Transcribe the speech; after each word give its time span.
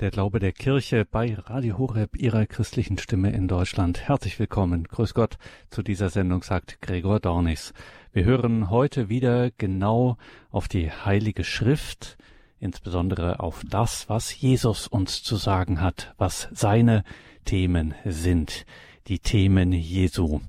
Der 0.00 0.10
Glaube 0.10 0.40
der 0.40 0.52
Kirche 0.52 1.06
bei 1.10 1.34
Radio 1.46 1.78
Horeb, 1.78 2.18
ihrer 2.18 2.44
christlichen 2.44 2.98
Stimme 2.98 3.32
in 3.32 3.48
Deutschland. 3.48 4.06
Herzlich 4.06 4.38
willkommen. 4.38 4.84
Grüß 4.84 5.14
Gott 5.14 5.38
zu 5.70 5.82
dieser 5.82 6.10
Sendung, 6.10 6.42
sagt 6.42 6.82
Gregor 6.82 7.18
Dornis. 7.18 7.72
Wir 8.12 8.24
hören 8.24 8.68
heute 8.68 9.08
wieder 9.08 9.50
genau 9.52 10.18
auf 10.50 10.68
die 10.68 10.90
Heilige 10.90 11.44
Schrift, 11.44 12.18
insbesondere 12.60 13.40
auf 13.40 13.62
das, 13.66 14.06
was 14.10 14.38
Jesus 14.38 14.86
uns 14.86 15.22
zu 15.22 15.36
sagen 15.36 15.80
hat, 15.80 16.14
was 16.18 16.50
seine 16.52 17.02
Themen 17.46 17.94
sind 18.04 18.66
die 19.08 19.18
Themen 19.18 19.72
Jesu. 19.72 20.40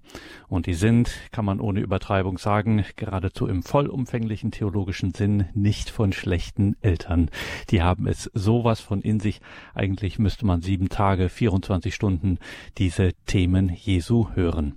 Und 0.47 0.65
die 0.65 0.73
sind, 0.73 1.11
kann 1.31 1.45
man 1.45 1.59
ohne 1.59 1.81
Übertreibung 1.81 2.37
sagen, 2.37 2.85
geradezu 2.95 3.47
im 3.47 3.63
vollumfänglichen 3.63 4.51
theologischen 4.51 5.13
Sinn 5.13 5.45
nicht 5.53 5.89
von 5.89 6.13
schlechten 6.13 6.75
Eltern. 6.81 7.29
Die 7.69 7.81
haben 7.81 8.07
es 8.07 8.31
sowas 8.33 8.79
von 8.79 9.01
in 9.01 9.19
sich. 9.19 9.41
Eigentlich 9.73 10.19
müsste 10.19 10.45
man 10.45 10.61
sieben 10.61 10.89
Tage, 10.89 11.29
24 11.29 11.93
Stunden 11.93 12.39
diese 12.77 13.13
Themen 13.25 13.69
Jesu 13.69 14.29
hören. 14.33 14.75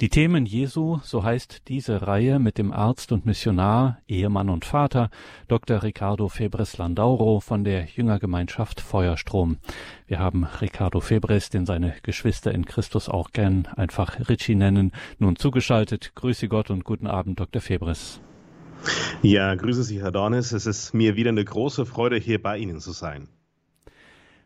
Die 0.00 0.10
Themen 0.10 0.44
Jesu, 0.44 0.98
so 1.02 1.24
heißt 1.24 1.68
diese 1.68 2.06
Reihe 2.06 2.38
mit 2.38 2.58
dem 2.58 2.72
Arzt 2.72 3.12
und 3.12 3.24
Missionar, 3.24 3.98
Ehemann 4.06 4.50
und 4.50 4.64
Vater, 4.64 5.10
Dr. 5.48 5.82
Ricardo 5.82 6.28
Febres 6.28 6.76
Landauro 6.76 7.40
von 7.40 7.64
der 7.64 7.86
Jüngergemeinschaft 7.86 8.80
Feuerstrom. 8.80 9.56
Wir 10.06 10.18
haben 10.18 10.44
Ricardo 10.44 11.00
Febres, 11.00 11.48
den 11.48 11.64
seine 11.64 11.94
Geschwister 12.02 12.52
in 12.52 12.66
Christus 12.66 13.08
auch 13.08 13.30
gern 13.32 13.66
einfach 13.76 14.28
Richie 14.28 14.54
nennen, 14.54 14.92
nun 15.18 15.36
zugeschaltet. 15.36 16.12
Grüße 16.14 16.48
Gott 16.48 16.70
und 16.70 16.84
guten 16.84 17.06
Abend, 17.06 17.40
Dr. 17.40 17.62
Febres. 17.62 18.20
Ja, 19.22 19.54
grüße 19.54 19.82
Sie, 19.82 20.02
Herr 20.02 20.12
Dornis. 20.12 20.52
Es 20.52 20.66
ist 20.66 20.92
mir 20.92 21.16
wieder 21.16 21.30
eine 21.30 21.44
große 21.44 21.86
Freude, 21.86 22.16
hier 22.16 22.40
bei 22.42 22.58
Ihnen 22.58 22.78
zu 22.80 22.92
sein. 22.92 23.28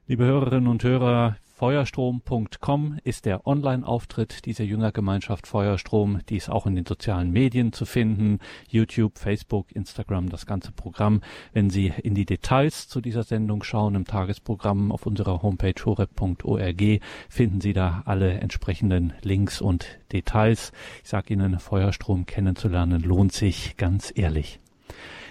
Liebe 0.07 0.25
Hörerinnen 0.25 0.69
und 0.69 0.83
Hörer, 0.83 1.37
Feuerstrom.com 1.61 3.01
ist 3.05 3.27
der 3.27 3.47
Online-Auftritt 3.47 4.47
dieser 4.47 4.65
Jüngergemeinschaft 4.65 5.47
Feuerstrom. 5.47 6.21
Die 6.31 6.39
ist 6.39 6.49
auch 6.49 6.65
in 6.65 6.75
den 6.75 6.87
sozialen 6.87 7.33
Medien 7.33 7.75
zu 7.75 7.85
finden. 7.85 8.39
YouTube, 8.71 9.19
Facebook, 9.19 9.71
Instagram, 9.71 10.31
das 10.31 10.47
ganze 10.47 10.73
Programm. 10.73 11.21
Wenn 11.53 11.69
Sie 11.69 11.93
in 12.03 12.15
die 12.15 12.25
Details 12.25 12.89
zu 12.89 13.03
dieser 13.03 13.25
Sendung 13.25 13.63
schauen 13.63 13.95
im 13.95 14.07
Tagesprogramm 14.07 14.91
auf 14.91 15.05
unserer 15.05 15.43
Homepage 15.43 15.75
horeb.org, 15.85 16.83
finden 17.29 17.61
Sie 17.61 17.75
da 17.75 18.05
alle 18.07 18.41
entsprechenden 18.41 19.13
Links 19.21 19.61
und 19.61 19.99
Details. 20.13 20.73
Ich 21.03 21.11
sage 21.11 21.35
Ihnen, 21.35 21.59
Feuerstrom 21.59 22.25
kennenzulernen 22.25 23.03
lohnt 23.03 23.33
sich 23.33 23.77
ganz 23.77 24.11
ehrlich. 24.17 24.61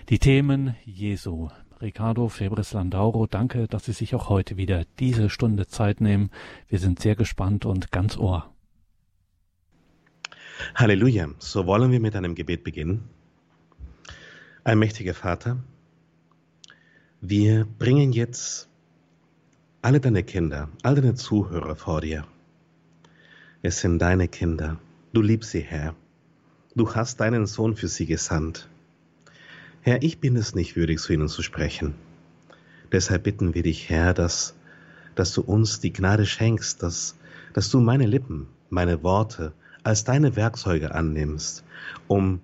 Die 0.10 0.20
Themen 0.20 0.76
Jesu 0.86 1.50
Ricardo 1.82 2.28
Febres 2.28 2.74
Landauro, 2.74 3.26
danke, 3.26 3.68
dass 3.68 3.86
Sie 3.86 3.94
sich 3.94 4.14
auch 4.14 4.28
heute 4.28 4.58
wieder 4.58 4.84
diese 5.00 5.30
Stunde 5.30 5.68
Zeit 5.68 6.02
nehmen. 6.02 6.30
Wir 6.68 6.78
sind 6.78 7.00
sehr 7.00 7.16
gespannt 7.16 7.66
und 7.66 7.92
ganz 7.92 8.18
ohr. 8.18 8.54
Halleluja. 10.76 11.30
So 11.40 11.66
wollen 11.66 11.92
wir 11.92 12.02
mit 12.02 12.18
einem 12.18 12.36
Gebet 12.36 12.66
beginnen. 12.66 13.08
Ein 14.66 14.80
mächtiger 14.80 15.14
Vater, 15.14 15.64
wir 17.22 17.66
bringen 17.66 18.12
jetzt 18.12 18.70
alle 19.82 20.02
deine 20.02 20.24
Kinder, 20.24 20.70
all 20.84 20.96
deine 20.96 21.16
Zuhörer 21.16 21.78
vor 21.78 22.02
dir. 22.02 22.26
Es 23.62 23.80
sind 23.80 24.00
deine 24.00 24.28
Kinder. 24.28 24.78
Du 25.14 25.22
liebst 25.22 25.52
sie, 25.52 25.62
Herr. 25.62 25.96
Du 26.76 26.94
hast 26.94 27.22
deinen 27.22 27.46
Sohn 27.46 27.76
für 27.76 27.88
sie 27.88 28.06
gesandt. 28.06 28.70
Herr, 29.90 30.04
ich 30.04 30.20
bin 30.20 30.36
es 30.36 30.54
nicht 30.54 30.76
würdig, 30.76 31.00
zu 31.00 31.14
ihnen 31.14 31.28
zu 31.28 31.42
sprechen. 31.42 31.96
Deshalb 32.92 33.24
bitten 33.24 33.56
wir 33.56 33.64
dich, 33.64 33.90
Herr, 33.90 34.14
dass, 34.14 34.54
dass 35.16 35.34
du 35.34 35.42
uns 35.42 35.80
die 35.80 35.92
Gnade 35.92 36.28
schenkst, 36.28 36.84
dass, 36.84 37.18
dass 37.54 37.72
du 37.72 37.80
meine 37.80 38.06
Lippen, 38.06 38.46
meine 38.70 39.02
Worte 39.02 39.52
als 39.82 40.04
deine 40.04 40.36
Werkzeuge 40.36 40.94
annimmst, 40.94 41.64
um 42.08 42.40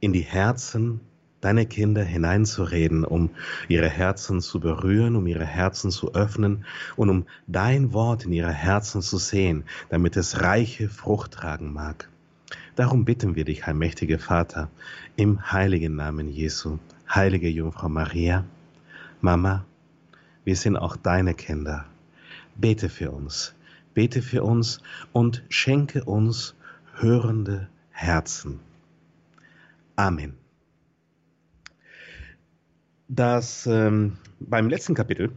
in 0.00 0.14
die 0.14 0.22
Herzen 0.22 1.00
deiner 1.42 1.66
Kinder 1.66 2.02
hineinzureden, 2.02 3.04
um 3.04 3.28
ihre 3.68 3.90
Herzen 3.90 4.40
zu 4.40 4.58
berühren, 4.58 5.16
um 5.16 5.26
ihre 5.26 5.44
Herzen 5.44 5.90
zu 5.90 6.14
öffnen 6.14 6.64
und 6.96 7.10
um 7.10 7.26
dein 7.46 7.92
Wort 7.92 8.24
in 8.24 8.32
ihre 8.32 8.54
Herzen 8.54 9.02
zu 9.02 9.18
sehen, 9.18 9.64
damit 9.90 10.16
es 10.16 10.40
reiche 10.40 10.88
Frucht 10.88 11.32
tragen 11.32 11.74
mag. 11.74 12.08
Darum 12.74 13.04
bitten 13.04 13.36
wir 13.36 13.44
dich, 13.44 13.66
allmächtiger 13.66 14.18
Vater, 14.18 14.70
im 15.16 15.50
heiligen 15.50 15.96
Namen 15.96 16.28
Jesu, 16.28 16.78
heilige 17.08 17.48
Jungfrau 17.48 17.88
Maria, 17.88 18.44
Mama, 19.20 19.64
wir 20.44 20.56
sind 20.56 20.76
auch 20.76 20.96
deine 20.96 21.34
Kinder. 21.34 21.86
Bete 22.54 22.88
für 22.88 23.10
uns, 23.10 23.54
bete 23.94 24.22
für 24.22 24.42
uns 24.42 24.80
und 25.12 25.42
schenke 25.48 26.04
uns 26.04 26.54
hörende 26.94 27.68
Herzen. 27.90 28.60
Amen. 29.96 30.34
Das 33.08 33.66
ähm, 33.66 34.18
beim 34.40 34.68
letzten 34.68 34.94
Kapitel 34.94 35.32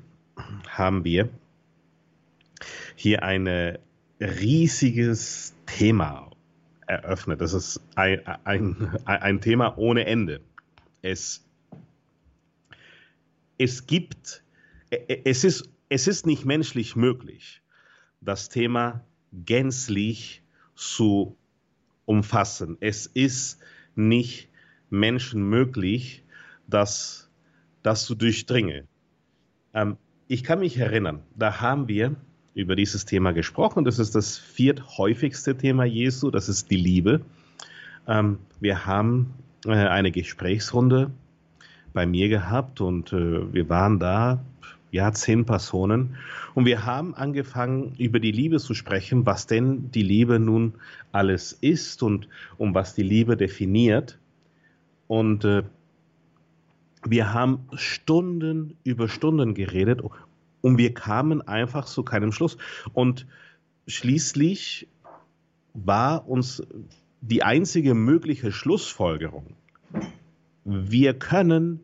haben 0.67 1.03
wir 1.03 1.29
hier 2.95 3.23
ein 3.23 3.77
riesiges 4.19 5.53
Thema 5.65 6.29
eröffnet. 6.87 7.41
Das 7.41 7.53
ist 7.53 7.81
ein, 7.95 8.25
ein, 8.43 8.97
ein 9.05 9.41
Thema 9.41 9.77
ohne 9.77 10.05
Ende. 10.05 10.41
Es, 11.01 11.45
es 13.59 13.85
gibt, 13.85 14.43
es 14.89 15.43
ist, 15.43 15.69
es 15.89 16.07
ist 16.07 16.25
nicht 16.25 16.45
menschlich 16.45 16.95
möglich, 16.95 17.61
das 18.21 18.49
Thema 18.49 19.05
gänzlich 19.31 20.41
zu 20.75 21.37
umfassen. 22.05 22.77
Es 22.79 23.05
ist 23.05 23.59
nicht 23.95 24.49
menschenmöglich, 24.89 26.23
das, 26.67 27.29
das 27.83 28.05
zu 28.05 28.15
durchdringen. 28.15 28.87
Ähm, 29.73 29.97
ich 30.27 30.43
kann 30.43 30.59
mich 30.59 30.77
erinnern, 30.77 31.21
da 31.35 31.59
haben 31.61 31.87
wir 31.87 32.15
über 32.53 32.75
dieses 32.75 33.05
Thema 33.05 33.33
gesprochen. 33.33 33.83
Das 33.83 33.99
ist 33.99 34.15
das 34.15 34.37
vierthäufigste 34.37 35.57
Thema 35.57 35.83
Jesu, 35.83 36.31
das 36.31 36.49
ist 36.49 36.71
die 36.71 36.77
Liebe. 36.77 37.21
Ähm, 38.07 38.39
wir 38.59 38.85
haben 38.85 39.33
äh, 39.65 39.71
eine 39.71 40.11
Gesprächsrunde 40.11 41.11
bei 41.99 42.05
mir 42.05 42.29
gehabt 42.29 42.79
und 42.79 43.11
äh, 43.11 43.53
wir 43.53 43.67
waren 43.67 43.99
da, 43.99 44.39
ja, 44.89 45.11
zehn 45.11 45.45
Personen. 45.45 46.15
Und 46.55 46.63
wir 46.63 46.85
haben 46.85 47.13
angefangen, 47.13 47.93
über 47.97 48.21
die 48.21 48.31
Liebe 48.31 48.57
zu 48.59 48.73
sprechen, 48.73 49.25
was 49.25 49.47
denn 49.47 49.91
die 49.91 50.01
Liebe 50.01 50.39
nun 50.39 50.75
alles 51.11 51.51
ist 51.51 52.01
und 52.01 52.29
um 52.57 52.73
was 52.73 52.95
die 52.95 53.03
Liebe 53.03 53.35
definiert. 53.35 54.17
Und 55.07 55.43
äh, 55.43 55.63
wir 57.03 57.33
haben 57.33 57.67
Stunden 57.73 58.77
über 58.85 59.09
Stunden 59.09 59.53
geredet 59.53 60.01
und 60.61 60.77
wir 60.77 60.93
kamen 60.93 61.41
einfach 61.41 61.83
zu 61.83 62.03
keinem 62.03 62.31
Schluss. 62.31 62.57
Und 62.93 63.27
schließlich 63.87 64.87
war 65.73 66.29
uns 66.29 66.63
die 67.19 67.43
einzige 67.43 67.93
mögliche 67.93 68.53
Schlussfolgerung, 68.53 69.57
wir 70.69 71.13
können 71.13 71.81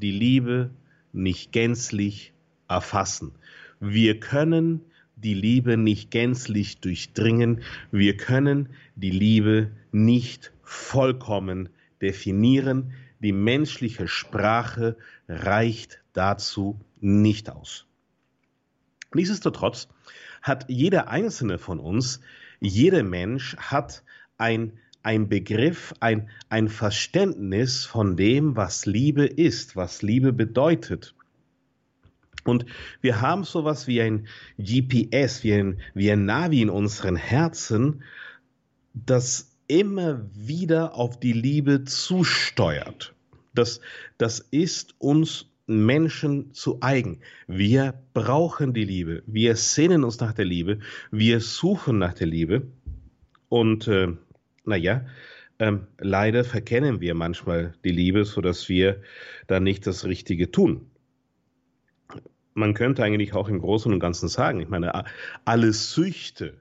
die 0.00 0.10
Liebe 0.10 0.70
nicht 1.12 1.52
gänzlich 1.52 2.32
erfassen. 2.68 3.32
Wir 3.80 4.20
können 4.20 4.80
die 5.16 5.34
Liebe 5.34 5.76
nicht 5.76 6.10
gänzlich 6.10 6.80
durchdringen. 6.80 7.62
Wir 7.90 8.16
können 8.16 8.70
die 8.94 9.10
Liebe 9.10 9.70
nicht 9.92 10.52
vollkommen 10.62 11.68
definieren. 12.00 12.92
Die 13.20 13.32
menschliche 13.32 14.08
Sprache 14.08 14.96
reicht 15.28 16.00
dazu 16.12 16.80
nicht 17.00 17.50
aus. 17.50 17.86
Nichtsdestotrotz 19.14 19.88
hat 20.42 20.66
jeder 20.68 21.08
einzelne 21.08 21.58
von 21.58 21.80
uns, 21.80 22.20
jeder 22.60 23.02
Mensch 23.02 23.56
hat 23.56 24.02
ein, 24.38 24.72
ein 25.02 25.28
Begriff, 25.28 25.94
ein, 26.00 26.28
ein 26.48 26.68
Verständnis 26.68 27.84
von 27.86 28.16
dem, 28.16 28.56
was 28.56 28.86
Liebe 28.86 29.24
ist, 29.24 29.76
was 29.76 30.02
Liebe 30.02 30.32
bedeutet. 30.32 31.14
Und 32.44 32.66
wir 33.00 33.20
haben 33.20 33.44
sowas 33.44 33.86
wie 33.86 34.00
ein 34.00 34.26
GPS, 34.58 35.44
wie 35.44 35.54
ein, 35.54 35.80
wie 35.94 36.10
ein 36.10 36.24
Navi 36.24 36.62
in 36.62 36.70
unseren 36.70 37.16
Herzen, 37.16 38.02
das 38.94 39.56
immer 39.68 40.26
wieder 40.34 40.94
auf 40.94 41.20
die 41.20 41.32
Liebe 41.32 41.84
zusteuert. 41.84 43.14
Das, 43.54 43.80
das 44.18 44.40
ist 44.40 44.94
uns 44.98 45.46
Menschen 45.66 46.52
zu 46.52 46.78
eigen. 46.80 47.20
Wir 47.46 47.94
brauchen 48.12 48.74
die 48.74 48.84
Liebe. 48.84 49.22
Wir 49.26 49.54
sehnen 49.54 50.02
uns 50.02 50.18
nach 50.18 50.32
der 50.32 50.44
Liebe. 50.44 50.80
Wir 51.12 51.40
suchen 51.40 51.98
nach 51.98 52.14
der 52.14 52.26
Liebe. 52.26 52.66
Und 53.48 53.86
äh, 53.86 54.08
naja, 54.64 55.06
ähm, 55.58 55.86
leider 55.98 56.44
verkennen 56.44 57.00
wir 57.00 57.14
manchmal 57.14 57.74
die 57.84 57.90
Liebe, 57.90 58.24
sodass 58.24 58.68
wir 58.68 59.02
dann 59.46 59.62
nicht 59.62 59.86
das 59.86 60.06
Richtige 60.06 60.50
tun. 60.50 60.90
man 62.54 62.74
könnte 62.74 63.04
eigentlich 63.04 63.34
auch 63.34 63.48
im 63.48 63.60
Großen 63.60 63.92
und 63.92 64.00
Ganzen 64.00 64.28
sagen, 64.28 64.60
ich 64.60 64.68
meine, 64.68 65.04
alle 65.44 65.72
Süchte, 65.72 66.58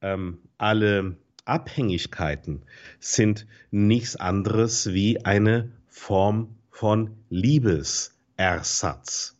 ähm, 0.00 0.38
alle 0.58 1.16
Abhängigkeiten 1.44 2.64
sind 3.00 3.46
nichts 3.70 4.16
anderes 4.16 4.92
wie 4.92 5.24
eine 5.24 5.72
Form 5.88 6.56
von 6.70 7.16
Liebesersatz. 7.30 9.38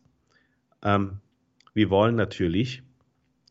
Ähm, 0.81 1.19
wir 1.73 1.89
wollen 1.89 2.15
natürlich 2.15 2.83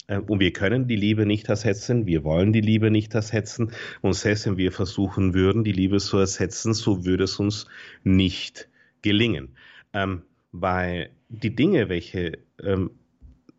und 0.09 0.41
wir 0.41 0.53
können 0.53 0.89
die 0.89 0.97
Liebe 0.97 1.27
nicht 1.27 1.49
ersetzen, 1.49 2.07
wir 2.07 2.25
wollen 2.25 2.53
die 2.53 2.61
Liebe 2.61 2.91
nicht 2.91 3.15
ersetzen. 3.15 3.73
Und 4.01 4.15
selbst 4.15 4.47
wenn 4.47 4.57
wir 4.57 4.73
versuchen 4.73 5.35
würden, 5.35 5.65
die 5.65 5.73
Liebe 5.73 5.99
zu 5.99 6.19
ersetzen, 6.19 6.75
so 6.75 7.05
würde 7.05 7.25
es 7.25 7.39
uns 7.39 7.67
nicht 8.03 8.69
gelingen. 9.03 9.57
Ähm, 9.93 10.23
weil 10.51 11.11
die 11.29 11.55
Dinge, 11.55 11.89
welche 11.89 12.39
ähm, 12.63 12.91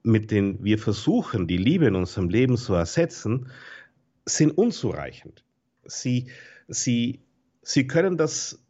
mit 0.04 0.32
denen 0.32 0.64
wir 0.64 0.78
versuchen, 0.78 1.48
die 1.48 1.58
Liebe 1.58 1.86
in 1.86 1.96
unserem 1.96 2.30
Leben 2.30 2.58
zu 2.58 2.74
ersetzen, 2.74 3.50
sind 4.26 4.52
unzureichend. 4.52 5.44
Sie, 5.86 6.28
sie, 6.68 7.22
sie 7.62 7.88
können 7.88 8.18
das, 8.18 8.64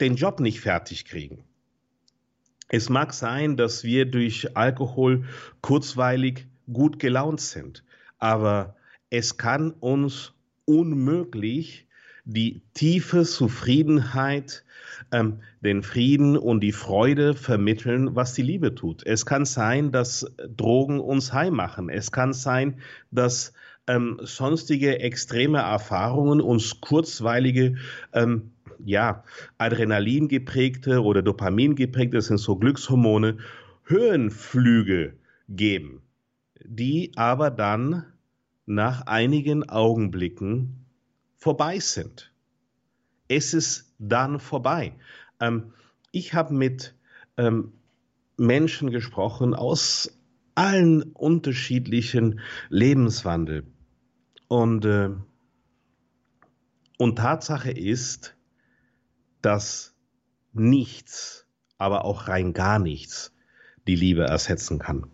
den 0.00 0.16
Job 0.16 0.40
nicht 0.40 0.60
fertig 0.60 1.04
kriegen. 1.04 1.44
Es 2.68 2.88
mag 2.88 3.12
sein, 3.12 3.58
dass 3.58 3.84
wir 3.84 4.06
durch 4.06 4.56
Alkohol 4.56 5.24
kurzweilig 5.60 6.46
gut 6.70 6.98
gelaunt 6.98 7.40
sind, 7.40 7.84
aber 8.18 8.76
es 9.10 9.36
kann 9.36 9.70
uns 9.72 10.32
unmöglich 10.64 11.86
die 12.24 12.62
tiefe 12.74 13.24
Zufriedenheit, 13.24 14.64
ähm, 15.10 15.40
den 15.60 15.82
Frieden 15.82 16.36
und 16.36 16.60
die 16.60 16.72
Freude 16.72 17.34
vermitteln, 17.34 18.14
was 18.14 18.34
die 18.34 18.42
Liebe 18.42 18.74
tut. 18.74 19.04
Es 19.04 19.26
kann 19.26 19.44
sein, 19.44 19.90
dass 19.90 20.26
Drogen 20.56 21.00
uns 21.00 21.32
heim 21.32 21.54
machen. 21.54 21.88
Es 21.88 22.12
kann 22.12 22.32
sein, 22.32 22.80
dass 23.10 23.52
ähm, 23.88 24.20
sonstige 24.22 25.00
extreme 25.00 25.58
Erfahrungen 25.58 26.40
uns 26.40 26.80
kurzweilige 26.80 27.76
ähm, 28.12 28.52
ja, 28.84 29.24
Adrenalin 29.58 30.28
geprägte 30.28 31.02
oder 31.02 31.22
Dopamin 31.22 31.74
geprägte, 31.74 32.18
das 32.18 32.26
sind 32.26 32.38
so 32.38 32.56
Glückshormone, 32.56 33.38
Höhenflüge 33.84 35.14
geben, 35.48 36.02
die 36.64 37.12
aber 37.16 37.50
dann 37.50 38.04
nach 38.66 39.06
einigen 39.06 39.68
Augenblicken 39.68 40.86
vorbei 41.36 41.78
sind. 41.80 42.32
Es 43.28 43.54
ist 43.54 43.94
dann 43.98 44.40
vorbei. 44.40 44.94
Ähm, 45.40 45.72
ich 46.10 46.34
habe 46.34 46.54
mit 46.54 46.94
ähm, 47.36 47.72
Menschen 48.36 48.90
gesprochen 48.90 49.54
aus 49.54 50.18
allen 50.54 51.02
unterschiedlichen 51.02 52.40
Lebenswandel. 52.68 53.66
Und, 54.48 54.84
äh, 54.84 55.10
und 56.98 57.16
Tatsache 57.16 57.70
ist, 57.70 58.36
dass 59.40 59.94
nichts, 60.52 61.46
aber 61.78 62.04
auch 62.04 62.28
rein 62.28 62.52
gar 62.52 62.78
nichts 62.78 63.34
die 63.86 63.96
Liebe 63.96 64.24
ersetzen 64.24 64.78
kann. 64.78 65.06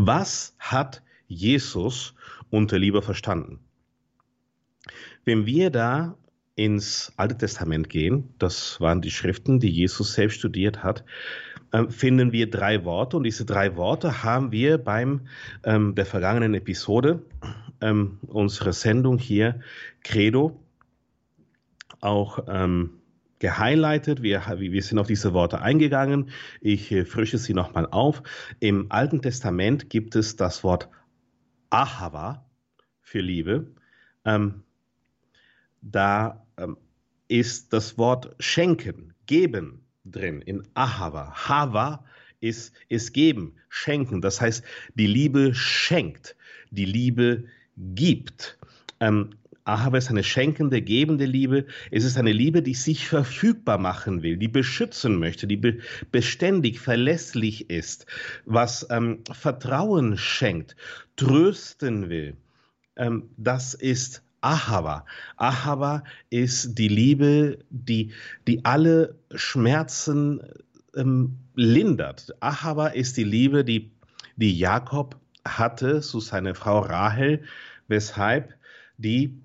Was 0.00 0.54
hat 0.60 1.02
Jesus 1.26 2.14
unter 2.50 2.78
Liebe 2.78 3.02
verstanden? 3.02 3.58
Wenn 5.24 5.44
wir 5.44 5.70
da 5.70 6.16
ins 6.54 7.12
Alte 7.16 7.36
Testament 7.36 7.88
gehen, 7.88 8.32
das 8.38 8.80
waren 8.80 9.02
die 9.02 9.10
Schriften, 9.10 9.58
die 9.58 9.68
Jesus 9.68 10.14
selbst 10.14 10.36
studiert 10.36 10.84
hat, 10.84 11.04
äh, 11.72 11.88
finden 11.88 12.30
wir 12.30 12.48
drei 12.48 12.84
Worte 12.84 13.16
und 13.16 13.24
diese 13.24 13.44
drei 13.44 13.74
Worte 13.74 14.22
haben 14.22 14.52
wir 14.52 14.78
beim 14.78 15.26
ähm, 15.64 15.96
der 15.96 16.06
vergangenen 16.06 16.54
Episode 16.54 17.20
ähm, 17.80 18.18
unserer 18.28 18.72
Sendung 18.74 19.18
hier 19.18 19.58
Credo 20.04 20.62
auch 22.00 22.44
ähm, 22.46 22.97
gehighlightet. 23.38 24.22
Wir, 24.22 24.42
wir 24.58 24.82
sind 24.82 24.98
auf 24.98 25.06
diese 25.06 25.32
Worte 25.32 25.60
eingegangen. 25.60 26.30
Ich 26.60 26.90
äh, 26.92 27.04
frische 27.04 27.38
sie 27.38 27.54
nochmal 27.54 27.86
auf. 27.86 28.22
Im 28.60 28.90
Alten 28.90 29.22
Testament 29.22 29.90
gibt 29.90 30.16
es 30.16 30.36
das 30.36 30.64
Wort 30.64 30.88
Ahava 31.70 32.44
für 33.00 33.20
Liebe. 33.20 33.72
Ähm, 34.24 34.62
da 35.80 36.46
ähm, 36.56 36.76
ist 37.28 37.72
das 37.72 37.98
Wort 37.98 38.34
schenken, 38.38 39.14
geben 39.26 39.84
drin 40.04 40.42
in 40.42 40.62
Ahava. 40.74 41.32
Hava 41.48 42.04
ist, 42.40 42.74
ist 42.88 43.12
geben, 43.12 43.56
schenken. 43.68 44.20
Das 44.20 44.40
heißt, 44.40 44.64
die 44.94 45.06
Liebe 45.06 45.54
schenkt, 45.54 46.36
die 46.70 46.84
Liebe 46.84 47.44
gibt. 47.76 48.58
Ähm, 49.00 49.30
Ahava 49.68 49.98
ist 49.98 50.08
eine 50.08 50.24
schenkende, 50.24 50.80
gebende 50.80 51.26
Liebe. 51.26 51.66
Es 51.90 52.04
ist 52.04 52.16
eine 52.16 52.32
Liebe, 52.32 52.62
die 52.62 52.74
sich 52.74 53.06
verfügbar 53.06 53.78
machen 53.78 54.22
will, 54.22 54.36
die 54.36 54.48
beschützen 54.48 55.18
möchte, 55.18 55.46
die 55.46 55.56
be 55.56 55.78
beständig, 56.10 56.80
verlässlich 56.80 57.68
ist, 57.70 58.06
was 58.46 58.86
ähm, 58.90 59.22
Vertrauen 59.30 60.16
schenkt, 60.16 60.74
trösten 61.16 62.08
will. 62.08 62.36
Ähm, 62.96 63.30
das 63.36 63.74
ist 63.74 64.22
Ahava. 64.40 65.04
Ahava 65.36 66.04
ist 66.30 66.78
die 66.78 66.88
Liebe, 66.88 67.58
die, 67.70 68.12
die 68.46 68.64
alle 68.64 69.18
Schmerzen 69.34 70.40
ähm, 70.96 71.38
lindert. 71.54 72.34
Ahava 72.40 72.88
ist 72.88 73.16
die 73.16 73.24
Liebe, 73.24 73.64
die, 73.64 73.90
die 74.36 74.56
Jakob 74.56 75.16
hatte 75.46 76.00
zu 76.00 76.20
seiner 76.20 76.54
Frau 76.54 76.80
Rahel, 76.80 77.42
weshalb 77.88 78.54
die 78.96 79.40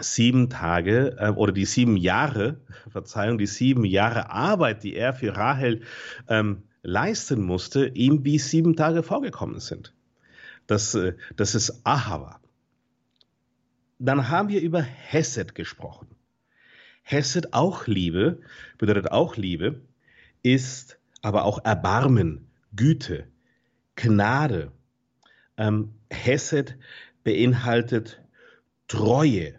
sieben 0.00 0.50
Tage 0.50 1.16
äh, 1.18 1.30
oder 1.30 1.52
die 1.52 1.64
sieben 1.64 1.96
Jahre, 1.96 2.60
Verzeihung, 2.90 3.38
die 3.38 3.46
sieben 3.46 3.84
Jahre 3.84 4.30
Arbeit, 4.30 4.82
die 4.82 4.94
er 4.94 5.14
für 5.14 5.36
Rahel 5.36 5.82
ähm, 6.28 6.62
leisten 6.82 7.42
musste, 7.42 7.86
ihm 7.88 8.24
wie 8.24 8.38
sieben 8.38 8.76
Tage 8.76 9.02
vorgekommen 9.02 9.60
sind. 9.60 9.94
Das, 10.66 10.94
äh, 10.94 11.14
das 11.36 11.54
ist 11.54 11.84
Ahava. 11.84 12.40
Dann 13.98 14.28
haben 14.28 14.48
wir 14.48 14.62
über 14.62 14.80
Hesed 14.80 15.54
gesprochen. 15.54 16.08
Hesed, 17.02 17.52
auch 17.52 17.86
Liebe, 17.86 18.40
bedeutet 18.78 19.10
auch 19.10 19.36
Liebe, 19.36 19.82
ist 20.42 20.98
aber 21.22 21.44
auch 21.44 21.64
Erbarmen, 21.64 22.48
Güte, 22.74 23.26
Gnade. 23.96 24.72
Ähm, 25.56 25.94
Hesed 26.10 26.76
beinhaltet 27.24 28.22
Treue, 28.88 29.58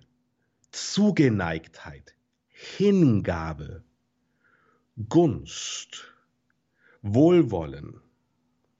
Zugeneigtheit, 0.71 2.15
Hingabe, 2.47 3.83
Gunst, 5.09 6.13
Wohlwollen, 7.01 7.99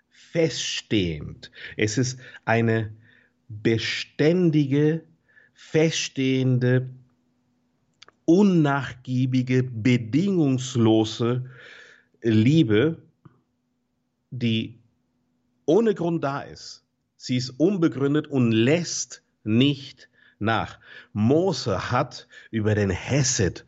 feststehend. 0.10 1.52
Es 1.78 1.98
ist 1.98 2.20
eine 2.46 2.96
beständige, 3.48 5.04
feststehende, 5.54 6.90
unnachgiebige, 8.26 9.64
bedingungslose 9.64 11.50
Liebe, 12.22 13.02
die 14.30 14.80
ohne 15.66 15.96
Grund 15.96 16.24
da 16.24 16.42
ist. 16.42 16.86
Sie 17.18 17.36
ist 17.36 17.50
unbegründet 17.52 18.28
und 18.28 18.52
lässt 18.52 19.24
nicht 19.44 20.10
nach. 20.42 20.80
Mose 21.14 21.92
hat 21.92 22.28
über 22.50 22.76
den 22.76 22.90
Hesed 22.90 23.66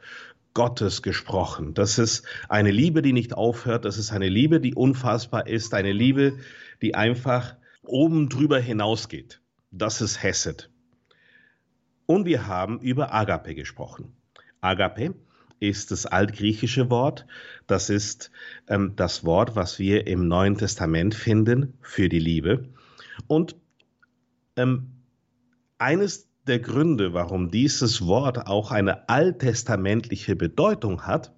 Gottes 0.54 1.02
gesprochen. 1.02 1.74
Das 1.74 1.98
ist 1.98 2.26
eine 2.48 2.72
Liebe, 2.72 3.02
die 3.02 3.14
nicht 3.14 3.34
aufhört. 3.34 3.86
Das 3.86 3.98
ist 3.98 4.12
eine 4.12 4.30
Liebe, 4.30 4.60
die 4.60 4.76
unfassbar 4.76 5.48
ist. 5.48 5.74
Eine 5.74 5.92
Liebe, 5.92 6.38
die 6.82 6.96
einfach 6.96 7.56
oben 7.84 8.30
drüber 8.30 8.60
hinausgeht. 8.60 9.42
Das 9.72 10.02
ist 10.02 10.22
Hesed. 10.22 10.70
Und 12.06 12.26
wir 12.26 12.48
haben 12.48 12.80
über 12.80 13.14
Agape 13.14 13.56
gesprochen. 13.56 14.14
Agape 14.62 15.16
ist 15.60 15.92
das 15.92 16.06
altgriechische 16.06 16.90
Wort. 16.90 17.26
Das 17.68 17.90
ist 17.90 18.32
ähm, 18.68 18.96
das 18.96 19.24
Wort, 19.24 19.56
was 19.56 19.80
wir 19.80 20.08
im 20.08 20.28
Neuen 20.28 20.58
Testament 20.58 21.16
finden 21.16 21.78
für 21.82 22.10
die 22.10 22.20
Liebe. 22.20 22.70
Und 23.28 23.56
ähm, 24.56 24.92
eines 25.78 26.30
der 26.48 26.60
Gründe, 26.60 27.14
warum 27.14 27.50
dieses 27.50 28.06
Wort 28.06 28.48
auch 28.48 28.72
eine 28.72 29.08
alttestamentliche 29.10 30.36
Bedeutung 30.36 31.06
hat, 31.06 31.34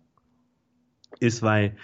ist, 1.20 1.42
weil 1.42 1.76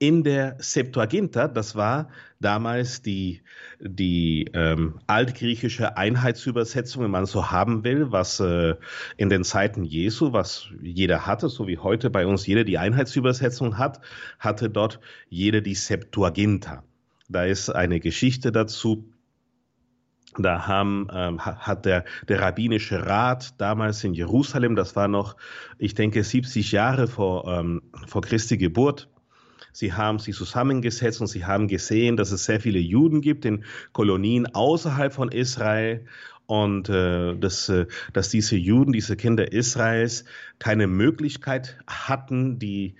in 0.00 0.22
der 0.22 0.56
Septuaginta, 0.60 1.48
das 1.48 1.74
war 1.74 2.08
damals 2.38 3.02
die, 3.02 3.42
die 3.80 4.48
ähm, 4.54 5.00
altgriechische 5.08 5.96
Einheitsübersetzung, 5.96 7.02
wenn 7.02 7.10
man 7.10 7.26
so 7.26 7.50
haben 7.50 7.82
will, 7.82 8.12
was 8.12 8.38
äh, 8.38 8.76
in 9.16 9.28
den 9.28 9.42
Zeiten 9.42 9.84
Jesu, 9.84 10.32
was 10.32 10.68
jeder 10.80 11.26
hatte, 11.26 11.48
so 11.48 11.66
wie 11.66 11.78
heute 11.78 12.10
bei 12.10 12.26
uns 12.26 12.46
jeder 12.46 12.62
die 12.62 12.78
Einheitsübersetzung 12.78 13.76
hat, 13.76 14.00
hatte 14.38 14.70
dort 14.70 15.00
jeder 15.28 15.60
die 15.60 15.74
Septuaginta. 15.74 16.84
Da 17.28 17.44
ist 17.44 17.68
eine 17.68 17.98
Geschichte 17.98 18.52
dazu. 18.52 19.12
Da 20.42 20.66
haben, 20.66 21.08
ähm, 21.12 21.40
hat 21.40 21.84
der, 21.84 22.04
der 22.28 22.40
rabbinische 22.40 23.06
Rat 23.06 23.60
damals 23.60 24.04
in 24.04 24.14
Jerusalem, 24.14 24.76
das 24.76 24.96
war 24.96 25.08
noch, 25.08 25.36
ich 25.78 25.94
denke, 25.94 26.22
70 26.24 26.72
Jahre 26.72 27.06
vor, 27.06 27.46
ähm, 27.48 27.82
vor 28.06 28.22
Christi 28.22 28.56
Geburt, 28.56 29.08
Sie 29.72 29.92
haben 29.92 30.18
sich 30.18 30.34
zusammengesetzt 30.34 31.20
und 31.20 31.28
sie 31.28 31.44
haben 31.44 31.68
gesehen, 31.68 32.16
dass 32.16 32.32
es 32.32 32.44
sehr 32.44 32.58
viele 32.58 32.80
Juden 32.80 33.20
gibt 33.20 33.44
in 33.44 33.64
Kolonien 33.92 34.52
außerhalb 34.52 35.12
von 35.12 35.30
Israel 35.30 36.04
und 36.46 36.88
äh, 36.88 37.36
dass, 37.36 37.68
äh, 37.68 37.86
dass 38.12 38.30
diese 38.30 38.56
Juden, 38.56 38.92
diese 38.92 39.16
Kinder 39.16 39.52
Israels 39.52 40.24
keine 40.58 40.86
Möglichkeit 40.86 41.78
hatten, 41.86 42.58
die, 42.58 42.96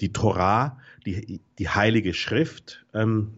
die 0.00 0.12
Torah, 0.12 0.78
die, 1.06 1.40
die 1.58 1.68
heilige 1.68 2.14
Schrift, 2.14 2.84
ähm, 2.92 3.32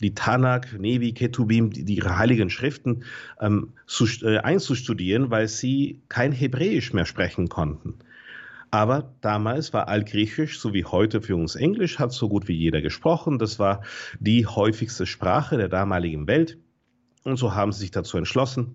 die 0.00 0.14
Tanakh, 0.14 0.78
Nevi, 0.78 1.12
Ketubim, 1.12 1.70
die, 1.70 1.84
die 1.84 1.96
ihre 1.96 2.18
heiligen 2.18 2.50
Schriften 2.50 3.04
ähm, 3.40 3.72
zu, 3.86 4.06
äh, 4.26 4.38
einzustudieren, 4.38 5.30
weil 5.30 5.48
sie 5.48 6.02
kein 6.08 6.32
Hebräisch 6.32 6.92
mehr 6.92 7.06
sprechen 7.06 7.48
konnten. 7.48 7.94
Aber 8.70 9.14
damals 9.20 9.72
war 9.72 9.88
Altgriechisch, 9.88 10.58
so 10.58 10.74
wie 10.74 10.84
heute 10.84 11.22
für 11.22 11.36
uns 11.36 11.54
Englisch, 11.54 11.98
hat 11.98 12.12
so 12.12 12.28
gut 12.28 12.48
wie 12.48 12.56
jeder 12.56 12.82
gesprochen. 12.82 13.38
Das 13.38 13.58
war 13.58 13.82
die 14.18 14.46
häufigste 14.46 15.06
Sprache 15.06 15.56
der 15.56 15.68
damaligen 15.68 16.26
Welt. 16.26 16.58
Und 17.24 17.36
so 17.36 17.54
haben 17.54 17.72
sie 17.72 17.80
sich 17.80 17.90
dazu 17.90 18.18
entschlossen, 18.18 18.74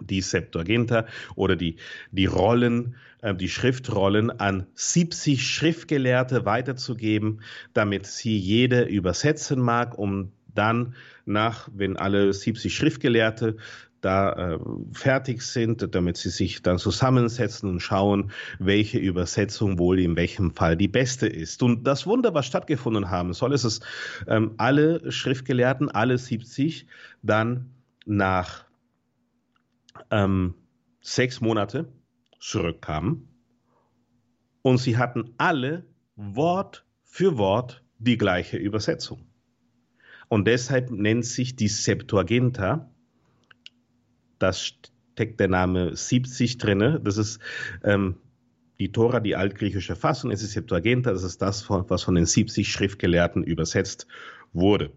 die 0.00 0.20
Septuaginta 0.20 1.06
oder 1.34 1.56
die, 1.56 1.76
die 2.10 2.26
Rollen, 2.26 2.96
äh, 3.22 3.34
die 3.34 3.48
Schriftrollen 3.48 4.30
an 4.30 4.66
70 4.74 5.46
Schriftgelehrte 5.46 6.44
weiterzugeben, 6.44 7.40
damit 7.72 8.06
sie 8.06 8.36
jeder 8.36 8.88
übersetzen 8.88 9.60
mag, 9.60 9.98
um 9.98 10.32
dann 10.54 10.94
nach, 11.24 11.68
wenn 11.72 11.96
alle 11.96 12.32
70 12.32 12.74
Schriftgelehrte 12.74 13.56
da 14.00 14.32
äh, 14.32 14.58
fertig 14.92 15.42
sind, 15.42 15.94
damit 15.94 16.16
sie 16.16 16.30
sich 16.30 16.62
dann 16.62 16.78
zusammensetzen 16.78 17.68
und 17.68 17.80
schauen, 17.80 18.30
welche 18.58 18.98
Übersetzung 18.98 19.78
wohl 19.78 19.98
in 19.98 20.16
welchem 20.16 20.54
Fall 20.54 20.76
die 20.76 20.88
beste 20.88 21.26
ist. 21.26 21.62
Und 21.62 21.86
das 21.86 22.06
Wunder, 22.06 22.34
was 22.34 22.46
stattgefunden 22.46 23.10
haben 23.10 23.32
soll, 23.32 23.52
ist 23.52 23.64
es, 23.64 23.80
ähm, 24.28 24.52
alle 24.58 25.10
Schriftgelehrten, 25.10 25.90
alle 25.90 26.18
70, 26.18 26.86
dann 27.22 27.70
nach 28.04 28.65
ähm, 30.10 30.54
sechs 31.00 31.40
Monate 31.40 31.92
zurückkamen 32.38 33.28
und 34.62 34.78
sie 34.78 34.96
hatten 34.96 35.34
alle 35.38 35.86
Wort 36.16 36.84
für 37.02 37.38
Wort 37.38 37.84
die 37.98 38.18
gleiche 38.18 38.56
Übersetzung. 38.56 39.26
Und 40.28 40.46
deshalb 40.46 40.90
nennt 40.90 41.24
sich 41.24 41.56
die 41.56 41.68
Septuaginta 41.68 42.90
da 44.38 44.52
steckt 44.52 45.40
der 45.40 45.48
Name 45.48 45.96
70 45.96 46.58
drin. 46.58 47.00
Das 47.02 47.16
ist 47.16 47.40
ähm, 47.82 48.16
die 48.78 48.92
Tora, 48.92 49.20
die 49.20 49.36
altgriechische 49.36 49.96
Fassung, 49.96 50.30
es 50.30 50.42
ist 50.42 50.52
Septuaginta, 50.52 51.12
das 51.12 51.22
ist 51.22 51.40
das, 51.40 51.68
was 51.70 52.02
von 52.02 52.14
den 52.14 52.26
70 52.26 52.70
Schriftgelehrten 52.70 53.42
übersetzt 53.42 54.06
wurde. 54.52 54.92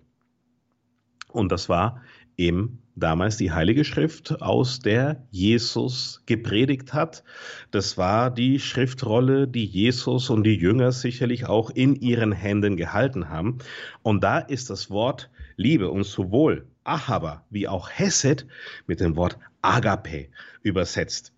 Und 1.30 1.52
das 1.52 1.70
war 1.70 2.02
eben 2.36 2.82
damals 3.00 3.38
die 3.38 3.52
Heilige 3.52 3.84
Schrift, 3.84 4.42
aus 4.42 4.80
der 4.80 5.26
Jesus 5.32 6.24
gepredigt 6.26 6.94
hat. 6.94 7.24
Das 7.72 7.98
war 7.98 8.32
die 8.32 8.60
Schriftrolle, 8.60 9.48
die 9.48 9.66
Jesus 9.66 10.30
und 10.30 10.44
die 10.44 10.56
Jünger 10.56 10.92
sicherlich 10.92 11.46
auch 11.46 11.70
in 11.70 11.96
ihren 11.96 12.32
Händen 12.32 12.78
gehalten 12.78 13.30
haben. 13.30 13.60
Und 14.02 14.24
da 14.24 14.40
ist 14.40 14.70
das 14.70 14.90
Wort 14.90 15.30
Liebe 15.56 15.90
und 15.90 16.04
sowohl 16.04 16.68
Ahaba 16.84 17.46
wie 17.50 17.68
auch 17.68 17.90
Hesed 17.90 18.48
mit 18.88 19.00
dem 19.00 19.16
Wort 19.16 19.38
Agape 19.62 20.30
übersetzt. 20.62 21.34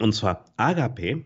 Und 0.00 0.14
zwar 0.14 0.44
Agape 0.56 1.24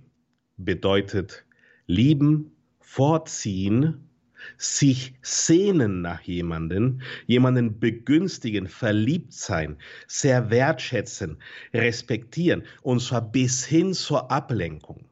bedeutet 0.57 1.45
lieben, 1.87 2.53
vorziehen, 2.81 4.09
sich 4.57 5.15
sehnen 5.23 6.03
nach 6.03 6.21
jemanden, 6.23 7.03
jemanden 7.27 7.79
begünstigen, 7.79 8.69
verliebt 8.69 9.33
sein, 9.33 9.77
sehr 10.07 10.51
wertschätzen, 10.51 11.39
respektieren, 11.73 12.65
und 12.83 13.01
zwar 13.01 13.23
bis 13.23 13.65
hin 13.65 13.95
zur 13.95 14.31
Ablenkung. 14.31 15.05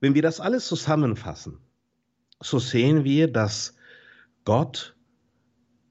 Wenn 0.00 0.14
wir 0.14 0.22
das 0.22 0.40
alles 0.40 0.66
zusammenfassen, 0.66 1.58
so 2.40 2.58
sehen 2.58 3.04
wir, 3.04 3.28
dass 3.28 3.76
Gott 4.44 4.96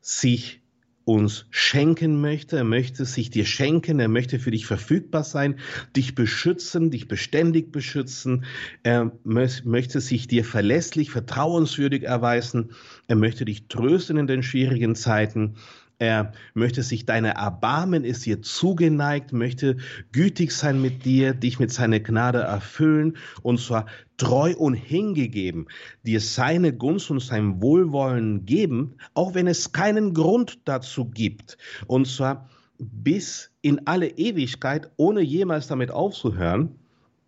sich 0.01 0.62
uns 1.09 1.47
schenken 1.49 2.21
möchte. 2.21 2.57
Er 2.57 2.63
möchte 2.63 3.03
sich 3.03 3.31
dir 3.31 3.45
schenken. 3.45 3.99
Er 3.99 4.07
möchte 4.07 4.37
für 4.37 4.51
dich 4.51 4.67
verfügbar 4.67 5.23
sein, 5.23 5.59
dich 5.95 6.13
beschützen, 6.13 6.91
dich 6.91 7.07
beständig 7.07 7.71
beschützen. 7.71 8.45
Er 8.83 9.11
möchte 9.23 10.01
sich 10.01 10.27
dir 10.27 10.45
verlässlich, 10.45 11.09
vertrauenswürdig 11.09 12.03
erweisen. 12.03 12.73
Er 13.07 13.15
möchte 13.15 13.43
dich 13.43 13.67
trösten 13.67 14.17
in 14.17 14.27
den 14.27 14.43
schwierigen 14.43 14.93
Zeiten. 14.93 15.55
Er 15.99 16.31
möchte 16.53 16.81
sich 16.81 17.05
deiner 17.05 17.31
erbarmen, 17.31 18.05
ist 18.05 18.25
dir 18.25 18.41
zugeneigt, 18.41 19.33
möchte 19.33 19.75
gütig 20.13 20.53
sein 20.53 20.81
mit 20.81 21.03
dir, 21.03 21.33
dich 21.33 21.59
mit 21.59 21.73
seiner 21.73 21.99
Gnade 21.99 22.39
erfüllen 22.39 23.17
und 23.41 23.59
zwar 23.59 23.85
treu 24.15 24.55
und 24.55 24.75
hingegeben, 24.75 25.67
dir 26.05 26.21
seine 26.21 26.71
Gunst 26.73 27.11
und 27.11 27.19
sein 27.19 27.61
Wohlwollen 27.61 28.45
geben, 28.45 28.95
auch 29.13 29.33
wenn 29.33 29.47
es 29.47 29.73
keinen 29.73 30.13
Grund 30.13 30.61
dazu 30.63 31.03
gibt. 31.03 31.57
Und 31.85 32.07
zwar 32.07 32.49
bis 32.77 33.51
in 33.61 33.85
alle 33.85 34.07
Ewigkeit, 34.07 34.89
ohne 34.95 35.19
jemals 35.19 35.67
damit 35.67 35.91
aufzuhören. 35.91 36.75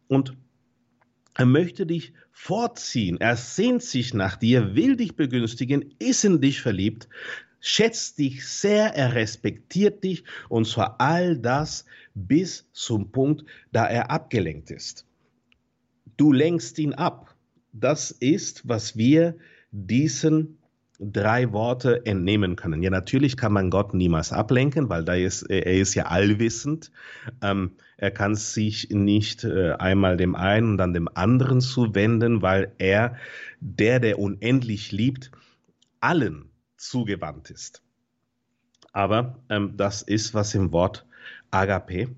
Und 0.07 0.33
er 1.33 1.45
möchte 1.45 1.85
dich 1.85 2.13
vorziehen. 2.31 3.19
Er 3.19 3.35
sehnt 3.35 3.83
sich 3.83 4.13
nach 4.13 4.37
dir, 4.37 4.75
will 4.75 4.95
dich 4.95 5.17
begünstigen, 5.17 5.93
ist 5.99 6.23
in 6.23 6.39
dich 6.39 6.61
verliebt, 6.61 7.09
schätzt 7.61 8.17
dich 8.17 8.45
sehr, 8.45 8.95
er 8.95 9.13
respektiert 9.13 10.03
dich 10.03 10.25
und 10.49 10.67
zwar 10.67 10.99
all 10.99 11.37
das 11.37 11.85
bis 12.13 12.67
zum 12.73 13.11
Punkt, 13.11 13.45
da 13.71 13.85
er 13.85 14.11
abgelenkt 14.11 14.71
ist. 14.71 15.05
Du 16.17 16.33
lenkst 16.33 16.77
ihn 16.79 16.93
ab. 16.93 17.33
Das 17.71 18.11
ist, 18.11 18.67
was 18.67 18.97
wir 18.97 19.37
diesen 19.71 20.57
drei 20.99 21.51
Worte 21.51 22.05
entnehmen 22.05 22.55
können. 22.55 22.83
Ja, 22.83 22.89
natürlich 22.89 23.37
kann 23.37 23.53
man 23.53 23.69
Gott 23.71 23.93
niemals 23.93 24.31
ablenken, 24.31 24.89
weil 24.89 25.03
da 25.03 25.13
ist, 25.13 25.43
er 25.43 25.65
ist 25.65 25.95
ja 25.95 26.05
allwissend. 26.05 26.91
Ähm, 27.41 27.71
er 27.97 28.11
kann 28.11 28.35
sich 28.35 28.89
nicht 28.91 29.43
äh, 29.43 29.71
einmal 29.73 30.17
dem 30.17 30.35
einen 30.35 30.71
und 30.71 30.77
dann 30.77 30.93
dem 30.93 31.07
anderen 31.13 31.61
zuwenden, 31.61 32.41
weil 32.41 32.73
er, 32.77 33.15
der, 33.61 33.99
der 33.99 34.19
unendlich 34.19 34.91
liebt, 34.91 35.31
allen 36.01 36.50
zugewandt 36.81 37.49
ist. 37.49 37.81
Aber 38.93 39.39
ähm, 39.49 39.77
das 39.77 40.01
ist, 40.01 40.33
was 40.33 40.53
im 40.53 40.71
Wort 40.71 41.05
Agape 41.51 42.09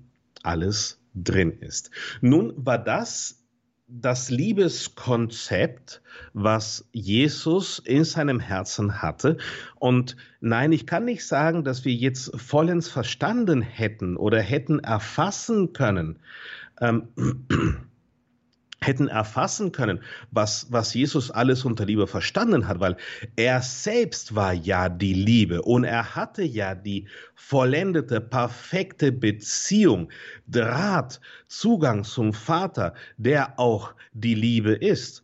alles 0.42 1.00
drin 1.14 1.52
ist. 1.60 1.90
Nun 2.20 2.52
war 2.56 2.78
das 2.78 3.44
das 3.86 4.30
Liebeskonzept, 4.30 6.00
was 6.32 6.88
Jesus 6.92 7.78
in 7.78 8.04
seinem 8.04 8.40
Herzen 8.40 9.02
hatte. 9.02 9.36
Und 9.76 10.16
nein, 10.40 10.72
ich 10.72 10.86
kann 10.86 11.04
nicht 11.04 11.26
sagen, 11.26 11.64
dass 11.64 11.84
wir 11.84 11.92
jetzt 11.92 12.32
vollends 12.40 12.88
verstanden 12.88 13.60
hätten 13.60 14.16
oder 14.16 14.40
hätten 14.40 14.78
erfassen 14.78 15.74
können. 15.74 16.18
Ähm, 16.80 17.08
hätten 18.86 19.08
erfassen 19.08 19.72
können, 19.72 20.00
was, 20.30 20.66
was 20.70 20.94
Jesus 20.94 21.30
alles 21.30 21.64
unter 21.64 21.84
Liebe 21.84 22.06
verstanden 22.06 22.68
hat, 22.68 22.80
weil 22.80 22.96
er 23.36 23.62
selbst 23.62 24.34
war 24.34 24.52
ja 24.52 24.88
die 24.88 25.14
Liebe 25.14 25.62
und 25.62 25.84
er 25.84 26.14
hatte 26.14 26.42
ja 26.42 26.74
die 26.74 27.06
vollendete, 27.34 28.20
perfekte 28.20 29.12
Beziehung, 29.12 30.10
Draht, 30.46 31.20
Zugang 31.46 32.04
zum 32.04 32.32
Vater, 32.32 32.94
der 33.16 33.58
auch 33.58 33.94
die 34.12 34.34
Liebe 34.34 34.72
ist. 34.72 35.22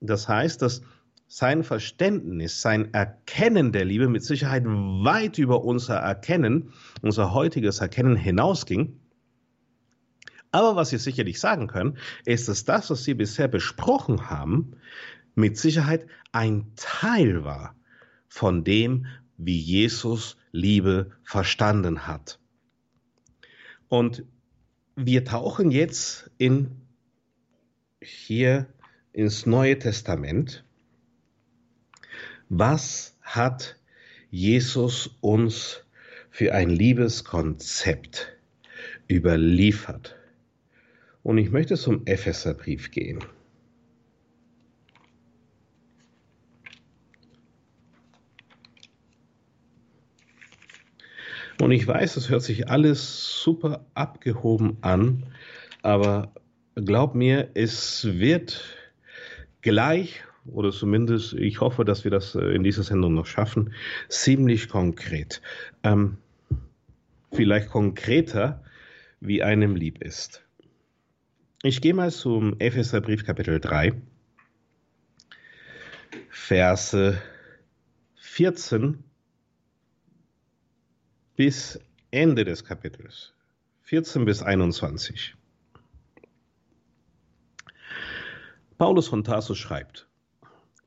Das 0.00 0.28
heißt, 0.28 0.62
dass 0.62 0.82
sein 1.28 1.64
Verständnis, 1.64 2.62
sein 2.62 2.92
Erkennen 2.94 3.72
der 3.72 3.84
Liebe 3.84 4.08
mit 4.08 4.24
Sicherheit 4.24 4.64
weit 4.64 5.38
über 5.38 5.64
unser 5.64 5.96
Erkennen, 5.96 6.72
unser 7.02 7.34
heutiges 7.34 7.80
Erkennen 7.80 8.16
hinausging. 8.16 9.00
Aber 10.52 10.76
was 10.76 10.90
Sie 10.90 10.98
sicherlich 10.98 11.40
sagen 11.40 11.66
können, 11.66 11.98
ist, 12.24 12.48
dass 12.48 12.64
das, 12.64 12.90
was 12.90 13.04
Sie 13.04 13.14
bisher 13.14 13.48
besprochen 13.48 14.30
haben, 14.30 14.76
mit 15.34 15.58
Sicherheit 15.58 16.06
ein 16.32 16.72
Teil 16.76 17.44
war 17.44 17.76
von 18.28 18.64
dem, 18.64 19.06
wie 19.36 19.58
Jesus 19.58 20.36
Liebe 20.52 21.12
verstanden 21.22 22.06
hat. 22.06 22.38
Und 23.88 24.24
wir 24.96 25.24
tauchen 25.24 25.70
jetzt 25.70 26.30
in 26.38 26.80
hier 28.00 28.66
ins 29.12 29.46
Neue 29.46 29.78
Testament. 29.78 30.64
Was 32.48 33.18
hat 33.20 33.76
Jesus 34.30 35.18
uns 35.20 35.84
für 36.30 36.54
ein 36.54 36.70
Liebeskonzept 36.70 38.36
überliefert? 39.10 40.15
Und 41.26 41.38
ich 41.38 41.50
möchte 41.50 41.74
zum 41.76 42.06
Epheserbrief 42.06 42.92
gehen. 42.92 43.18
Und 51.60 51.72
ich 51.72 51.84
weiß, 51.84 52.16
es 52.16 52.30
hört 52.30 52.42
sich 52.42 52.70
alles 52.70 53.42
super 53.42 53.84
abgehoben 53.94 54.76
an, 54.82 55.24
aber 55.82 56.32
glaub 56.76 57.16
mir, 57.16 57.50
es 57.54 58.04
wird 58.04 58.62
gleich, 59.62 60.22
oder 60.46 60.70
zumindest 60.70 61.32
ich 61.32 61.60
hoffe, 61.60 61.84
dass 61.84 62.04
wir 62.04 62.12
das 62.12 62.36
äh, 62.36 62.54
in 62.54 62.62
dieser 62.62 62.84
Sendung 62.84 63.14
noch 63.14 63.26
schaffen, 63.26 63.72
ziemlich 64.08 64.68
konkret. 64.68 65.42
Ähm, 65.82 66.18
vielleicht 67.32 67.68
konkreter, 67.68 68.62
wie 69.18 69.42
einem 69.42 69.74
lieb 69.74 70.04
ist. 70.04 70.45
Ich 71.66 71.80
gehe 71.80 71.94
mal 71.94 72.12
zum 72.12 72.54
Epheserbrief 72.60 73.24
Kapitel 73.26 73.58
3, 73.58 74.00
Verse 76.28 77.20
14 78.14 79.02
bis 81.34 81.80
Ende 82.12 82.44
des 82.44 82.64
Kapitels, 82.64 83.34
14 83.80 84.24
bis 84.24 84.44
21. 84.44 85.34
Paulus 88.78 89.08
von 89.08 89.24
Tarsus 89.24 89.58
schreibt, 89.58 90.08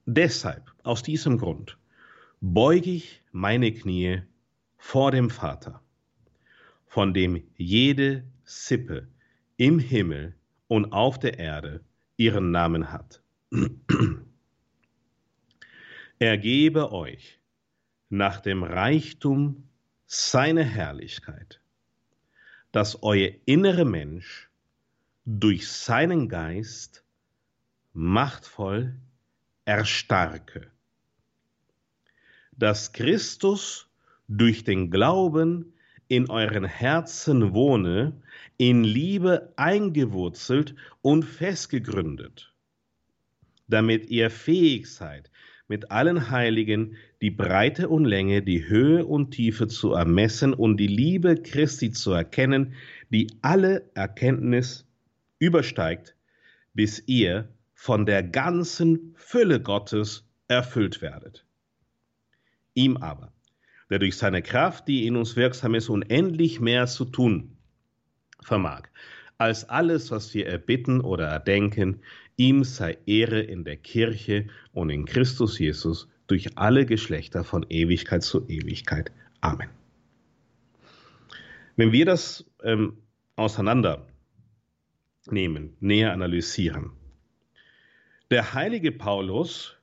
Deshalb, 0.06 0.72
aus 0.84 1.04
diesem 1.04 1.40
Grund, 1.40 1.78
beuge 2.40 2.92
ich 2.92 3.22
meine 3.34 3.74
Knie 3.74 4.22
vor 4.78 5.12
dem 5.12 5.30
Vater, 5.30 5.84
von 6.88 7.14
dem 7.14 7.44
jede 7.58 8.24
Sippe 8.46 9.10
im 9.58 9.78
Himmel 9.80 10.39
und 10.70 10.94
auf 10.94 11.20
der 11.20 11.38
Erde 11.40 11.84
ihren 12.16 12.52
Namen 12.52 12.94
hat. 12.94 13.22
er 16.20 16.38
gebe 16.38 16.94
euch 16.94 17.40
nach 18.10 18.40
dem 18.40 18.64
Reichtum 18.64 19.68
seiner 20.06 20.64
Herrlichkeit, 20.64 21.60
dass 22.72 23.04
euer 23.04 23.32
innere 23.46 23.84
Mensch 23.84 24.50
durch 25.26 25.68
seinen 25.68 26.30
Geist 26.30 27.04
machtvoll 27.94 28.96
erstarke, 29.66 30.72
dass 32.52 32.94
Christus 32.94 33.90
durch 34.28 34.64
den 34.64 34.92
Glauben 34.92 35.74
in 36.08 36.30
euren 36.30 36.66
Herzen 36.66 37.54
wohne, 37.54 38.22
in 38.60 38.84
Liebe 38.84 39.54
eingewurzelt 39.56 40.76
und 41.02 41.24
festgegründet, 41.24 42.54
damit 43.70 44.10
ihr 44.10 44.30
fähig 44.30 44.92
seid, 44.92 45.32
mit 45.70 45.92
allen 45.92 46.30
Heiligen 46.30 46.98
die 47.22 47.32
Breite 47.32 47.88
und 47.88 48.04
Länge, 48.04 48.42
die 48.42 48.68
Höhe 48.68 49.06
und 49.06 49.32
Tiefe 49.32 49.68
zu 49.70 49.94
ermessen 49.94 50.54
und 50.54 50.76
die 50.76 50.88
Liebe 50.88 51.36
Christi 51.36 51.92
zu 51.92 52.12
erkennen, 52.12 52.74
die 53.10 53.32
alle 53.42 53.90
Erkenntnis 53.94 54.86
übersteigt, 55.40 56.18
bis 56.74 57.02
ihr 57.08 57.48
von 57.74 58.06
der 58.06 58.24
ganzen 58.24 59.14
Fülle 59.16 59.62
Gottes 59.62 60.28
erfüllt 60.50 61.02
werdet. 61.02 61.46
Ihm 62.74 62.98
aber, 62.98 63.32
der 63.90 64.00
durch 64.00 64.18
seine 64.18 64.42
Kraft, 64.42 64.90
die 64.90 65.08
in 65.08 65.16
uns 65.16 65.38
wirksam 65.38 65.76
ist, 65.76 65.88
unendlich 65.88 66.60
mehr 66.60 66.88
zu 66.88 67.06
tun 67.06 67.56
vermag, 68.42 68.84
als 69.38 69.68
alles, 69.70 70.12
was 70.12 70.34
wir 70.34 70.48
erbitten 70.48 71.02
oder 71.02 71.28
erdenken, 71.28 72.02
ihm 72.36 72.64
sei 72.64 72.98
Ehre 73.06 73.42
in 73.42 73.64
der 73.64 73.78
Kirche 73.78 74.48
und 74.74 74.90
in 74.90 75.06
Christus 75.06 75.60
Jesus 75.60 76.08
durch 76.28 76.58
alle 76.58 76.86
Geschlechter 76.86 77.44
von 77.44 77.66
Ewigkeit 77.70 78.24
zu 78.24 78.48
Ewigkeit. 78.48 79.12
Amen. 79.42 79.70
Wenn 81.76 81.92
wir 81.92 82.06
das 82.06 82.46
ähm, 82.64 82.98
auseinandernehmen, 83.36 84.08
näher 85.80 86.14
analysieren, 86.14 86.92
der 88.32 88.54
heilige 88.54 88.92
Paulus 88.92 89.76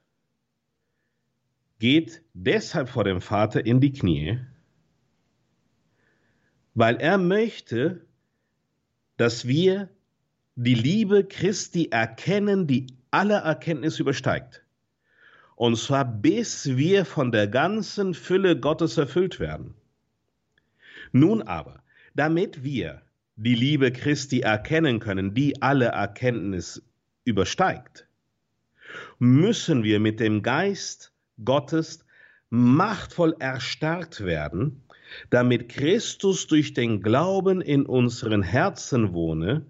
geht 1.79 2.23
deshalb 2.33 2.89
vor 2.89 3.05
dem 3.05 3.21
Vater 3.21 3.67
in 3.67 3.81
die 3.81 3.93
Knie, 3.93 4.39
weil 6.75 6.97
er 6.97 7.19
möchte, 7.19 8.06
dass 9.17 9.47
wir 9.47 9.89
die 10.57 10.75
Liebe 10.75 11.25
Christi 11.25 11.89
erkennen, 11.91 12.67
die 12.67 12.87
alle 13.11 13.37
Erkenntnis 13.37 13.99
übersteigt. 13.99 14.65
Und 15.55 15.77
zwar 15.79 16.05
bis 16.05 16.77
wir 16.77 17.05
von 17.05 17.33
der 17.33 17.49
ganzen 17.49 18.15
Fülle 18.15 18.59
Gottes 18.59 18.99
erfüllt 18.99 19.41
werden. 19.41 19.75
Nun 21.13 21.43
aber, 21.43 21.83
damit 22.15 22.63
wir 22.63 23.03
die 23.37 23.55
Liebe 23.55 23.93
Christi 23.93 24.41
erkennen 24.41 24.99
können, 24.99 25.35
die 25.35 25.61
alle 25.63 25.87
Erkenntnis 25.87 26.83
übersteigt, 27.25 28.07
müssen 29.19 29.83
wir 29.83 30.01
mit 30.01 30.21
dem 30.21 30.43
Geist 30.43 31.13
Gottes 31.45 32.05
machtvoll 32.49 33.35
erstarkt 33.39 34.25
werden, 34.25 34.83
damit 35.31 35.69
Christus 35.69 36.47
durch 36.47 36.75
den 36.75 37.03
Glauben 37.03 37.61
in 37.61 37.87
unseren 37.87 38.43
Herzen 38.43 39.13
wohne 39.13 39.67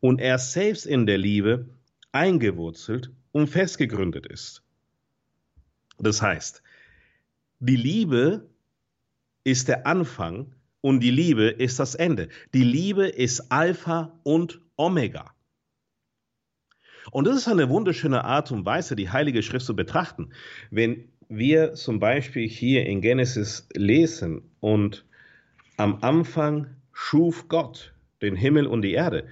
und 0.00 0.20
er 0.20 0.38
selbst 0.38 0.86
in 0.86 1.06
der 1.06 1.18
Liebe 1.18 1.68
eingewurzelt 2.12 3.10
und 3.32 3.48
festgegründet 3.48 4.26
ist. 4.26 4.62
Das 5.98 6.22
heißt, 6.22 6.62
die 7.60 7.76
Liebe 7.76 8.48
ist 9.44 9.68
der 9.68 9.86
Anfang 9.86 10.54
und 10.80 11.00
die 11.00 11.10
Liebe 11.10 11.48
ist 11.48 11.78
das 11.78 11.94
Ende. 11.94 12.28
Die 12.54 12.64
Liebe 12.64 13.06
ist 13.06 13.52
Alpha 13.52 14.18
und 14.22 14.60
Omega. 14.76 15.34
Und 17.10 17.26
das 17.26 17.36
ist 17.36 17.48
eine 17.48 17.68
wunderschöne 17.68 18.24
Art 18.24 18.50
und 18.52 18.64
Weise, 18.64 18.96
die 18.96 19.10
Heilige 19.10 19.42
Schrift 19.42 19.66
zu 19.66 19.74
betrachten. 19.74 20.30
Wenn 20.70 21.10
wir 21.30 21.74
zum 21.74 22.00
Beispiel 22.00 22.48
hier 22.48 22.84
in 22.86 23.00
Genesis 23.00 23.66
lesen 23.72 24.42
und 24.58 25.06
am 25.76 25.98
Anfang 26.02 26.66
schuf 26.92 27.48
Gott 27.48 27.94
den 28.20 28.36
Himmel 28.36 28.66
und 28.66 28.82
die 28.82 28.92
Erde, 28.92 29.26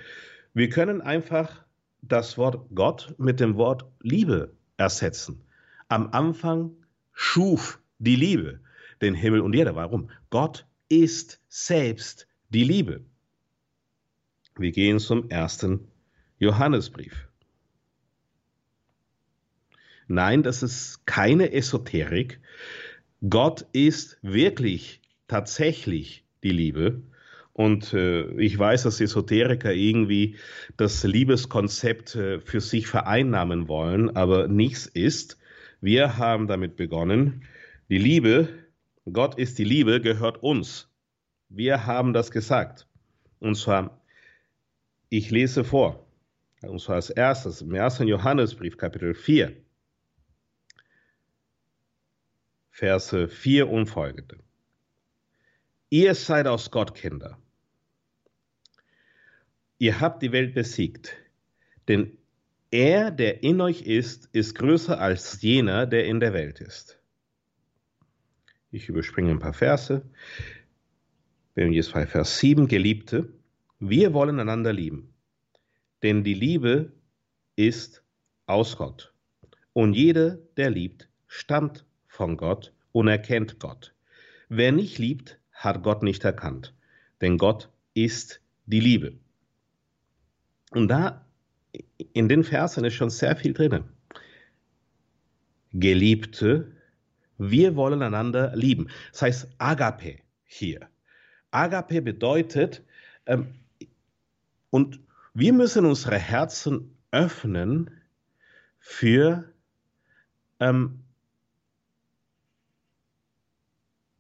wir 0.54 0.70
können 0.70 1.00
einfach 1.02 1.64
das 2.00 2.38
Wort 2.38 2.68
Gott 2.74 3.14
mit 3.18 3.40
dem 3.40 3.56
Wort 3.56 3.84
Liebe 4.00 4.54
ersetzen. 4.76 5.42
Am 5.88 6.10
Anfang 6.12 6.70
schuf 7.12 7.80
die 7.98 8.16
Liebe 8.16 8.60
den 9.02 9.14
Himmel 9.14 9.40
und 9.40 9.52
die 9.52 9.58
Erde. 9.58 9.74
Warum? 9.74 10.08
Gott 10.30 10.66
ist 10.88 11.40
selbst 11.48 12.28
die 12.48 12.64
Liebe. 12.64 13.04
Wir 14.56 14.70
gehen 14.70 15.00
zum 15.00 15.28
ersten 15.30 15.88
Johannesbrief. 16.38 17.28
Nein, 20.08 20.42
das 20.42 20.62
ist 20.62 21.06
keine 21.06 21.52
Esoterik. 21.52 22.40
Gott 23.28 23.66
ist 23.72 24.18
wirklich, 24.22 25.02
tatsächlich 25.28 26.24
die 26.42 26.50
Liebe. 26.50 27.02
Und 27.52 27.92
äh, 27.92 28.30
ich 28.40 28.58
weiß, 28.58 28.84
dass 28.84 29.00
Esoteriker 29.00 29.72
irgendwie 29.72 30.36
das 30.76 31.04
Liebeskonzept 31.04 32.14
äh, 32.14 32.40
für 32.40 32.60
sich 32.60 32.86
vereinnahmen 32.86 33.68
wollen, 33.68 34.16
aber 34.16 34.48
nichts 34.48 34.86
ist. 34.86 35.38
Wir 35.80 36.16
haben 36.16 36.46
damit 36.46 36.76
begonnen. 36.76 37.44
Die 37.90 37.98
Liebe, 37.98 38.48
Gott 39.12 39.38
ist 39.38 39.58
die 39.58 39.64
Liebe, 39.64 40.00
gehört 40.00 40.42
uns. 40.42 40.88
Wir 41.48 41.84
haben 41.84 42.12
das 42.12 42.30
gesagt. 42.30 42.86
Und 43.40 43.56
zwar, 43.56 44.00
ich 45.10 45.30
lese 45.30 45.64
vor. 45.64 46.06
Und 46.62 46.80
zwar 46.80 46.96
als 46.96 47.10
erstes 47.10 47.60
im 47.60 47.74
1. 47.74 47.98
Johannesbrief, 48.00 48.76
Kapitel 48.76 49.14
4. 49.14 49.52
Verse 52.78 53.26
4 53.26 53.68
und 53.68 53.86
folgende. 53.86 54.38
Ihr 55.90 56.14
seid 56.14 56.46
aus 56.46 56.70
Gott 56.70 56.94
Kinder. 56.94 57.36
Ihr 59.78 59.98
habt 59.98 60.22
die 60.22 60.30
Welt 60.30 60.54
besiegt, 60.54 61.16
denn 61.88 62.16
Er, 62.70 63.10
der 63.10 63.42
in 63.42 63.60
euch 63.60 63.82
ist, 63.82 64.28
ist 64.32 64.54
größer 64.54 65.00
als 65.00 65.42
jener, 65.42 65.86
der 65.86 66.06
in 66.06 66.20
der 66.20 66.32
Welt 66.32 66.60
ist. 66.60 67.00
Ich 68.70 68.88
überspringe 68.88 69.32
ein 69.32 69.40
paar 69.40 69.54
Verse. 69.54 70.08
Jetzt 71.56 71.92
bei 71.92 72.06
Vers 72.06 72.38
7, 72.38 72.68
Geliebte, 72.68 73.32
wir 73.80 74.12
wollen 74.12 74.38
einander 74.38 74.72
lieben, 74.72 75.12
denn 76.04 76.22
die 76.22 76.34
Liebe 76.34 76.92
ist 77.56 78.04
aus 78.46 78.76
Gott. 78.76 79.12
Und 79.72 79.94
jeder, 79.94 80.36
der 80.56 80.70
liebt, 80.70 81.08
stammt 81.26 81.87
von 82.18 82.36
Gott 82.36 82.72
und 82.90 83.06
erkennt 83.06 83.60
Gott. 83.60 83.94
Wer 84.48 84.72
nicht 84.72 84.98
liebt, 84.98 85.38
hat 85.52 85.84
Gott 85.84 86.02
nicht 86.02 86.24
erkannt, 86.24 86.74
denn 87.20 87.38
Gott 87.38 87.70
ist 87.94 88.40
die 88.66 88.80
Liebe. 88.80 89.16
Und 90.72 90.88
da 90.88 91.24
in 92.12 92.28
den 92.28 92.42
Versen 92.42 92.84
ist 92.84 92.94
schon 92.94 93.10
sehr 93.10 93.36
viel 93.36 93.54
drin. 93.54 93.84
Geliebte, 95.72 96.72
wir 97.38 97.76
wollen 97.76 98.02
einander 98.02 98.50
lieben. 98.56 98.88
Das 99.12 99.22
heißt 99.22 99.48
Agape 99.58 100.18
hier. 100.44 100.88
Agape 101.52 102.02
bedeutet, 102.02 102.82
ähm, 103.26 103.54
und 104.70 104.98
wir 105.34 105.52
müssen 105.52 105.86
unsere 105.86 106.18
Herzen 106.18 106.98
öffnen 107.12 107.90
für 108.80 109.52
ähm, 110.58 111.04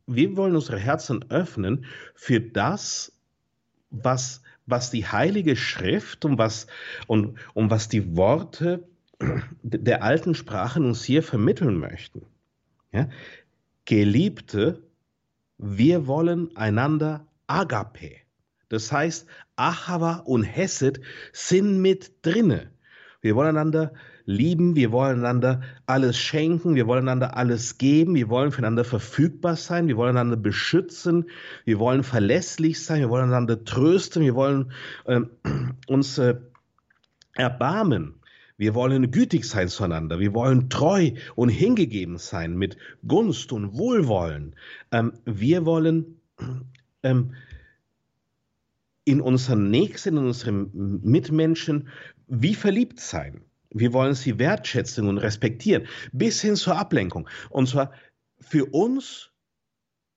wir 0.08 0.36
wollen 0.36 0.56
unsere 0.56 0.78
Herzen 0.78 1.30
öffnen 1.30 1.84
für 2.14 2.40
das, 2.40 3.12
was, 3.90 4.42
was 4.66 4.90
die 4.90 5.06
Heilige 5.06 5.54
Schrift 5.54 6.24
und 6.24 6.38
was, 6.38 6.66
und, 7.06 7.38
und 7.54 7.70
was 7.70 7.88
die 7.88 8.16
Worte 8.16 8.88
der 9.62 10.02
alten 10.02 10.34
Sprachen 10.34 10.84
uns 10.84 11.04
hier 11.04 11.22
vermitteln 11.22 11.78
möchten. 11.78 12.22
Ja? 12.92 13.08
Geliebte, 13.84 14.82
wir 15.58 16.06
wollen 16.06 16.56
einander 16.56 17.26
agape. 17.46 18.16
Das 18.68 18.92
heißt, 18.92 19.26
Achava 19.56 20.18
und 20.18 20.44
Hesed 20.44 21.00
sind 21.32 21.80
mit 21.80 22.12
drinne. 22.22 22.70
Wir 23.20 23.34
wollen 23.34 23.56
einander 23.56 23.92
lieben, 24.28 24.76
wir 24.76 24.92
wollen 24.92 25.20
einander 25.20 25.62
alles 25.86 26.18
schenken, 26.18 26.74
wir 26.74 26.86
wollen 26.86 27.08
einander 27.08 27.38
alles 27.38 27.78
geben, 27.78 28.14
wir 28.14 28.28
wollen 28.28 28.52
füreinander 28.52 28.84
verfügbar 28.84 29.56
sein, 29.56 29.88
wir 29.88 29.96
wollen 29.96 30.18
einander 30.18 30.36
beschützen, 30.36 31.30
wir 31.64 31.78
wollen 31.78 32.02
verlässlich 32.02 32.84
sein, 32.84 33.00
wir 33.00 33.08
wollen 33.08 33.30
einander 33.30 33.64
trösten, 33.64 34.22
wir 34.22 34.34
wollen 34.34 34.70
äh, 35.06 35.20
uns 35.86 36.18
äh, 36.18 36.36
erbarmen. 37.36 38.16
Wir 38.58 38.74
wollen 38.74 39.10
gütig 39.10 39.46
sein 39.46 39.68
zueinander. 39.68 40.18
Wir 40.18 40.34
wollen 40.34 40.68
treu 40.68 41.12
und 41.34 41.48
hingegeben 41.48 42.18
sein 42.18 42.54
mit 42.56 42.76
Gunst 43.06 43.52
und 43.52 43.78
Wohlwollen. 43.78 44.56
Ähm, 44.92 45.14
wir 45.24 45.64
wollen 45.64 46.20
ähm, 47.02 47.34
in 49.04 49.22
unseren 49.22 49.70
Nächsten, 49.70 50.18
in 50.18 50.26
unseren 50.26 51.00
Mitmenschen 51.02 51.88
wie 52.26 52.54
verliebt 52.54 53.00
sein. 53.00 53.47
Wir 53.70 53.92
wollen 53.92 54.14
sie 54.14 54.38
wertschätzen 54.38 55.08
und 55.08 55.18
respektieren, 55.18 55.86
bis 56.12 56.40
hin 56.40 56.56
zur 56.56 56.76
Ablenkung. 56.76 57.28
Und 57.50 57.68
zwar 57.68 57.92
für 58.40 58.66
uns 58.66 59.30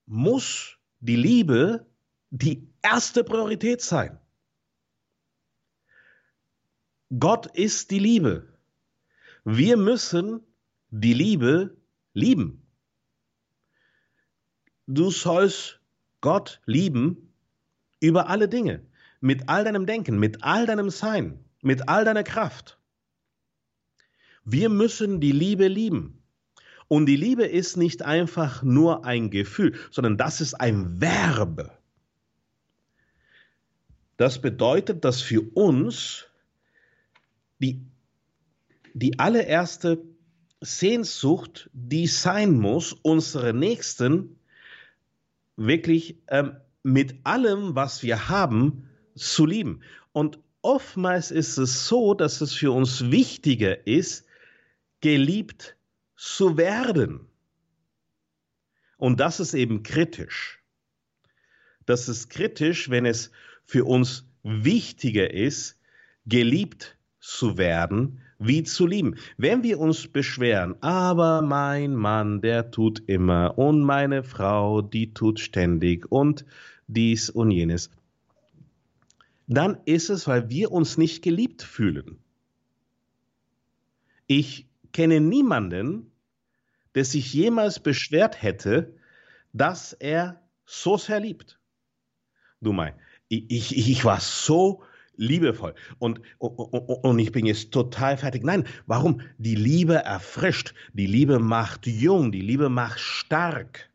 muss 0.06 0.78
die 1.00 1.16
Liebe 1.16 1.86
die 2.30 2.68
erste 2.82 3.24
Priorität 3.24 3.82
sein. 3.82 4.20
Gott 7.20 7.48
ist 7.48 7.92
die 7.92 8.00
Liebe. 8.00 8.58
Wir 9.44 9.76
müssen 9.76 10.42
die 10.92 11.14
Liebe 11.14 11.76
lieben. 12.14 12.66
Du 14.88 15.10
sollst 15.10 15.80
Gott 16.22 16.62
lieben 16.66 17.34
über 18.00 18.30
alle 18.30 18.48
Dinge, 18.48 18.86
mit 19.20 19.50
all 19.50 19.64
deinem 19.64 19.86
Denken, 19.86 20.20
mit 20.20 20.44
all 20.44 20.66
deinem 20.66 20.90
Sein, 20.90 21.44
mit 21.62 21.90
all 21.90 22.06
deiner 22.06 22.24
Kraft. 22.24 22.81
Wir 24.44 24.70
müssen 24.70 25.20
die 25.20 25.32
Liebe 25.32 25.68
lieben. 25.68 26.22
Und 26.88 27.06
die 27.06 27.16
Liebe 27.16 27.46
ist 27.46 27.78
nicht 27.78 28.02
einfach 28.02 28.64
nur 28.64 29.06
ein 29.06 29.30
Gefühl, 29.30 29.76
sondern 29.92 30.18
das 30.18 30.42
ist 30.42 30.56
ein 30.56 31.00
Verb. 31.00 31.72
Das 34.18 34.42
bedeutet, 34.42 35.06
dass 35.06 35.22
für 35.22 35.42
uns 35.42 36.26
die, 37.60 37.82
die 38.94 39.20
allererste 39.20 40.04
Sehnsucht, 40.60 41.70
die 41.74 42.08
sein 42.08 42.60
muss, 42.60 42.94
unsere 42.94 43.54
Nächsten 43.54 44.38
wirklich 45.56 46.18
ähm, 46.28 46.58
mit 46.84 47.16
allem, 47.24 47.76
was 47.76 48.04
wir 48.04 48.30
haben, 48.30 48.90
zu 49.16 49.46
lieben. 49.46 49.82
Und 50.12 50.40
oftmals 50.62 51.32
ist 51.32 51.58
es 51.58 51.88
so, 51.88 52.14
dass 52.14 52.42
es 52.42 52.54
für 52.54 52.72
uns 52.72 53.12
wichtiger 53.12 53.88
ist, 53.88 54.26
geliebt 55.02 55.76
zu 56.16 56.58
werden. 56.58 57.28
Und 58.98 59.20
das 59.20 59.40
ist 59.40 59.54
eben 59.54 59.84
kritisch. 59.84 60.62
Das 61.86 62.08
ist 62.08 62.30
kritisch, 62.30 62.90
wenn 62.90 63.06
es 63.06 63.32
für 63.66 63.86
uns 63.86 64.28
wichtiger 64.44 65.34
ist, 65.34 65.80
geliebt 66.26 66.98
zu 67.20 67.58
werden, 67.58 68.22
wie 68.38 68.64
zu 68.64 68.88
lieben. 68.88 69.16
Wenn 69.38 69.64
wir 69.64 69.80
uns 69.80 70.08
beschweren, 70.08 70.76
aber 70.82 71.42
mein 71.42 71.96
Mann, 71.96 72.42
der 72.42 72.72
tut 72.72 73.04
immer 73.08 73.58
und 73.58 73.82
meine 73.82 74.24
Frau, 74.24 74.82
die 74.82 75.14
tut 75.14 75.40
ständig 75.40 76.12
und 76.12 76.46
dies 76.88 77.30
und 77.30 77.52
jenes, 77.52 77.90
dann 79.48 79.78
ist 79.86 80.10
es, 80.10 80.28
weil 80.28 80.50
wir 80.50 80.72
uns 80.72 80.98
nicht 80.98 81.24
geliebt 81.24 81.62
fühlen. 81.62 82.20
Ich 84.28 84.68
kenne 84.92 85.20
niemanden, 85.20 86.12
der 86.96 87.06
sich 87.06 87.34
jemals 87.34 87.80
beschwert 87.80 88.42
hätte, 88.42 88.96
dass 89.54 89.94
er 89.94 90.42
so 90.66 90.98
sehr 90.98 91.20
liebt. 91.20 91.60
Du 92.62 92.74
mein, 92.74 92.94
ich, 93.28 93.50
ich, 93.50 93.90
ich 93.90 94.06
war 94.06 94.20
so 94.20 94.84
liebevoll 95.16 95.76
und, 96.00 96.22
und, 96.38 96.50
und 96.50 97.20
ich 97.20 97.32
bin 97.32 97.46
jetzt 97.46 97.72
total 97.72 98.18
fertig. 98.18 98.44
Nein, 98.44 98.66
warum? 98.88 99.22
Die 99.38 99.56
Liebe 99.56 99.96
erfrischt, 99.96 100.74
die 100.94 101.06
Liebe 101.06 101.40
macht 101.40 101.88
jung, 101.88 102.32
die 102.32 102.42
Liebe 102.42 102.70
macht 102.70 103.00
stark. 103.00 103.90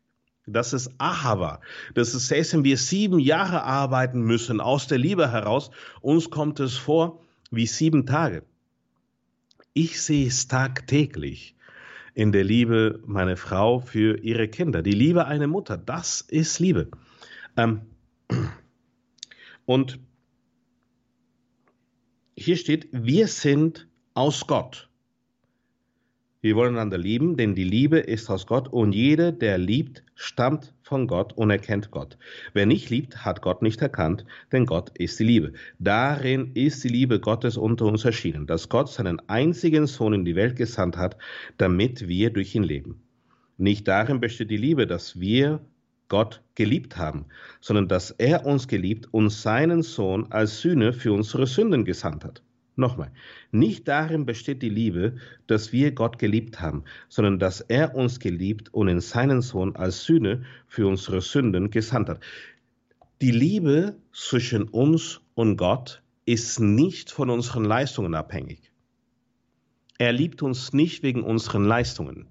Das 0.45 0.71
ist 0.71 0.89
Ahava. 0.97 1.59
Das 1.93 2.13
ist, 2.13 2.29
selbst 2.29 2.53
wenn 2.53 2.63
wir 2.63 2.77
sieben 2.77 3.19
Jahre 3.19 3.63
arbeiten 3.63 4.21
müssen 4.21 4.61
aus 4.61 4.87
der 4.87 4.97
Liebe 4.97 5.29
heraus, 5.31 5.71
uns 6.01 6.29
kommt 6.29 6.61
es 6.61 6.77
vor 6.77 7.21
wie 7.51 7.67
sieben 7.67 8.05
Tage. 8.05 8.43
Ich 9.79 10.01
sehe 10.01 10.25
es 10.25 10.47
tagtäglich 10.47 11.55
in 12.15 12.31
der 12.31 12.43
Liebe 12.43 12.99
meiner 13.05 13.37
Frau 13.37 13.79
für 13.79 14.17
ihre 14.17 14.47
Kinder. 14.47 14.81
Die 14.81 14.89
Liebe 14.89 15.27
einer 15.27 15.45
Mutter, 15.45 15.77
das 15.77 16.21
ist 16.21 16.57
Liebe. 16.57 16.89
Ähm, 17.55 17.81
und 19.67 19.99
hier 22.35 22.57
steht, 22.57 22.89
wir 22.91 23.27
sind 23.27 23.87
aus 24.15 24.47
Gott. 24.47 24.89
Wir 26.47 26.55
wollen 26.55 26.75
einander 26.75 26.97
lieben, 26.97 27.35
denn 27.35 27.55
die 27.55 27.65
Liebe 27.65 27.99
ist 27.99 28.29
aus 28.29 28.47
Gott 28.47 28.69
und 28.69 28.93
jeder, 28.93 29.33
der 29.33 29.57
liebt, 29.57 30.05
stammt 30.15 30.73
von 30.81 31.05
Gott 31.05 31.33
und 31.33 31.49
erkennt 31.49 31.91
Gott. 31.91 32.17
Wer 32.53 32.65
nicht 32.65 32.89
liebt, 32.89 33.25
hat 33.25 33.41
Gott 33.41 33.61
nicht 33.61 33.81
erkannt, 33.81 34.23
denn 34.53 34.65
Gott 34.65 34.97
ist 34.97 35.19
die 35.19 35.25
Liebe. 35.25 35.51
Darin 35.77 36.51
ist 36.53 36.85
die 36.85 36.87
Liebe 36.87 37.19
Gottes 37.19 37.57
unter 37.57 37.83
uns 37.83 38.05
erschienen, 38.05 38.47
dass 38.47 38.69
Gott 38.69 38.87
seinen 38.87 39.19
einzigen 39.27 39.87
Sohn 39.87 40.13
in 40.13 40.23
die 40.23 40.37
Welt 40.37 40.55
gesandt 40.55 40.95
hat, 40.95 41.17
damit 41.57 42.07
wir 42.07 42.29
durch 42.29 42.55
ihn 42.55 42.63
leben. 42.63 43.01
Nicht 43.57 43.85
darin 43.85 44.21
besteht 44.21 44.49
die 44.49 44.55
Liebe, 44.55 44.87
dass 44.87 45.19
wir 45.19 45.59
Gott 46.07 46.41
geliebt 46.55 46.95
haben, 46.95 47.25
sondern 47.59 47.89
dass 47.89 48.11
er 48.11 48.45
uns 48.45 48.69
geliebt 48.69 49.09
und 49.11 49.31
seinen 49.31 49.81
Sohn 49.81 50.31
als 50.31 50.61
Sühne 50.61 50.93
für 50.93 51.11
unsere 51.11 51.45
Sünden 51.45 51.83
gesandt 51.83 52.23
hat. 52.23 52.41
Nochmal, 52.79 53.11
nicht 53.51 53.87
darin 53.87 54.27
besteht 54.27 54.61
die 54.61 54.69
Liebe, 54.69 55.15
dass 55.47 55.73
wir 55.73 55.93
Gott 55.93 56.19
geliebt 56.19 56.61
haben, 56.61 56.83
sondern 57.09 57.39
dass 57.39 57.59
er 57.59 57.95
uns 57.95 58.19
geliebt 58.19 58.71
und 58.71 58.87
in 58.87 59.01
seinen 59.01 59.41
Sohn 59.41 59.75
als 59.75 60.03
Sühne 60.03 60.43
für 60.67 60.87
unsere 60.87 61.21
Sünden 61.21 61.71
gesandt 61.71 62.07
hat. 62.07 62.19
Die 63.19 63.31
Liebe 63.31 63.95
zwischen 64.13 64.69
uns 64.69 65.21
und 65.33 65.57
Gott 65.57 66.03
ist 66.25 66.59
nicht 66.59 67.09
von 67.09 67.31
unseren 67.31 67.65
Leistungen 67.65 68.13
abhängig. 68.13 68.71
Er 69.97 70.13
liebt 70.13 70.43
uns 70.43 70.71
nicht 70.71 71.01
wegen 71.01 71.23
unseren 71.23 71.65
Leistungen. 71.65 72.27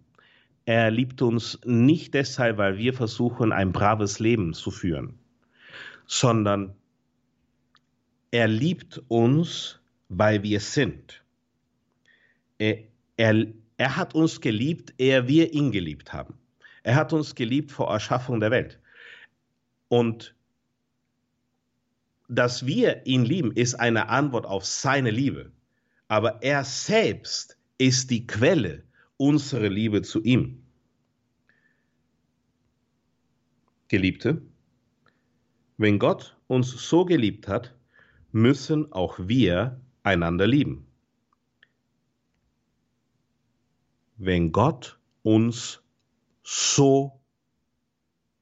Er 0.64 0.92
liebt 0.92 1.22
uns 1.22 1.58
nicht 1.64 2.14
deshalb, 2.14 2.58
weil 2.58 2.78
wir 2.78 2.94
versuchen, 2.94 3.50
ein 3.50 3.72
braves 3.72 4.20
Leben 4.20 4.54
zu 4.54 4.70
führen, 4.70 5.18
sondern 6.06 6.74
er 8.30 8.46
liebt 8.46 9.02
uns, 9.08 9.80
weil 10.08 10.42
wir 10.42 10.60
sind. 10.60 11.22
er, 12.58 12.78
er, 13.16 13.46
er 13.76 13.96
hat 13.96 14.14
uns 14.14 14.40
geliebt, 14.40 14.94
ehe 14.98 15.26
wir 15.28 15.52
ihn 15.52 15.72
geliebt 15.72 16.12
haben. 16.12 16.34
Er 16.82 16.94
hat 16.94 17.12
uns 17.12 17.34
geliebt 17.34 17.72
vor 17.72 17.90
Erschaffung 17.90 18.40
der 18.40 18.50
Welt. 18.50 18.78
Und 19.88 20.34
dass 22.28 22.66
wir 22.66 23.06
ihn 23.06 23.24
lieben, 23.24 23.52
ist 23.52 23.74
eine 23.74 24.08
Antwort 24.08 24.46
auf 24.46 24.64
seine 24.64 25.10
Liebe. 25.10 25.52
Aber 26.08 26.42
er 26.42 26.64
selbst 26.64 27.56
ist 27.78 28.10
die 28.10 28.26
Quelle 28.26 28.84
unserer 29.16 29.68
Liebe 29.68 30.02
zu 30.02 30.22
ihm. 30.22 30.62
Geliebte, 33.88 34.42
wenn 35.78 35.98
Gott 35.98 36.36
uns 36.48 36.70
so 36.70 37.04
geliebt 37.04 37.46
hat, 37.48 37.74
müssen 38.32 38.92
auch 38.92 39.18
wir 39.18 39.80
einander 40.06 40.46
lieben. 40.46 40.86
Wenn 44.16 44.52
Gott 44.52 44.98
uns 45.22 45.82
so 46.42 47.20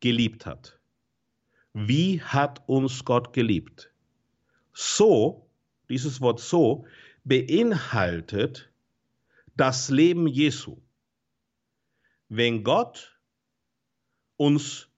geliebt 0.00 0.44
hat, 0.44 0.78
wie 1.72 2.20
hat 2.20 2.62
uns 2.68 3.04
Gott 3.04 3.32
geliebt? 3.32 3.90
So, 4.74 5.48
dieses 5.88 6.20
Wort 6.20 6.38
so, 6.38 6.86
beinhaltet 7.24 8.70
das 9.56 9.88
Leben 9.88 10.26
Jesu. 10.26 10.82
Wenn 12.28 12.62
Gott 12.62 13.18
uns 14.36 14.88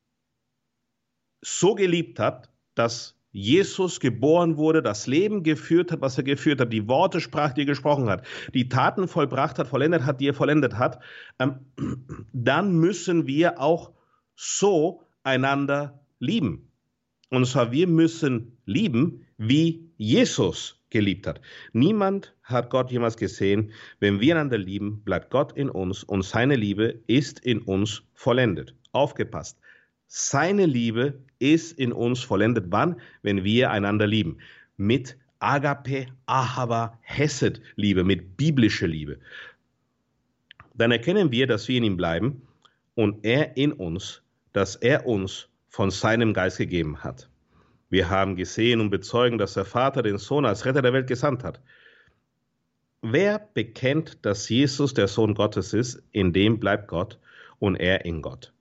so 1.42 1.74
geliebt 1.74 2.18
hat, 2.18 2.50
dass 2.74 3.15
Jesus 3.36 4.00
geboren 4.00 4.56
wurde, 4.56 4.80
das 4.80 5.06
Leben 5.06 5.42
geführt 5.42 5.92
hat, 5.92 6.00
was 6.00 6.16
er 6.16 6.24
geführt 6.24 6.58
hat, 6.58 6.72
die 6.72 6.88
Worte 6.88 7.20
sprach, 7.20 7.52
die 7.52 7.62
er 7.62 7.66
gesprochen 7.66 8.08
hat, 8.08 8.26
die 8.54 8.70
Taten 8.70 9.08
vollbracht 9.08 9.58
hat, 9.58 9.68
vollendet 9.68 10.06
hat, 10.06 10.22
die 10.22 10.28
er 10.28 10.32
vollendet 10.32 10.78
hat, 10.78 11.02
ähm, 11.38 11.56
dann 12.32 12.78
müssen 12.78 13.26
wir 13.26 13.60
auch 13.60 13.92
so 14.36 15.02
einander 15.22 16.00
lieben. 16.18 16.70
Und 17.28 17.46
zwar, 17.46 17.72
wir 17.72 17.86
müssen 17.86 18.56
lieben, 18.64 19.26
wie 19.36 19.90
Jesus 19.98 20.80
geliebt 20.88 21.26
hat. 21.26 21.42
Niemand 21.74 22.34
hat 22.42 22.70
Gott 22.70 22.90
jemals 22.90 23.18
gesehen. 23.18 23.72
Wenn 24.00 24.18
wir 24.18 24.34
einander 24.34 24.56
lieben, 24.56 25.02
bleibt 25.04 25.30
Gott 25.30 25.52
in 25.52 25.68
uns 25.68 26.04
und 26.04 26.22
seine 26.22 26.56
Liebe 26.56 27.02
ist 27.06 27.40
in 27.40 27.60
uns 27.60 28.02
vollendet. 28.14 28.74
Aufgepasst. 28.92 29.58
Seine 30.06 30.66
Liebe 30.66 31.20
ist 31.38 31.78
in 31.78 31.92
uns 31.92 32.22
vollendet. 32.22 32.66
Wann? 32.70 33.00
Wenn 33.22 33.44
wir 33.44 33.70
einander 33.70 34.06
lieben. 34.06 34.38
Mit 34.76 35.16
Agape, 35.38 36.06
Ahava, 36.26 36.98
Hesed 37.02 37.60
Liebe, 37.74 38.04
mit 38.04 38.36
biblischer 38.36 38.86
Liebe. 38.86 39.18
Dann 40.74 40.90
erkennen 40.90 41.32
wir, 41.32 41.46
dass 41.46 41.68
wir 41.68 41.78
in 41.78 41.84
ihm 41.84 41.96
bleiben 41.96 42.42
und 42.94 43.24
er 43.24 43.56
in 43.56 43.72
uns, 43.72 44.22
dass 44.52 44.76
er 44.76 45.06
uns 45.06 45.48
von 45.68 45.90
seinem 45.90 46.34
Geist 46.34 46.58
gegeben 46.58 47.02
hat. 47.02 47.28
Wir 47.90 48.10
haben 48.10 48.36
gesehen 48.36 48.80
und 48.80 48.90
bezeugen, 48.90 49.38
dass 49.38 49.54
der 49.54 49.64
Vater 49.64 50.02
den 50.02 50.18
Sohn 50.18 50.44
als 50.44 50.64
Retter 50.64 50.82
der 50.82 50.92
Welt 50.92 51.06
gesandt 51.06 51.44
hat. 51.44 51.60
Wer 53.02 53.38
bekennt, 53.38 54.24
dass 54.24 54.48
Jesus 54.48 54.94
der 54.94 55.06
Sohn 55.06 55.34
Gottes 55.34 55.72
ist, 55.72 56.02
in 56.12 56.32
dem 56.32 56.58
bleibt 56.58 56.88
Gott 56.88 57.20
und 57.58 57.76
er 57.76 58.04
in 58.04 58.22
Gott. 58.22 58.52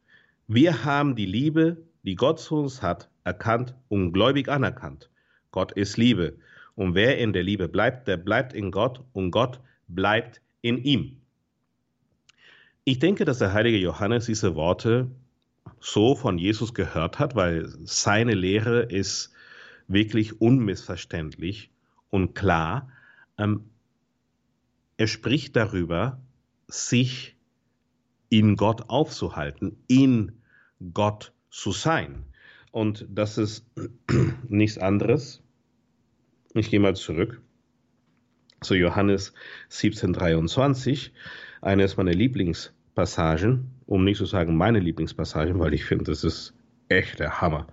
Wir 0.48 0.86
haben 0.86 1.16
die 1.16 1.26
Liebe, 1.26 1.78
die 2.04 2.16
Gott 2.16 2.40
zu 2.40 2.58
uns 2.58 2.82
hat, 2.84 3.10
erkannt 3.24 3.74
und 3.88 4.12
gläubig 4.12 4.48
anerkannt. 4.48 5.10
Gott 5.52 5.72
ist 5.72 5.98
Liebe. 5.98 6.38
Und 6.76 6.94
wer 6.94 7.18
in 7.18 7.34
der 7.34 7.42
Liebe 7.42 7.68
bleibt, 7.68 8.08
der 8.08 8.18
bleibt 8.18 8.54
in 8.54 8.70
Gott 8.70 9.04
und 9.14 9.32
Gott 9.32 9.60
bleibt 9.88 10.42
in 10.62 10.78
ihm. 10.78 11.22
Ich 12.84 13.00
denke, 13.00 13.26
dass 13.26 13.40
der 13.40 13.54
heilige 13.54 13.80
Johannes 13.80 14.28
diese 14.28 14.54
Worte 14.56 15.10
so 15.80 16.14
von 16.16 16.38
Jesus 16.38 16.74
gehört 16.74 17.18
hat, 17.18 17.36
weil 17.36 17.68
seine 17.84 18.36
Lehre 18.36 18.84
ist 18.84 19.34
wirklich 19.88 20.42
unmissverständlich 20.42 21.72
und 22.12 22.36
klar. 22.36 22.90
Ähm, 23.38 23.70
er 24.98 25.08
spricht 25.08 25.56
darüber, 25.56 26.22
sich 26.68 27.35
in 28.30 28.56
Gott 28.56 28.90
aufzuhalten, 28.90 29.78
in 29.88 30.32
Gott 30.94 31.34
zu 31.50 31.72
sein. 31.72 32.26
Und 32.72 33.06
das 33.10 33.38
ist 33.38 33.66
nichts 34.48 34.78
anderes. 34.78 35.42
Ich 36.54 36.70
gehe 36.70 36.80
mal 36.80 36.96
zurück 36.96 37.42
zu 38.62 38.76
Johannes 38.76 39.34
17,23, 39.70 41.12
eines 41.62 41.98
meiner 41.98 42.14
Lieblingspassagen, 42.14 43.72
um 43.86 44.04
nicht 44.04 44.18
zu 44.18 44.26
sagen 44.26 44.58
meine 44.58 44.80
Lieblingspassagen, 44.80 45.60
weil 45.60 45.74
ich 45.74 45.86
finde, 45.86 46.06
das 46.06 46.24
ist 46.24 46.54
echt 46.90 47.20
der 47.20 47.42
Hammer. 47.42 47.68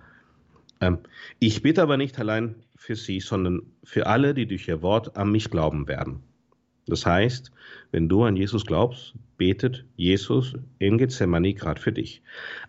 Ähm, 0.81 0.99
ich 1.39 1.61
bitte 1.61 1.81
aber 1.81 1.97
nicht 1.97 2.19
allein 2.19 2.55
für 2.75 2.95
Sie, 2.95 3.19
sondern 3.19 3.61
für 3.83 4.07
alle, 4.07 4.33
die 4.33 4.45
durch 4.45 4.67
Ihr 4.67 4.81
Wort 4.81 5.17
an 5.17 5.31
mich 5.31 5.49
glauben 5.49 5.87
werden. 5.87 6.23
Das 6.87 7.05
heißt, 7.05 7.51
wenn 7.91 8.09
du 8.09 8.23
an 8.23 8.35
Jesus 8.35 8.65
glaubst, 8.65 9.13
betet 9.37 9.85
Jesus 9.95 10.55
in 10.79 10.97
Gethsemane 10.97 11.53
gerade 11.53 11.79
für 11.79 11.93
dich. 11.93 12.21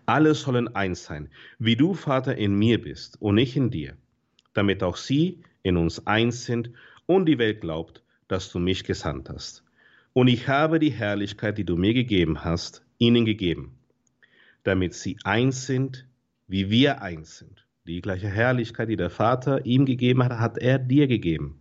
Alle 0.05 0.33
sollen 0.35 0.73
eins 0.73 1.03
sein, 1.03 1.29
wie 1.59 1.75
du, 1.75 1.93
Vater, 1.93 2.37
in 2.37 2.55
mir 2.55 2.81
bist 2.81 3.21
und 3.21 3.37
ich 3.37 3.57
in 3.57 3.71
dir, 3.71 3.97
damit 4.53 4.83
auch 4.83 4.95
sie 4.95 5.41
in 5.63 5.77
uns 5.77 6.07
eins 6.07 6.45
sind 6.45 6.71
und 7.05 7.25
die 7.25 7.37
Welt 7.37 7.61
glaubt, 7.61 8.03
dass 8.27 8.51
du 8.51 8.59
mich 8.59 8.83
gesandt 8.85 9.29
hast. 9.29 9.63
Und 10.13 10.27
ich 10.27 10.47
habe 10.47 10.79
die 10.79 10.91
Herrlichkeit, 10.91 11.57
die 11.57 11.65
du 11.65 11.75
mir 11.75 11.93
gegeben 11.93 12.45
hast, 12.45 12.85
ihnen 12.97 13.25
gegeben, 13.25 13.77
damit 14.63 14.93
sie 14.93 15.17
eins 15.25 15.65
sind, 15.65 16.07
wie 16.47 16.69
wir 16.69 17.01
eins 17.01 17.37
sind. 17.37 17.67
Die 17.85 18.01
gleiche 18.01 18.29
Herrlichkeit, 18.29 18.89
die 18.89 18.95
der 18.95 19.09
Vater 19.09 19.65
ihm 19.65 19.85
gegeben 19.85 20.23
hat, 20.23 20.39
hat 20.39 20.57
er 20.57 20.79
dir 20.79 21.07
gegeben 21.07 21.59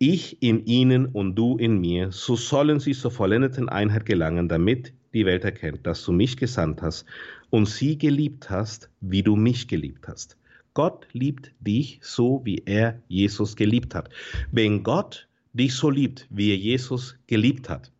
ich 0.00 0.42
in 0.42 0.64
ihnen 0.64 1.06
und 1.06 1.34
du 1.36 1.58
in 1.58 1.78
mir, 1.78 2.10
so 2.10 2.34
sollen 2.34 2.80
sie 2.80 2.92
zur 2.92 3.10
vollendeten 3.10 3.68
Einheit 3.68 4.06
gelangen, 4.06 4.48
damit 4.48 4.94
die 5.12 5.26
Welt 5.26 5.44
erkennt, 5.44 5.86
dass 5.86 6.02
du 6.04 6.12
mich 6.12 6.38
gesandt 6.38 6.80
hast 6.80 7.04
und 7.50 7.68
sie 7.68 7.98
geliebt 7.98 8.48
hast, 8.48 8.88
wie 9.02 9.22
du 9.22 9.36
mich 9.36 9.68
geliebt 9.68 10.08
hast. 10.08 10.38
Gott 10.72 11.06
liebt 11.12 11.52
dich 11.60 12.00
so, 12.02 12.40
wie 12.44 12.62
er 12.64 13.02
Jesus 13.08 13.56
geliebt 13.56 13.94
hat. 13.94 14.08
Wenn 14.50 14.82
Gott 14.82 15.28
dich 15.52 15.74
so 15.74 15.90
liebt, 15.90 16.26
wie 16.30 16.50
er 16.50 16.56
Jesus 16.56 17.16
geliebt 17.26 17.68
hat, 17.68 17.92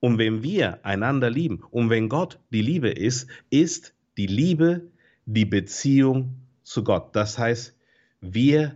und 0.00 0.18
wenn 0.18 0.42
wir 0.42 0.84
einander 0.84 1.30
lieben, 1.30 1.62
und 1.70 1.90
wenn 1.90 2.08
Gott 2.08 2.38
die 2.50 2.62
Liebe 2.62 2.88
ist, 2.88 3.28
ist 3.50 3.94
die 4.16 4.26
Liebe 4.26 4.82
die 5.26 5.44
Beziehung 5.44 6.34
zu 6.62 6.82
Gott. 6.82 7.14
Das 7.14 7.38
heißt, 7.38 7.76
wir 8.20 8.74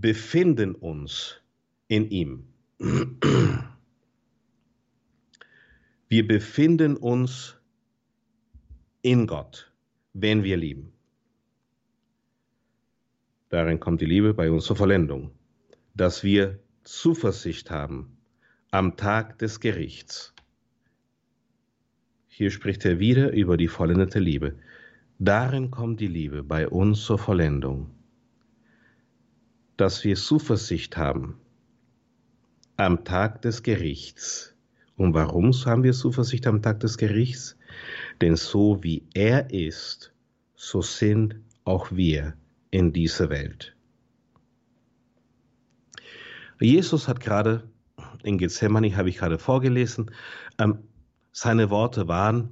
befinden 0.00 0.74
uns 0.74 1.40
in 1.88 2.10
ihm. 2.10 2.46
Wir 6.08 6.26
befinden 6.26 6.96
uns 6.96 7.56
in 9.02 9.26
Gott, 9.26 9.72
wenn 10.12 10.42
wir 10.42 10.56
lieben. 10.56 10.92
Darin 13.50 13.80
kommt 13.80 14.00
die 14.00 14.06
Liebe 14.06 14.32
bei 14.32 14.50
uns 14.50 14.64
zur 14.64 14.76
Vollendung, 14.76 15.32
dass 15.94 16.24
wir 16.24 16.60
Zuversicht 16.84 17.70
haben 17.70 18.16
am 18.70 18.96
Tag 18.96 19.38
des 19.38 19.60
Gerichts. 19.60 20.34
Hier 22.28 22.50
spricht 22.50 22.84
er 22.84 23.00
wieder 23.00 23.32
über 23.32 23.56
die 23.56 23.68
vollendete 23.68 24.20
Liebe. 24.20 24.56
Darin 25.18 25.70
kommt 25.70 26.00
die 26.00 26.06
Liebe 26.06 26.42
bei 26.42 26.68
uns 26.68 27.04
zur 27.04 27.18
Vollendung 27.18 27.90
dass 29.80 30.04
wir 30.04 30.14
Zuversicht 30.14 30.98
haben 30.98 31.40
am 32.76 33.02
Tag 33.04 33.40
des 33.40 33.62
Gerichts. 33.62 34.54
Und 34.96 35.14
warum 35.14 35.52
haben 35.52 35.82
wir 35.82 35.94
Zuversicht 35.94 36.46
am 36.46 36.60
Tag 36.60 36.80
des 36.80 36.98
Gerichts? 36.98 37.56
Denn 38.20 38.36
so 38.36 38.82
wie 38.82 39.06
er 39.14 39.50
ist, 39.50 40.12
so 40.54 40.82
sind 40.82 41.36
auch 41.64 41.90
wir 41.92 42.34
in 42.70 42.92
dieser 42.92 43.30
Welt. 43.30 43.74
Jesus 46.60 47.08
hat 47.08 47.20
gerade 47.20 47.66
in 48.22 48.36
Gethsemane, 48.36 48.94
habe 48.94 49.08
ich 49.08 49.16
gerade 49.16 49.38
vorgelesen, 49.38 50.10
ähm, 50.58 50.80
seine 51.32 51.70
Worte 51.70 52.06
waren, 52.06 52.50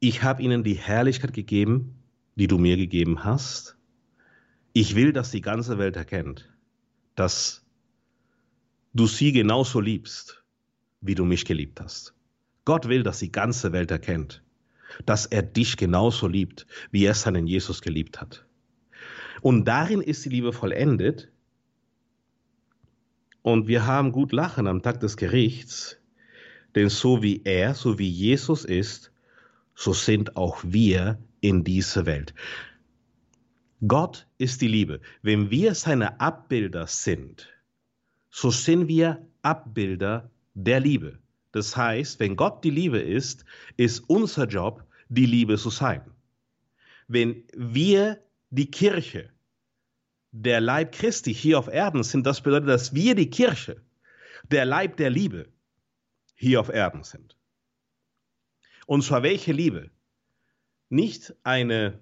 ich 0.00 0.24
habe 0.24 0.42
ihnen 0.42 0.64
die 0.64 0.74
Herrlichkeit 0.74 1.32
gegeben, 1.32 2.02
die 2.34 2.48
du 2.48 2.58
mir 2.58 2.76
gegeben 2.76 3.24
hast, 3.24 3.77
ich 4.80 4.94
will, 4.94 5.12
dass 5.12 5.32
die 5.32 5.40
ganze 5.40 5.78
Welt 5.78 5.96
erkennt, 5.96 6.48
dass 7.16 7.64
du 8.94 9.08
sie 9.08 9.32
genauso 9.32 9.80
liebst, 9.80 10.44
wie 11.00 11.16
du 11.16 11.24
mich 11.24 11.44
geliebt 11.44 11.80
hast. 11.80 12.14
Gott 12.64 12.86
will, 12.86 13.02
dass 13.02 13.18
die 13.18 13.32
ganze 13.32 13.72
Welt 13.72 13.90
erkennt, 13.90 14.44
dass 15.04 15.26
er 15.26 15.42
dich 15.42 15.76
genauso 15.76 16.28
liebt, 16.28 16.64
wie 16.92 17.04
er 17.06 17.14
seinen 17.14 17.48
Jesus 17.48 17.82
geliebt 17.82 18.20
hat. 18.20 18.46
Und 19.40 19.64
darin 19.64 20.00
ist 20.00 20.24
die 20.24 20.28
Liebe 20.28 20.52
vollendet, 20.52 21.28
Und 23.42 23.66
wir 23.66 23.86
haben 23.86 24.12
gut 24.12 24.32
lachen 24.32 24.66
am 24.66 24.82
Tag 24.82 25.00
des 25.00 25.16
Gerichts, 25.16 25.98
denn 26.74 26.88
so 26.88 27.22
wie 27.22 27.40
er, 27.44 27.74
so 27.74 27.98
wie 27.98 28.08
Jesus 28.08 28.64
ist, 28.64 29.10
so 29.74 29.92
sind 29.92 30.36
auch 30.36 30.62
wir 30.64 31.18
in 31.40 31.64
dieser 31.64 32.04
Welt. 32.04 32.34
Gott 33.86 34.26
ist 34.38 34.60
die 34.60 34.68
Liebe. 34.68 35.00
Wenn 35.22 35.50
wir 35.50 35.74
seine 35.74 36.20
Abbilder 36.20 36.86
sind, 36.86 37.48
so 38.30 38.50
sind 38.50 38.88
wir 38.88 39.24
Abbilder 39.42 40.30
der 40.54 40.80
Liebe. 40.80 41.18
Das 41.52 41.76
heißt, 41.76 42.20
wenn 42.20 42.36
Gott 42.36 42.64
die 42.64 42.70
Liebe 42.70 42.98
ist, 42.98 43.44
ist 43.76 44.00
unser 44.08 44.46
Job, 44.46 44.84
die 45.08 45.26
Liebe 45.26 45.56
zu 45.56 45.70
sein. 45.70 46.02
Wenn 47.06 47.44
wir 47.54 48.22
die 48.50 48.70
Kirche, 48.70 49.30
der 50.30 50.60
Leib 50.60 50.92
Christi 50.92 51.32
hier 51.32 51.58
auf 51.58 51.68
Erden 51.68 52.02
sind, 52.02 52.26
das 52.26 52.42
bedeutet, 52.42 52.68
dass 52.68 52.94
wir 52.94 53.14
die 53.14 53.30
Kirche, 53.30 53.80
der 54.50 54.64
Leib 54.64 54.96
der 54.96 55.10
Liebe 55.10 55.48
hier 56.34 56.60
auf 56.60 56.68
Erden 56.68 57.02
sind. 57.02 57.36
Und 58.86 59.02
zwar 59.02 59.22
welche 59.22 59.52
Liebe? 59.52 59.90
Nicht 60.90 61.34
eine 61.44 61.98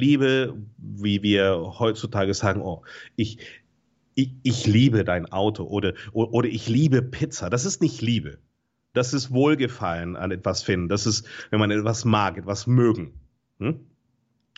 Liebe, 0.00 0.56
wie 0.78 1.22
wir 1.22 1.74
heutzutage 1.78 2.34
sagen, 2.34 2.62
oh, 2.62 2.82
ich, 3.16 3.38
ich, 4.14 4.34
ich 4.42 4.66
liebe 4.66 5.04
dein 5.04 5.30
Auto 5.30 5.64
oder, 5.64 5.94
oder 6.12 6.48
ich 6.48 6.68
liebe 6.68 7.02
Pizza. 7.02 7.50
Das 7.50 7.64
ist 7.64 7.80
nicht 7.80 8.02
Liebe. 8.02 8.38
Das 8.92 9.14
ist 9.14 9.30
Wohlgefallen 9.30 10.16
an 10.16 10.32
etwas 10.32 10.62
finden. 10.62 10.88
Das 10.88 11.06
ist, 11.06 11.28
wenn 11.50 11.60
man 11.60 11.70
etwas 11.70 12.04
mag, 12.04 12.38
etwas 12.38 12.66
mögen. 12.66 13.12
Hm? 13.58 13.86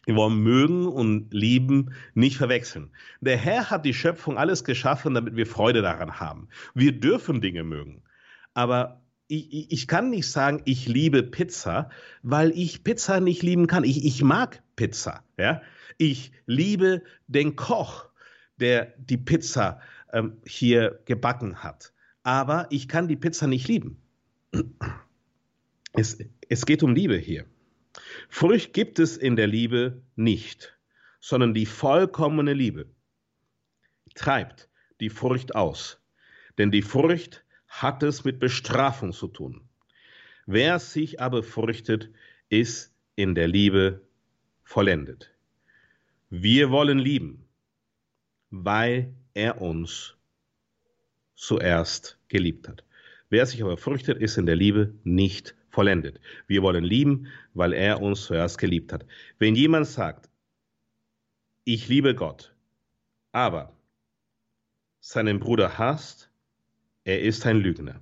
Wir 0.05 0.17
wollen 0.17 0.39
mögen 0.39 0.87
und 0.87 1.33
lieben 1.33 1.95
nicht 2.15 2.37
verwechseln. 2.37 2.91
Der 3.21 3.37
Herr 3.37 3.71
hat 3.71 3.85
die 3.85 3.95
Schöpfung 3.95 4.37
alles 4.37 4.65
geschaffen, 4.65 5.15
damit 5.15 5.37
wir 5.37 5.47
Freude 5.47 5.83
daran 5.83 6.19
haben. 6.19 6.49
Wir 6.75 6.93
dürfen 6.93 7.41
Dinge 7.41 7.63
mögen. 7.63 8.03
Aber 8.55 9.02
ich, 9.33 9.73
ich 9.73 9.89
kann 9.89 10.11
nicht 10.11 10.29
sagen, 10.31 10.61
ich 10.67 10.87
liebe 10.89 11.23
Pizza, 11.23 11.89
weil 12.23 12.51
ich 12.51 12.85
Pizza 12.85 13.21
nicht 13.21 13.43
lieben 13.43 13.67
kann. 13.67 13.85
Ich, 13.85 14.05
ich 14.05 14.23
mag 14.23 14.63
Pizza. 14.77 15.25
Ja? 15.39 15.63
Ich 15.97 16.33
liebe 16.47 17.03
den 17.29 17.57
Koch, 17.57 18.11
der 18.59 18.95
die 18.99 19.17
Pizza 19.17 19.81
ähm, 20.13 20.37
hier 20.45 21.01
gebacken 21.07 21.63
hat. 21.63 21.95
Aber 22.23 22.67
ich 22.71 22.89
kann 22.89 23.09
die 23.09 23.17
Pizza 23.17 23.47
nicht 23.47 23.69
lieben. 23.69 24.03
Es, 25.95 26.19
es 26.49 26.67
geht 26.67 26.83
um 26.83 26.95
Liebe 26.95 27.17
hier. 27.17 27.47
Furcht 28.29 28.73
gibt 28.75 28.99
es 28.99 29.17
in 29.17 29.37
der 29.37 29.47
Liebe 29.47 30.03
nicht, 30.15 30.79
sondern 31.21 31.55
die 31.55 31.67
vollkommene 31.67 32.53
Liebe 32.53 32.87
treibt 34.15 34.69
die 35.01 35.11
Furcht 35.11 35.55
aus. 35.55 36.01
Denn 36.59 36.71
die 36.71 36.83
Furcht 36.83 37.42
hat 37.81 38.03
es 38.03 38.23
mit 38.23 38.39
Bestrafung 38.39 39.13
zu 39.13 39.29
tun. 39.29 39.63
Wer 40.45 40.79
sich 40.79 41.21
aber 41.21 41.43
fürchtet, 41.43 42.11
ist 42.51 42.95
in 43.17 43.35
der 43.35 43.49
Liebe 43.49 44.03
vollendet. 44.63 45.33
Wir 46.29 46.71
wollen 46.71 46.99
lieben, 46.99 47.45
weil 48.51 49.15
er 49.33 49.63
uns 49.63 50.15
zuerst 51.35 52.19
geliebt 52.29 52.69
hat. 52.69 52.85
Wer 53.31 53.47
sich 53.47 53.63
aber 53.63 53.79
fürchtet, 53.79 54.19
ist 54.19 54.37
in 54.37 54.45
der 54.45 54.57
Liebe 54.57 54.95
nicht 55.03 55.55
vollendet. 55.71 56.21
Wir 56.47 56.63
wollen 56.63 56.85
lieben, 56.85 57.29
weil 57.55 57.73
er 57.73 58.03
uns 58.03 58.25
zuerst 58.25 58.59
geliebt 58.59 58.93
hat. 58.93 59.07
Wenn 59.39 59.55
jemand 59.55 59.87
sagt, 59.87 60.29
ich 61.65 61.89
liebe 61.89 62.15
Gott, 62.15 62.55
aber 63.33 63.75
seinen 65.01 65.41
Bruder 65.41 65.79
hasst, 65.79 66.32
er 67.05 67.21
ist 67.21 67.47
ein 67.47 67.57
Lügner. 67.57 68.01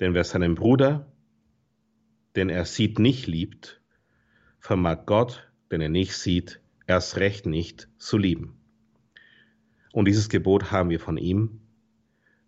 Denn 0.00 0.14
wer 0.14 0.24
seinen 0.24 0.54
Bruder, 0.54 1.10
den 2.36 2.50
er 2.50 2.64
sieht, 2.64 2.98
nicht 2.98 3.26
liebt, 3.26 3.80
vermag 4.60 5.06
Gott, 5.06 5.50
den 5.70 5.80
er 5.80 5.88
nicht 5.88 6.14
sieht, 6.16 6.60
erst 6.86 7.16
recht 7.16 7.46
nicht 7.46 7.88
zu 7.98 8.18
lieben. 8.18 8.58
Und 9.92 10.06
dieses 10.06 10.28
Gebot 10.28 10.70
haben 10.70 10.90
wir 10.90 11.00
von 11.00 11.16
ihm. 11.16 11.60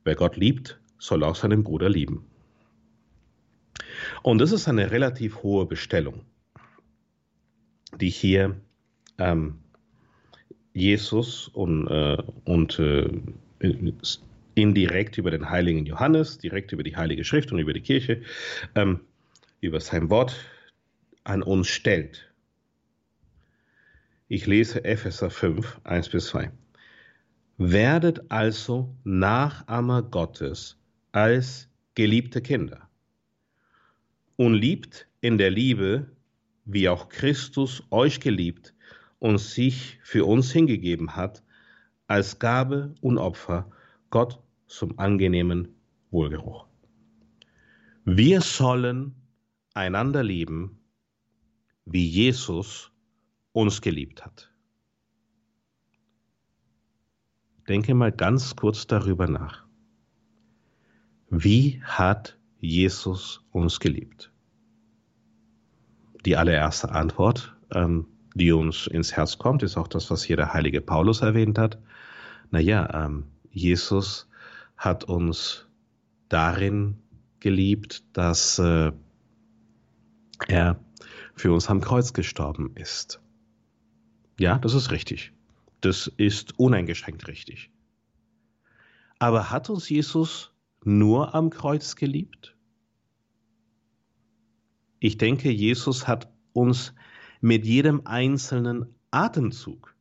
Wer 0.04 0.14
Gott 0.14 0.36
liebt, 0.36 0.78
soll 0.98 1.24
auch 1.24 1.34
seinen 1.34 1.64
Bruder 1.64 1.88
lieben. 1.88 2.26
Und 4.22 4.38
das 4.38 4.52
ist 4.52 4.68
eine 4.68 4.90
relativ 4.90 5.42
hohe 5.42 5.66
Bestellung, 5.66 6.20
die 7.98 8.10
hier 8.10 8.60
ähm, 9.16 9.58
Jesus 10.74 11.48
und, 11.48 11.88
äh, 11.88 12.22
und 12.44 12.78
äh, 12.78 13.10
indirekt 14.58 15.18
über 15.18 15.30
den 15.30 15.48
heiligen 15.48 15.86
Johannes, 15.86 16.38
direkt 16.38 16.72
über 16.72 16.82
die 16.82 16.96
Heilige 16.96 17.24
Schrift 17.24 17.52
und 17.52 17.60
über 17.60 17.72
die 17.72 17.80
Kirche, 17.80 18.22
ähm, 18.74 19.00
über 19.60 19.80
sein 19.80 20.10
Wort 20.10 20.34
an 21.24 21.42
uns 21.42 21.68
stellt. 21.68 22.32
Ich 24.26 24.46
lese 24.46 24.84
Epheser 24.84 25.30
5, 25.30 25.80
1 25.84 26.08
bis 26.08 26.26
2. 26.26 26.50
Werdet 27.56 28.30
also 28.30 28.94
Nachahmer 29.04 30.02
Gottes 30.02 30.76
als 31.12 31.68
geliebte 31.94 32.42
Kinder 32.42 32.88
und 34.36 34.54
liebt 34.54 35.06
in 35.20 35.38
der 35.38 35.50
Liebe, 35.50 36.10
wie 36.64 36.88
auch 36.88 37.08
Christus 37.08 37.82
euch 37.90 38.20
geliebt 38.20 38.74
und 39.18 39.38
sich 39.38 39.98
für 40.02 40.24
uns 40.24 40.52
hingegeben 40.52 41.16
hat, 41.16 41.42
als 42.06 42.38
Gabe 42.38 42.94
und 43.00 43.18
Opfer 43.18 43.70
Gott 44.10 44.38
zum 44.68 44.98
angenehmen 44.98 45.74
Wohlgeruch. 46.10 46.66
Wir 48.04 48.40
sollen 48.40 49.14
einander 49.74 50.22
lieben, 50.22 50.78
wie 51.84 52.06
Jesus 52.06 52.92
uns 53.52 53.80
geliebt 53.80 54.24
hat. 54.24 54.52
Denke 57.68 57.94
mal 57.94 58.12
ganz 58.12 58.56
kurz 58.56 58.86
darüber 58.86 59.26
nach. 59.26 59.66
Wie 61.30 61.82
hat 61.82 62.38
Jesus 62.60 63.44
uns 63.50 63.80
geliebt? 63.80 64.32
Die 66.24 66.36
allererste 66.36 66.90
Antwort, 66.90 67.54
ähm, 67.72 68.06
die 68.34 68.52
uns 68.52 68.86
ins 68.86 69.14
Herz 69.16 69.38
kommt, 69.38 69.62
ist 69.62 69.76
auch 69.76 69.88
das, 69.88 70.10
was 70.10 70.22
hier 70.22 70.36
der 70.36 70.54
heilige 70.54 70.80
Paulus 70.80 71.20
erwähnt 71.20 71.58
hat. 71.58 71.78
Naja, 72.50 73.04
ähm, 73.04 73.24
Jesus 73.50 74.27
hat 74.78 75.04
uns 75.04 75.66
darin 76.28 76.96
geliebt, 77.40 78.04
dass 78.12 78.58
äh, 78.58 78.92
er 80.46 80.80
für 81.34 81.52
uns 81.52 81.68
am 81.68 81.80
Kreuz 81.80 82.12
gestorben 82.12 82.72
ist. 82.76 83.20
Ja, 84.38 84.58
das 84.58 84.74
ist 84.74 84.90
richtig. 84.90 85.32
Das 85.80 86.06
ist 86.16 86.58
uneingeschränkt 86.58 87.26
richtig. 87.28 87.70
Aber 89.18 89.50
hat 89.50 89.68
uns 89.68 89.88
Jesus 89.88 90.52
nur 90.84 91.34
am 91.34 91.50
Kreuz 91.50 91.96
geliebt? 91.96 92.56
Ich 95.00 95.18
denke, 95.18 95.50
Jesus 95.50 96.08
hat 96.08 96.32
uns 96.52 96.94
mit 97.40 97.64
jedem 97.64 98.06
einzelnen 98.06 98.94
Atemzug 99.10 99.94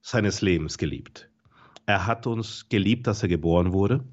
seines 0.00 0.40
Lebens 0.40 0.78
geliebt. 0.78 1.30
Er 1.86 2.06
hat 2.06 2.26
uns 2.26 2.68
geliebt, 2.68 3.06
dass 3.06 3.22
er 3.22 3.28
geboren 3.28 3.72
wurde. 3.72 4.04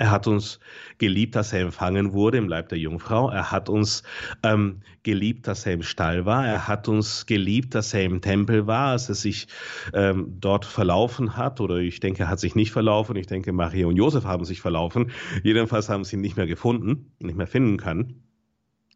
Er 0.00 0.12
hat 0.12 0.28
uns 0.28 0.60
geliebt, 0.98 1.34
dass 1.34 1.52
er 1.52 1.60
empfangen 1.60 2.12
wurde 2.12 2.38
im 2.38 2.48
Leib 2.48 2.68
der 2.68 2.78
Jungfrau. 2.78 3.30
Er 3.30 3.50
hat 3.50 3.68
uns 3.68 4.04
ähm, 4.44 4.82
geliebt, 5.02 5.48
dass 5.48 5.66
er 5.66 5.72
im 5.72 5.82
Stall 5.82 6.24
war. 6.24 6.46
Er 6.46 6.68
hat 6.68 6.86
uns 6.86 7.26
geliebt, 7.26 7.74
dass 7.74 7.92
er 7.92 8.04
im 8.04 8.20
Tempel 8.20 8.68
war, 8.68 8.92
als 8.92 9.08
er 9.08 9.16
sich 9.16 9.48
ähm, 9.92 10.36
dort 10.38 10.64
verlaufen 10.64 11.36
hat. 11.36 11.60
Oder 11.60 11.78
ich 11.78 11.98
denke, 11.98 12.22
er 12.22 12.28
hat 12.28 12.38
sich 12.38 12.54
nicht 12.54 12.70
verlaufen. 12.70 13.16
Ich 13.16 13.26
denke, 13.26 13.52
Maria 13.52 13.88
und 13.88 13.96
Josef 13.96 14.24
haben 14.24 14.44
sich 14.44 14.60
verlaufen. 14.60 15.10
Jedenfalls 15.42 15.88
haben 15.88 16.04
sie 16.04 16.14
ihn 16.14 16.22
nicht 16.22 16.36
mehr 16.36 16.46
gefunden, 16.46 17.12
nicht 17.18 17.36
mehr 17.36 17.48
finden 17.48 17.76
können, 17.76 18.22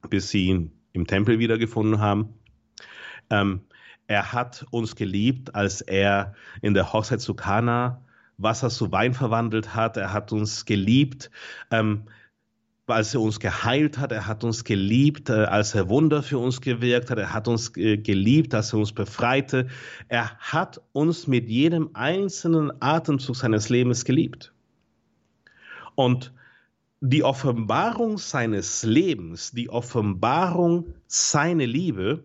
bis 0.08 0.30
sie 0.30 0.46
ihn 0.46 0.70
im 0.92 1.08
Tempel 1.08 1.40
wiedergefunden 1.40 1.98
haben. 1.98 2.34
Ähm, 3.28 3.62
er 4.12 4.34
hat 4.34 4.66
uns 4.70 4.94
geliebt, 4.94 5.54
als 5.54 5.80
er 5.80 6.34
in 6.60 6.74
der 6.74 6.92
Hochzeit 6.92 7.22
zu 7.22 7.32
Kana 7.32 8.02
Wasser 8.36 8.68
zu 8.68 8.92
Wein 8.92 9.14
verwandelt 9.14 9.74
hat. 9.74 9.96
Er 9.96 10.12
hat 10.12 10.32
uns 10.32 10.66
geliebt, 10.66 11.30
ähm, 11.70 12.02
als 12.86 13.14
er 13.14 13.22
uns 13.22 13.40
geheilt 13.40 13.96
hat. 13.96 14.12
Er 14.12 14.26
hat 14.26 14.44
uns 14.44 14.64
geliebt, 14.64 15.30
äh, 15.30 15.44
als 15.44 15.74
er 15.74 15.88
Wunder 15.88 16.22
für 16.22 16.36
uns 16.36 16.60
gewirkt 16.60 17.10
hat. 17.10 17.18
Er 17.18 17.32
hat 17.32 17.48
uns 17.48 17.74
äh, 17.78 17.96
geliebt, 17.96 18.54
als 18.54 18.74
er 18.74 18.80
uns 18.80 18.92
befreite. 18.92 19.68
Er 20.08 20.36
hat 20.36 20.82
uns 20.92 21.26
mit 21.26 21.48
jedem 21.48 21.88
einzelnen 21.94 22.70
Atemzug 22.82 23.36
seines 23.36 23.70
Lebens 23.70 24.04
geliebt. 24.04 24.52
Und 25.94 26.34
die 27.00 27.24
Offenbarung 27.24 28.18
seines 28.18 28.82
Lebens, 28.82 29.52
die 29.52 29.70
Offenbarung 29.70 30.92
seiner 31.06 31.66
Liebe, 31.66 32.24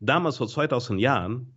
damals 0.00 0.38
vor 0.38 0.48
2000 0.48 1.00
Jahren, 1.00 1.54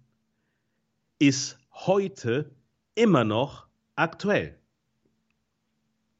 ist 1.20 1.58
heute 1.72 2.54
immer 2.96 3.24
noch 3.24 3.68
aktuell. 3.96 4.60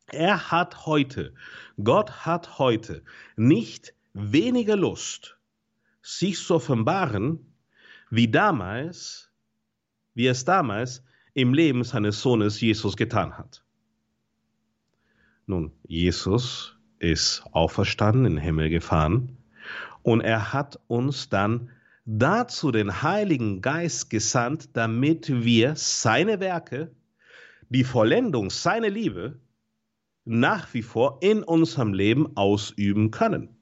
Er 0.08 0.52
hat 0.52 0.86
heute, 0.86 1.34
Gott 1.84 2.26
hat 2.26 2.60
heute 2.60 3.04
nicht 3.36 3.94
weniger 4.14 4.76
Lust, 4.76 5.38
sich 6.02 6.40
zu 6.40 6.56
offenbaren, 6.56 7.54
wie 8.10 8.30
damals, 8.30 9.32
wie 10.14 10.28
es 10.28 10.46
damals 10.46 11.04
im 11.34 11.54
Leben 11.54 11.84
seines 11.84 12.22
Sohnes 12.22 12.62
Jesus 12.62 12.96
getan 12.96 13.38
hat. 13.38 13.64
Nun, 15.48 15.72
Jesus 15.88 16.78
ist 17.00 17.44
auferstanden, 17.52 18.26
in 18.26 18.36
den 18.36 18.44
Himmel 18.44 18.70
gefahren 18.70 19.38
und 20.04 20.22
er 20.22 20.54
hat 20.54 20.80
uns 20.88 21.30
dann 21.30 21.72
dazu 22.06 22.72
den 22.72 23.02
Heiligen 23.02 23.62
Geist 23.62 24.10
gesandt, 24.10 24.76
damit 24.76 25.30
wir 25.30 25.76
seine 25.76 26.40
Werke, 26.40 26.92
die 27.70 27.84
Vollendung 27.84 28.50
seiner 28.50 28.90
Liebe, 28.90 29.40
nach 30.26 30.74
wie 30.74 30.82
vor 30.82 31.20
in 31.22 31.44
unserem 31.44 31.94
Leben 31.94 32.38
ausüben 32.38 33.12
können. 33.12 33.58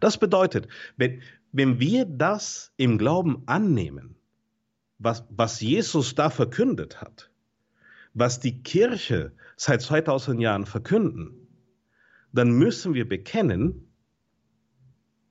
Das 0.00 0.18
bedeutet, 0.18 0.68
wenn, 0.96 1.22
wenn 1.52 1.78
wir 1.78 2.04
das 2.04 2.72
im 2.76 2.98
Glauben 2.98 3.42
annehmen, 3.46 4.16
was, 4.98 5.24
was 5.30 5.60
Jesus 5.60 6.14
da 6.14 6.30
verkündet 6.30 7.00
hat, 7.00 7.30
was 8.14 8.40
die 8.40 8.62
Kirche 8.62 9.32
seit 9.56 9.82
2000 9.82 10.40
Jahren 10.40 10.66
verkünden, 10.66 11.48
dann 12.32 12.50
müssen 12.52 12.94
wir 12.94 13.08
bekennen, 13.08 13.92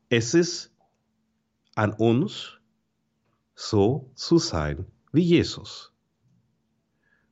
es 0.10 0.34
ist 0.34 0.73
an 1.76 1.94
uns, 1.94 2.60
so 3.56 4.12
zu 4.16 4.38
sein 4.38 4.86
wie 5.12 5.22
Jesus. 5.22 5.94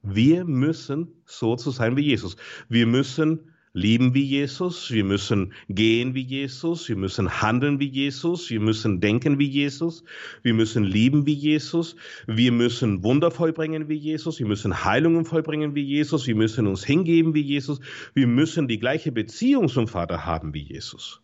Wir 0.03 0.45
müssen 0.45 1.13
so 1.25 1.55
zu 1.55 1.71
sein 1.71 1.95
wie 1.95 2.01
Jesus. 2.01 2.35
Wir 2.69 2.87
müssen 2.87 3.51
lieben 3.73 4.13
wie 4.13 4.23
Jesus, 4.23 4.91
wir 4.91 5.03
müssen 5.03 5.53
gehen 5.69 6.13
wie 6.13 6.23
Jesus, 6.23 6.89
wir 6.89 6.97
müssen 6.97 7.41
handeln 7.41 7.79
wie 7.79 7.87
Jesus, 7.87 8.49
wir 8.49 8.59
müssen 8.59 8.99
denken 8.99 9.39
wie 9.39 9.47
Jesus, 9.47 10.03
wir 10.43 10.53
müssen 10.53 10.83
lieben 10.83 11.25
wie 11.25 11.33
Jesus, 11.33 11.95
wir 12.27 12.51
müssen 12.51 13.03
Wunder 13.03 13.31
vollbringen 13.31 13.87
wie 13.87 13.95
Jesus, 13.95 14.39
wir 14.39 14.47
müssen 14.47 14.83
Heilungen 14.83 15.23
vollbringen 15.25 15.73
wie 15.73 15.83
Jesus, 15.83 16.27
wir 16.27 16.35
müssen 16.35 16.67
uns 16.67 16.83
hingeben 16.83 17.33
wie 17.33 17.41
Jesus, 17.41 17.79
wir 18.13 18.27
müssen 18.27 18.67
die 18.67 18.79
gleiche 18.79 19.11
Beziehung 19.11 19.69
zum 19.69 19.87
Vater 19.87 20.25
haben 20.25 20.53
wie 20.53 20.63
Jesus. 20.63 21.21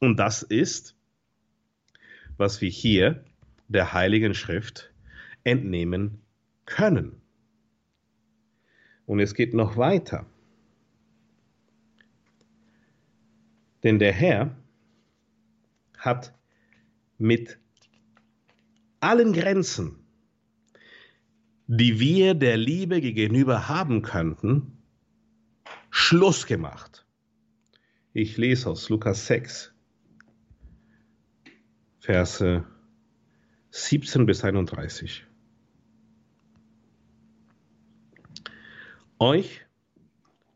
Und 0.00 0.18
das 0.18 0.42
ist, 0.42 0.96
was 2.36 2.60
wir 2.60 2.70
hier 2.70 3.24
der 3.68 3.92
Heiligen 3.92 4.34
Schrift 4.34 4.92
entnehmen 5.44 6.20
können. 6.66 7.20
Und 9.06 9.20
es 9.20 9.34
geht 9.34 9.54
noch 9.54 9.76
weiter. 9.76 10.26
Denn 13.82 13.98
der 13.98 14.12
Herr 14.12 14.56
hat 15.98 16.34
mit 17.18 17.58
allen 19.00 19.34
Grenzen, 19.34 19.98
die 21.66 22.00
wir 22.00 22.34
der 22.34 22.56
Liebe 22.56 23.00
gegenüber 23.00 23.68
haben 23.68 24.02
könnten, 24.02 24.78
Schluss 25.90 26.46
gemacht. 26.46 27.06
Ich 28.14 28.36
lese 28.36 28.70
aus 28.70 28.88
Lukas 28.88 29.26
6, 29.26 29.73
Verse 32.04 32.62
17 33.70 34.26
bis 34.26 34.44
31. 34.44 35.24
Euch, 39.18 39.64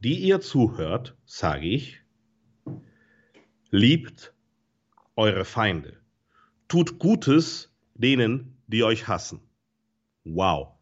die 0.00 0.18
ihr 0.18 0.42
zuhört, 0.42 1.16
sage 1.24 1.66
ich, 1.66 2.02
liebt 3.70 4.34
eure 5.16 5.46
Feinde, 5.46 5.96
tut 6.68 6.98
Gutes 6.98 7.74
denen, 7.94 8.58
die 8.66 8.84
euch 8.84 9.08
hassen. 9.08 9.40
Wow. 10.24 10.74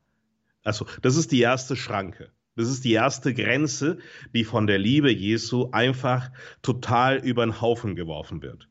Also, 0.64 0.84
das 1.00 1.14
ist 1.14 1.30
die 1.30 1.42
erste 1.42 1.76
Schranke. 1.76 2.32
Das 2.56 2.68
ist 2.68 2.84
die 2.84 2.94
erste 2.94 3.32
Grenze, 3.34 3.98
die 4.34 4.42
von 4.42 4.66
der 4.66 4.78
Liebe 4.78 5.12
Jesu 5.12 5.70
einfach 5.70 6.32
total 6.60 7.18
über 7.18 7.46
den 7.46 7.60
Haufen 7.60 7.94
geworfen 7.94 8.42
wird. 8.42 8.68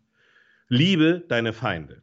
Liebe 0.68 1.24
deine 1.28 1.53
Feinde. 1.53 2.01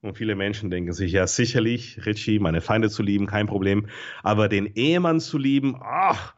Und 0.00 0.18
viele 0.18 0.34
Menschen 0.34 0.70
denken 0.70 0.92
sich, 0.92 1.12
ja, 1.12 1.26
sicherlich, 1.26 2.04
Richie, 2.04 2.38
meine 2.38 2.60
Feinde 2.60 2.90
zu 2.90 3.02
lieben, 3.02 3.26
kein 3.26 3.46
Problem. 3.46 3.88
Aber 4.22 4.48
den 4.48 4.66
Ehemann 4.74 5.18
zu 5.18 5.38
lieben, 5.38 5.76
ach, 5.80 6.34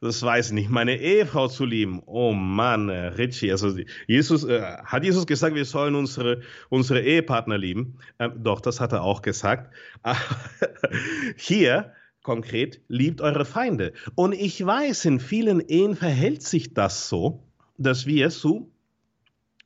das 0.00 0.22
weiß 0.22 0.48
ich 0.48 0.52
nicht. 0.52 0.70
Meine 0.70 0.96
Ehefrau 0.96 1.48
zu 1.48 1.66
lieben, 1.66 2.02
oh 2.06 2.32
Mann, 2.32 2.88
äh, 2.88 3.08
Richie, 3.08 3.52
also 3.52 3.76
Jesus, 4.06 4.44
äh, 4.44 4.62
hat 4.84 5.04
Jesus 5.04 5.26
gesagt, 5.26 5.54
wir 5.54 5.66
sollen 5.66 5.94
unsere, 5.94 6.40
unsere 6.70 7.02
Ehepartner 7.02 7.58
lieben? 7.58 7.98
Ähm, 8.18 8.42
doch, 8.42 8.62
das 8.62 8.80
hat 8.80 8.92
er 8.92 9.02
auch 9.02 9.20
gesagt. 9.20 9.74
Hier, 11.36 11.92
konkret, 12.22 12.80
liebt 12.88 13.20
eure 13.20 13.44
Feinde. 13.44 13.92
Und 14.14 14.32
ich 14.32 14.64
weiß, 14.64 15.04
in 15.04 15.20
vielen 15.20 15.60
Ehen 15.60 15.94
verhält 15.94 16.42
sich 16.42 16.72
das 16.72 17.10
so, 17.10 17.44
dass 17.76 18.06
wir 18.06 18.30
so 18.30 18.70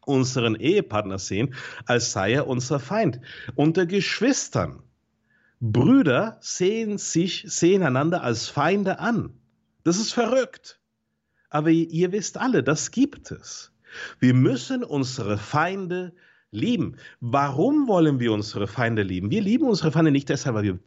unseren 0.07 0.55
Ehepartner 0.55 1.19
sehen, 1.19 1.55
als 1.87 2.13
sei 2.13 2.33
er 2.33 2.47
unser 2.47 2.81
Feind. 2.81 3.21
Unter 3.55 3.87
Geschwistern, 3.87 4.83
Brüder 5.61 6.39
sehen 6.41 6.99
sich, 6.99 7.45
sehen 7.47 7.83
einander 7.83 8.23
als 8.23 8.49
Feinde 8.49 8.99
an. 8.99 9.35
Das 9.83 9.99
ist 9.99 10.13
verrückt. 10.13 10.81
Aber 11.51 11.71
ihr 11.71 12.13
wisst 12.13 12.39
alle, 12.39 12.63
das 12.63 12.91
gibt 12.91 13.31
es. 13.31 13.73
Wir 14.19 14.35
müssen 14.35 14.83
unsere 14.83 15.39
Feinde 15.39 16.15
lieben. 16.51 16.97
Warum 17.21 17.87
wollen 17.89 18.19
wir 18.21 18.33
unsere 18.33 18.67
Feinde 18.67 19.03
lieben? 19.03 19.31
Wir 19.31 19.41
lieben 19.41 19.67
unsere 19.67 19.93
Feinde 19.93 20.11
nicht 20.11 20.29
deshalb, 20.29 20.57
weil 20.57 20.65
wir 20.65 20.79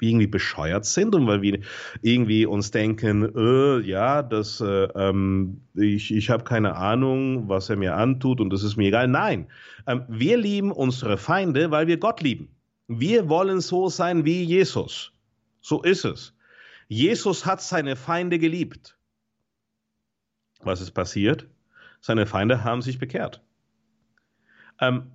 irgendwie 0.00 0.26
bescheuert 0.26 0.84
sind 0.84 1.14
und 1.14 1.26
weil 1.26 1.42
wir 1.42 1.60
irgendwie 2.02 2.46
uns 2.46 2.70
denken, 2.70 3.32
äh, 3.34 3.80
ja, 3.80 4.22
das, 4.22 4.60
äh, 4.60 4.88
ähm, 4.94 5.60
ich, 5.74 6.12
ich 6.14 6.30
habe 6.30 6.44
keine 6.44 6.76
Ahnung, 6.76 7.48
was 7.48 7.70
er 7.70 7.76
mir 7.76 7.96
antut 7.96 8.40
und 8.40 8.50
das 8.50 8.62
ist 8.62 8.76
mir 8.76 8.88
egal. 8.88 9.08
Nein, 9.08 9.46
ähm, 9.86 10.04
wir 10.08 10.36
lieben 10.36 10.72
unsere 10.72 11.16
Feinde, 11.16 11.70
weil 11.70 11.86
wir 11.86 11.98
Gott 11.98 12.20
lieben. 12.20 12.48
Wir 12.88 13.28
wollen 13.28 13.60
so 13.60 13.88
sein 13.88 14.24
wie 14.24 14.42
Jesus. 14.42 15.12
So 15.60 15.82
ist 15.82 16.04
es. 16.04 16.34
Jesus 16.88 17.44
hat 17.44 17.60
seine 17.60 17.96
Feinde 17.96 18.38
geliebt. 18.38 18.96
Was 20.60 20.80
ist 20.80 20.92
passiert? 20.92 21.46
Seine 22.00 22.26
Feinde 22.26 22.62
haben 22.62 22.82
sich 22.82 22.98
bekehrt. 22.98 23.42
Ähm, 24.80 25.10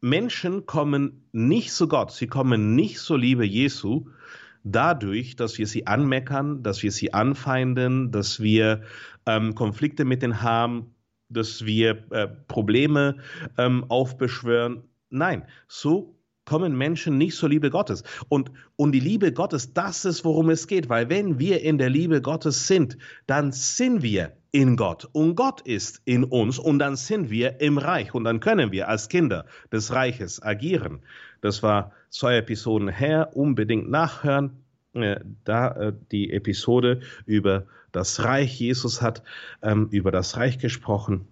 Menschen 0.00 0.66
kommen 0.66 1.28
nicht 1.32 1.72
zu 1.72 1.88
Gott, 1.88 2.12
sie 2.12 2.26
kommen 2.26 2.74
nicht 2.74 2.98
zur 2.98 3.18
Liebe 3.18 3.44
Jesu 3.44 4.06
dadurch, 4.66 5.36
dass 5.36 5.58
wir 5.58 5.66
sie 5.66 5.86
anmeckern, 5.86 6.62
dass 6.62 6.82
wir 6.82 6.90
sie 6.90 7.14
anfeinden, 7.14 8.10
dass 8.10 8.40
wir 8.40 8.82
ähm, 9.24 9.54
Konflikte 9.54 10.04
mit 10.04 10.22
ihnen 10.22 10.42
haben, 10.42 10.94
dass 11.28 11.64
wir 11.64 12.04
äh, 12.10 12.26
Probleme 12.26 13.18
ähm, 13.58 13.84
aufbeschwören. 13.88 14.82
Nein, 15.08 15.44
so 15.68 16.16
kommen 16.44 16.76
Menschen 16.76 17.18
nicht 17.18 17.36
zur 17.36 17.48
Liebe 17.48 17.70
Gottes. 17.70 18.02
Und, 18.28 18.50
und 18.76 18.92
die 18.92 19.00
Liebe 19.00 19.32
Gottes, 19.32 19.72
das 19.72 20.04
ist, 20.04 20.24
worum 20.24 20.50
es 20.50 20.66
geht, 20.66 20.88
weil 20.88 21.08
wenn 21.10 21.38
wir 21.38 21.62
in 21.62 21.78
der 21.78 21.90
Liebe 21.90 22.20
Gottes 22.20 22.66
sind, 22.66 22.98
dann 23.26 23.52
sind 23.52 24.02
wir 24.02 24.36
in 24.56 24.76
Gott 24.76 25.06
und 25.12 25.34
Gott 25.34 25.60
ist 25.60 26.00
in 26.06 26.24
uns 26.24 26.58
und 26.58 26.78
dann 26.78 26.96
sind 26.96 27.28
wir 27.28 27.60
im 27.60 27.76
Reich 27.76 28.14
und 28.14 28.24
dann 28.24 28.40
können 28.40 28.72
wir 28.72 28.88
als 28.88 29.10
Kinder 29.10 29.44
des 29.70 29.92
Reiches 29.92 30.42
agieren. 30.42 31.00
Das 31.42 31.62
war 31.62 31.92
zwei 32.08 32.38
Episoden 32.38 32.88
her, 32.88 33.36
unbedingt 33.36 33.90
nachhören. 33.90 34.64
Äh, 34.94 35.20
da 35.44 35.72
äh, 35.72 35.92
die 36.10 36.32
Episode 36.32 37.00
über 37.26 37.66
das 37.92 38.24
Reich, 38.24 38.58
Jesus 38.58 39.02
hat 39.02 39.22
ähm, 39.60 39.88
über 39.90 40.10
das 40.10 40.38
Reich 40.38 40.56
gesprochen. 40.56 41.28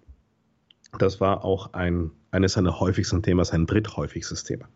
Das 0.99 1.19
war 1.19 1.47
auch 1.47 1.73
ein, 1.73 2.11
eines 2.31 2.53
seiner 2.53 2.79
häufigsten 2.79 3.23
Themen, 3.23 3.43
sein 3.43 3.65
dritthäufigstes 3.65 4.45
Thema. 4.45 4.69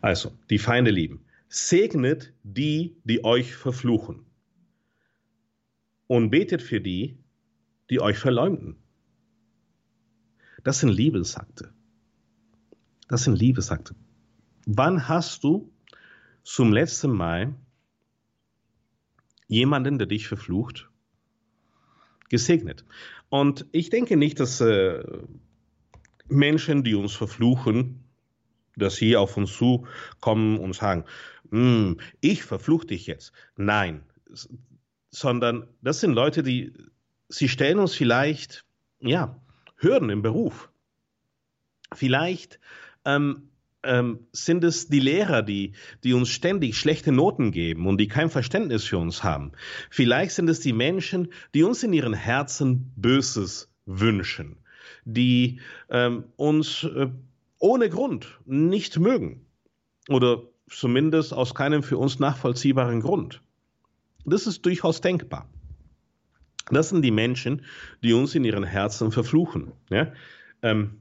Also, 0.00 0.32
die 0.50 0.58
Feinde 0.58 0.90
lieben. 0.90 1.24
Segnet 1.48 2.32
die, 2.42 2.96
die 3.04 3.22
euch 3.24 3.54
verfluchen 3.54 4.26
und 6.06 6.30
betet 6.30 6.62
für 6.62 6.80
die, 6.80 7.18
die 7.90 8.00
euch 8.00 8.18
verleumden. 8.18 8.76
Das 10.62 10.80
sind 10.80 10.90
Liebesakte. 10.90 11.72
Das 13.08 13.24
sind 13.24 13.38
Liebesakte. 13.38 13.94
Wann 14.66 15.08
hast 15.08 15.44
du 15.44 15.70
zum 16.42 16.72
letzten 16.72 17.10
Mal 17.10 17.54
jemanden, 19.46 19.98
der 19.98 20.06
dich 20.06 20.26
verflucht, 20.26 20.88
gesegnet? 22.30 22.84
Und 23.28 23.66
ich 23.72 23.90
denke 23.90 24.16
nicht, 24.16 24.40
dass 24.40 24.60
äh, 24.62 25.04
Menschen, 26.28 26.82
die 26.82 26.94
uns 26.94 27.14
verfluchen, 27.14 28.04
dass 28.76 28.96
sie 28.96 29.16
auf 29.16 29.36
uns 29.36 29.52
zukommen 29.52 30.58
und 30.58 30.74
sagen, 30.74 31.04
hm, 31.50 31.98
ich 32.20 32.42
verfluche 32.42 32.86
dich 32.86 33.06
jetzt. 33.06 33.32
Nein, 33.56 34.02
sondern 35.14 35.68
das 35.80 36.00
sind 36.00 36.12
Leute, 36.12 36.42
die, 36.42 36.72
sie 37.28 37.48
stellen 37.48 37.78
uns 37.78 37.94
vielleicht, 37.94 38.64
ja, 39.00 39.40
Hürden 39.76 40.10
im 40.10 40.22
Beruf. 40.22 40.70
Vielleicht 41.92 42.58
ähm, 43.04 43.50
ähm, 43.84 44.26
sind 44.32 44.64
es 44.64 44.88
die 44.88 44.98
Lehrer, 44.98 45.42
die, 45.42 45.74
die 46.02 46.14
uns 46.14 46.30
ständig 46.30 46.76
schlechte 46.76 47.12
Noten 47.12 47.52
geben 47.52 47.86
und 47.86 47.98
die 47.98 48.08
kein 48.08 48.28
Verständnis 48.28 48.84
für 48.84 48.98
uns 48.98 49.22
haben. 49.22 49.52
Vielleicht 49.90 50.32
sind 50.32 50.48
es 50.48 50.60
die 50.60 50.72
Menschen, 50.72 51.28
die 51.54 51.62
uns 51.62 51.82
in 51.82 51.92
ihren 51.92 52.14
Herzen 52.14 52.92
Böses 52.96 53.70
wünschen, 53.86 54.56
die 55.04 55.60
ähm, 55.90 56.24
uns 56.36 56.82
äh, 56.84 57.08
ohne 57.58 57.88
Grund 57.88 58.40
nicht 58.46 58.98
mögen 58.98 59.46
oder 60.08 60.42
zumindest 60.68 61.32
aus 61.32 61.54
keinem 61.54 61.82
für 61.84 61.98
uns 61.98 62.18
nachvollziehbaren 62.18 63.00
Grund. 63.00 63.42
Das 64.24 64.46
ist 64.46 64.64
durchaus 64.64 65.00
denkbar. 65.00 65.48
Das 66.70 66.88
sind 66.88 67.02
die 67.02 67.10
Menschen, 67.10 67.62
die 68.02 68.14
uns 68.14 68.34
in 68.34 68.44
ihren 68.44 68.64
Herzen 68.64 69.12
verfluchen. 69.12 69.72
Ja? 69.90 70.12
Ähm, 70.62 71.00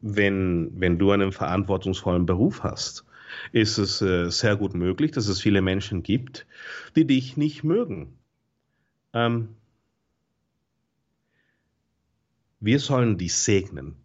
wenn, 0.00 0.70
wenn 0.74 0.98
du 0.98 1.10
einen 1.10 1.32
verantwortungsvollen 1.32 2.26
Beruf 2.26 2.62
hast, 2.62 3.04
ist 3.52 3.78
es 3.78 4.02
äh, 4.02 4.30
sehr 4.30 4.56
gut 4.56 4.74
möglich, 4.74 5.10
dass 5.12 5.28
es 5.28 5.40
viele 5.40 5.62
Menschen 5.62 6.02
gibt, 6.02 6.46
die 6.94 7.06
dich 7.06 7.36
nicht 7.36 7.64
mögen. 7.64 8.18
Ähm, 9.12 9.56
wir 12.60 12.78
sollen 12.80 13.18
die 13.18 13.28
segnen. 13.28 13.96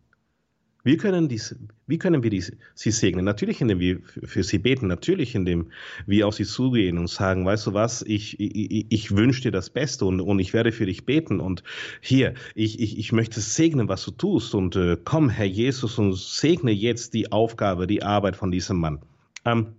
Wir 0.84 0.98
können 0.98 1.30
dies, 1.30 1.56
wie 1.86 1.98
können 2.00 2.24
wir 2.24 2.30
die, 2.30 2.44
sie 2.74 2.92
segnen? 2.92 3.24
Natürlich, 3.24 3.62
indem 3.62 3.80
wir 3.80 4.02
für 4.24 4.44
sie 4.44 4.58
beten, 4.58 4.88
natürlich, 4.88 5.36
indem 5.36 5.72
wir 6.08 6.28
auf 6.28 6.36
sie 6.36 6.46
zugehen 6.46 6.98
und 6.98 7.08
sagen, 7.08 7.46
weißt 7.46 7.68
du 7.68 7.74
was, 7.74 8.02
ich, 8.02 8.40
ich, 8.40 8.88
ich 8.90 9.16
wünsche 9.16 9.44
dir 9.44 9.52
das 9.52 9.70
Beste 9.70 10.06
und, 10.06 10.22
und 10.22 10.40
ich 10.40 10.54
werde 10.54 10.72
für 10.72 10.86
dich 10.88 11.06
beten 11.06 11.40
und 11.40 11.64
hier, 12.02 12.34
ich, 12.56 12.80
ich, 12.80 12.98
ich 12.98 13.12
möchte 13.12 13.42
segnen, 13.42 13.90
was 13.90 14.04
du 14.06 14.12
tust 14.12 14.56
und 14.56 14.76
äh, 14.76 14.98
komm, 15.04 15.30
Herr 15.30 15.46
Jesus, 15.46 16.00
und 16.00 16.16
segne 16.16 16.72
jetzt 16.72 17.14
die 17.14 17.32
Aufgabe, 17.32 17.86
die 17.86 18.02
Arbeit 18.02 18.36
von 18.36 18.52
diesem 18.52 18.78
Mann. 18.78 19.00
Ähm, 19.46 19.76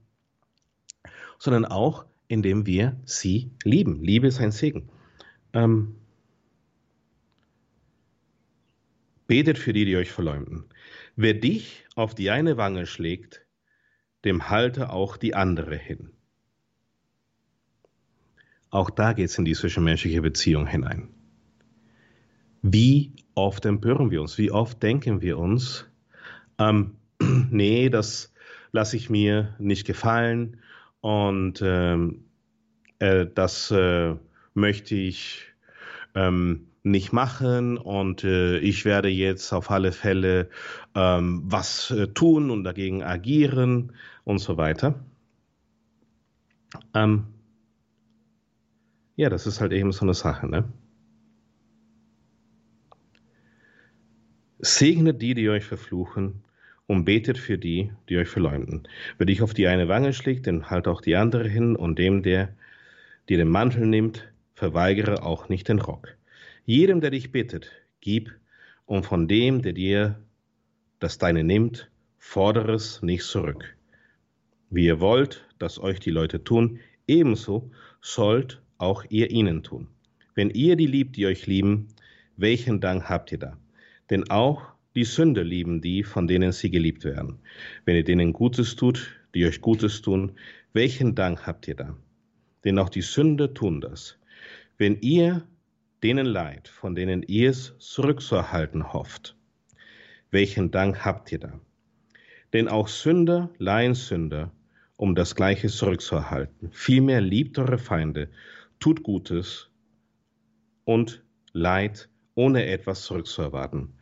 sondern 1.38 1.64
auch, 1.64 2.04
indem 2.28 2.66
wir 2.66 2.96
sie 3.04 3.50
lieben. 3.64 4.04
Liebe 4.04 4.28
ist 4.28 4.40
ein 4.40 4.52
Segen. 4.52 4.88
Ähm, 5.52 5.96
betet 9.26 9.58
für 9.58 9.72
die, 9.72 9.84
die 9.84 9.96
euch 9.96 10.10
verleumden. 10.12 10.64
Wer 11.16 11.34
dich 11.34 11.84
auf 11.94 12.14
die 12.14 12.30
eine 12.30 12.56
Wange 12.56 12.86
schlägt, 12.86 13.44
dem 14.24 14.48
halte 14.48 14.90
auch 14.90 15.16
die 15.16 15.34
andere 15.34 15.76
hin. 15.76 16.10
Auch 18.70 18.88
da 18.88 19.12
geht 19.12 19.26
es 19.26 19.38
in 19.38 19.44
die 19.44 19.54
zwischenmenschliche 19.54 20.22
Beziehung 20.22 20.66
hinein. 20.66 21.08
Wie 22.62 23.12
oft 23.34 23.66
empören 23.66 24.10
wir 24.10 24.22
uns? 24.22 24.38
Wie 24.38 24.50
oft 24.50 24.82
denken 24.82 25.20
wir 25.20 25.38
uns, 25.38 25.86
ähm, 26.58 26.96
nee, 27.50 27.90
das 27.90 28.32
lasse 28.70 28.96
ich 28.96 29.10
mir 29.10 29.54
nicht 29.58 29.86
gefallen 29.86 30.58
und 31.00 31.60
ähm, 31.62 32.24
äh, 33.00 33.26
das 33.26 33.70
äh, 33.70 34.14
möchte 34.54 34.94
ich 34.94 35.42
ähm, 36.14 36.68
nicht 36.84 37.12
machen 37.12 37.78
und 37.78 38.24
äh, 38.24 38.58
ich 38.58 38.84
werde 38.84 39.08
jetzt 39.08 39.52
auf 39.52 39.70
alle 39.70 39.92
Fälle 39.92 40.48
ähm, 40.94 41.42
was 41.44 41.90
äh, 41.90 42.08
tun 42.08 42.50
und 42.50 42.64
dagegen 42.64 43.02
agieren 43.02 43.92
und 44.24 44.38
so 44.38 44.56
weiter. 44.56 45.04
Ähm, 46.94 47.26
ja, 49.16 49.28
das 49.30 49.46
ist 49.46 49.60
halt 49.60 49.72
eben 49.72 49.92
so 49.92 50.04
eine 50.04 50.14
Sache, 50.14 50.48
ne? 50.48 50.64
Segnet 54.58 55.20
die, 55.20 55.34
die 55.34 55.48
euch 55.48 55.64
verfluchen, 55.64 56.42
und 56.86 57.04
betet 57.04 57.38
für 57.38 57.58
die, 57.58 57.92
die 58.08 58.18
euch 58.18 58.28
verleumden. 58.28 58.86
Wer 59.16 59.26
dich 59.26 59.42
auf 59.42 59.54
die 59.54 59.66
eine 59.66 59.88
Wange 59.88 60.12
schlägt, 60.12 60.46
dann 60.46 60.68
halt 60.68 60.86
auch 60.88 61.00
die 61.00 61.16
andere 61.16 61.48
hin, 61.48 61.76
und 61.76 61.98
dem, 61.98 62.22
der 62.22 62.54
dir 63.28 63.38
den 63.38 63.48
Mantel 63.48 63.86
nimmt, 63.86 64.30
verweigere 64.54 65.22
auch 65.22 65.48
nicht 65.48 65.68
den 65.68 65.80
Rock. 65.80 66.16
Jedem, 66.64 67.00
der 67.00 67.10
dich 67.10 67.32
bittet, 67.32 67.72
gib, 68.00 68.30
und 68.86 69.04
von 69.04 69.26
dem, 69.26 69.62
der 69.62 69.72
dir 69.72 70.22
das 71.00 71.18
Deine 71.18 71.42
nimmt, 71.42 71.90
fordere 72.18 72.74
es 72.74 73.02
nicht 73.02 73.24
zurück. 73.24 73.76
Wie 74.70 74.86
ihr 74.86 75.00
wollt, 75.00 75.44
dass 75.58 75.80
euch 75.80 75.98
die 75.98 76.10
Leute 76.10 76.44
tun, 76.44 76.78
ebenso 77.08 77.70
sollt 78.00 78.62
auch 78.78 79.04
ihr 79.08 79.30
ihnen 79.30 79.64
tun. 79.64 79.88
Wenn 80.34 80.50
ihr 80.50 80.76
die 80.76 80.86
liebt, 80.86 81.16
die 81.16 81.26
euch 81.26 81.46
lieben, 81.46 81.88
welchen 82.36 82.80
Dank 82.80 83.08
habt 83.08 83.32
ihr 83.32 83.38
da? 83.38 83.58
Denn 84.10 84.30
auch 84.30 84.62
die 84.94 85.04
Sünder 85.04 85.42
lieben 85.42 85.80
die, 85.80 86.04
von 86.04 86.28
denen 86.28 86.52
sie 86.52 86.70
geliebt 86.70 87.04
werden. 87.04 87.38
Wenn 87.84 87.96
ihr 87.96 88.04
denen 88.04 88.32
Gutes 88.32 88.76
tut, 88.76 89.10
die 89.34 89.46
euch 89.46 89.60
Gutes 89.60 90.00
tun, 90.00 90.32
welchen 90.72 91.14
Dank 91.14 91.46
habt 91.46 91.66
ihr 91.66 91.74
da? 91.74 91.96
Denn 92.64 92.78
auch 92.78 92.88
die 92.88 93.02
Sünder 93.02 93.52
tun 93.52 93.80
das. 93.80 94.16
Wenn 94.78 95.00
ihr 95.00 95.42
denen 96.02 96.26
leid, 96.26 96.68
von 96.68 96.94
denen 96.94 97.22
ihr 97.22 97.50
es 97.50 97.74
zurückzuerhalten 97.78 98.92
hofft. 98.92 99.36
Welchen 100.30 100.70
Dank 100.70 101.04
habt 101.04 101.30
ihr 101.32 101.38
da? 101.38 101.60
Denn 102.52 102.68
auch 102.68 102.88
Sünder 102.88 103.50
leihen 103.58 103.94
Sünder, 103.94 104.50
um 104.96 105.14
das 105.14 105.34
Gleiche 105.34 105.68
zurückzuerhalten. 105.68 106.70
Vielmehr 106.72 107.20
liebt 107.20 107.58
eure 107.58 107.78
Feinde, 107.78 108.28
tut 108.80 109.02
Gutes 109.02 109.70
und 110.84 111.22
Leid, 111.52 112.08
ohne 112.34 112.66
etwas 112.66 113.02
zurückzuerwarten. 113.02 113.92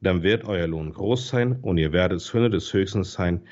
Dann 0.00 0.22
wird 0.22 0.44
euer 0.44 0.66
Lohn 0.66 0.92
groß 0.92 1.28
sein 1.28 1.60
und 1.62 1.78
ihr 1.78 1.92
werdet 1.92 2.20
Söhne 2.20 2.50
des 2.50 2.72
Höchsten 2.72 3.04
sein, 3.04 3.42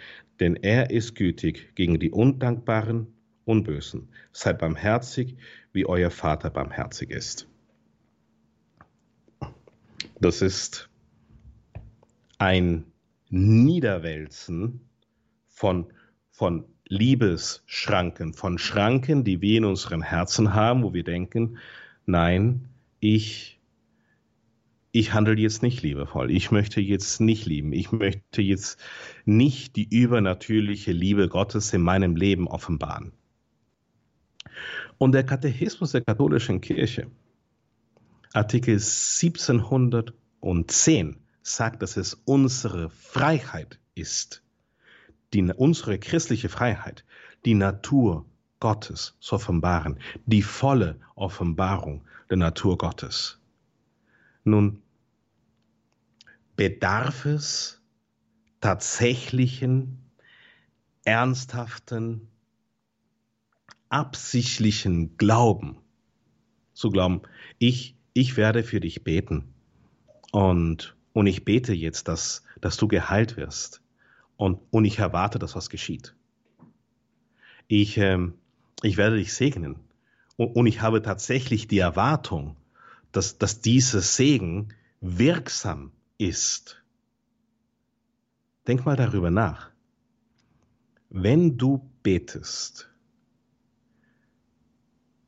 denn 0.40 0.56
er 0.56 0.90
ist 0.90 1.14
gütig 1.14 1.74
gegen 1.74 1.98
die 2.00 2.10
Undankbaren 2.10 3.06
und 3.44 3.64
Bösen. 3.64 4.08
Seid 4.32 4.58
barmherzig, 4.58 5.36
wie 5.72 5.86
euer 5.86 6.10
Vater 6.10 6.50
barmherzig 6.50 7.10
ist. 7.10 7.48
Das 10.20 10.42
ist 10.42 10.88
ein 12.38 12.84
Niederwälzen 13.30 14.80
von, 15.48 15.86
von 16.30 16.64
Liebesschranken, 16.86 18.34
von 18.34 18.58
Schranken, 18.58 19.24
die 19.24 19.40
wir 19.40 19.58
in 19.58 19.64
unserem 19.64 20.02
Herzen 20.02 20.54
haben, 20.54 20.82
wo 20.82 20.92
wir 20.92 21.04
denken, 21.04 21.58
nein, 22.06 22.68
ich, 23.00 23.58
ich 24.92 25.12
handle 25.12 25.34
jetzt 25.36 25.62
nicht 25.62 25.82
liebevoll, 25.82 26.30
ich 26.30 26.50
möchte 26.50 26.80
jetzt 26.80 27.20
nicht 27.20 27.46
lieben, 27.46 27.72
ich 27.72 27.90
möchte 27.90 28.42
jetzt 28.42 28.78
nicht 29.24 29.76
die 29.76 29.88
übernatürliche 29.88 30.92
Liebe 30.92 31.28
Gottes 31.28 31.72
in 31.72 31.80
meinem 31.80 32.16
Leben 32.16 32.46
offenbaren. 32.46 33.12
Und 34.98 35.12
der 35.12 35.24
Katechismus 35.24 35.92
der 35.92 36.02
katholischen 36.02 36.60
Kirche, 36.60 37.08
Artikel 38.34 38.74
1710 38.74 41.16
sagt, 41.42 41.82
dass 41.82 41.96
es 41.96 42.14
unsere 42.24 42.90
Freiheit 42.90 43.78
ist, 43.94 44.42
die, 45.32 45.44
unsere 45.44 46.00
christliche 46.00 46.48
Freiheit, 46.48 47.04
die 47.44 47.54
Natur 47.54 48.26
Gottes 48.58 49.16
zu 49.20 49.36
offenbaren, 49.36 50.00
die 50.26 50.42
volle 50.42 50.98
Offenbarung 51.14 52.04
der 52.28 52.38
Natur 52.38 52.76
Gottes. 52.76 53.38
Nun 54.42 54.82
bedarf 56.56 57.26
es 57.26 57.80
tatsächlichen, 58.60 60.10
ernsthaften, 61.04 62.26
absichtlichen 63.90 65.16
Glauben, 65.18 65.76
zu 66.72 66.90
glauben, 66.90 67.22
ich 67.58 67.94
ich 68.14 68.36
werde 68.36 68.62
für 68.62 68.80
dich 68.80 69.04
beten. 69.04 69.52
Und, 70.32 70.96
und 71.12 71.26
ich 71.26 71.44
bete 71.44 71.74
jetzt, 71.74 72.08
dass, 72.08 72.42
dass 72.60 72.76
du 72.76 72.88
geheilt 72.88 73.36
wirst. 73.36 73.82
Und, 74.36 74.60
und 74.70 74.84
ich 74.84 74.98
erwarte, 74.98 75.38
dass 75.38 75.54
was 75.54 75.68
geschieht. 75.68 76.14
Ich, 77.68 77.98
ähm, 77.98 78.34
ich 78.82 78.96
werde 78.96 79.16
dich 79.16 79.34
segnen. 79.34 79.76
Und, 80.36 80.56
und 80.56 80.66
ich 80.66 80.80
habe 80.80 81.02
tatsächlich 81.02 81.68
die 81.68 81.78
Erwartung, 81.78 82.56
dass, 83.12 83.38
dass 83.38 83.60
dieser 83.60 84.00
Segen 84.00 84.68
wirksam 85.00 85.92
ist. 86.18 86.82
Denk 88.66 88.86
mal 88.86 88.96
darüber 88.96 89.30
nach. 89.30 89.70
Wenn 91.10 91.58
du 91.58 91.88
betest, 92.02 92.90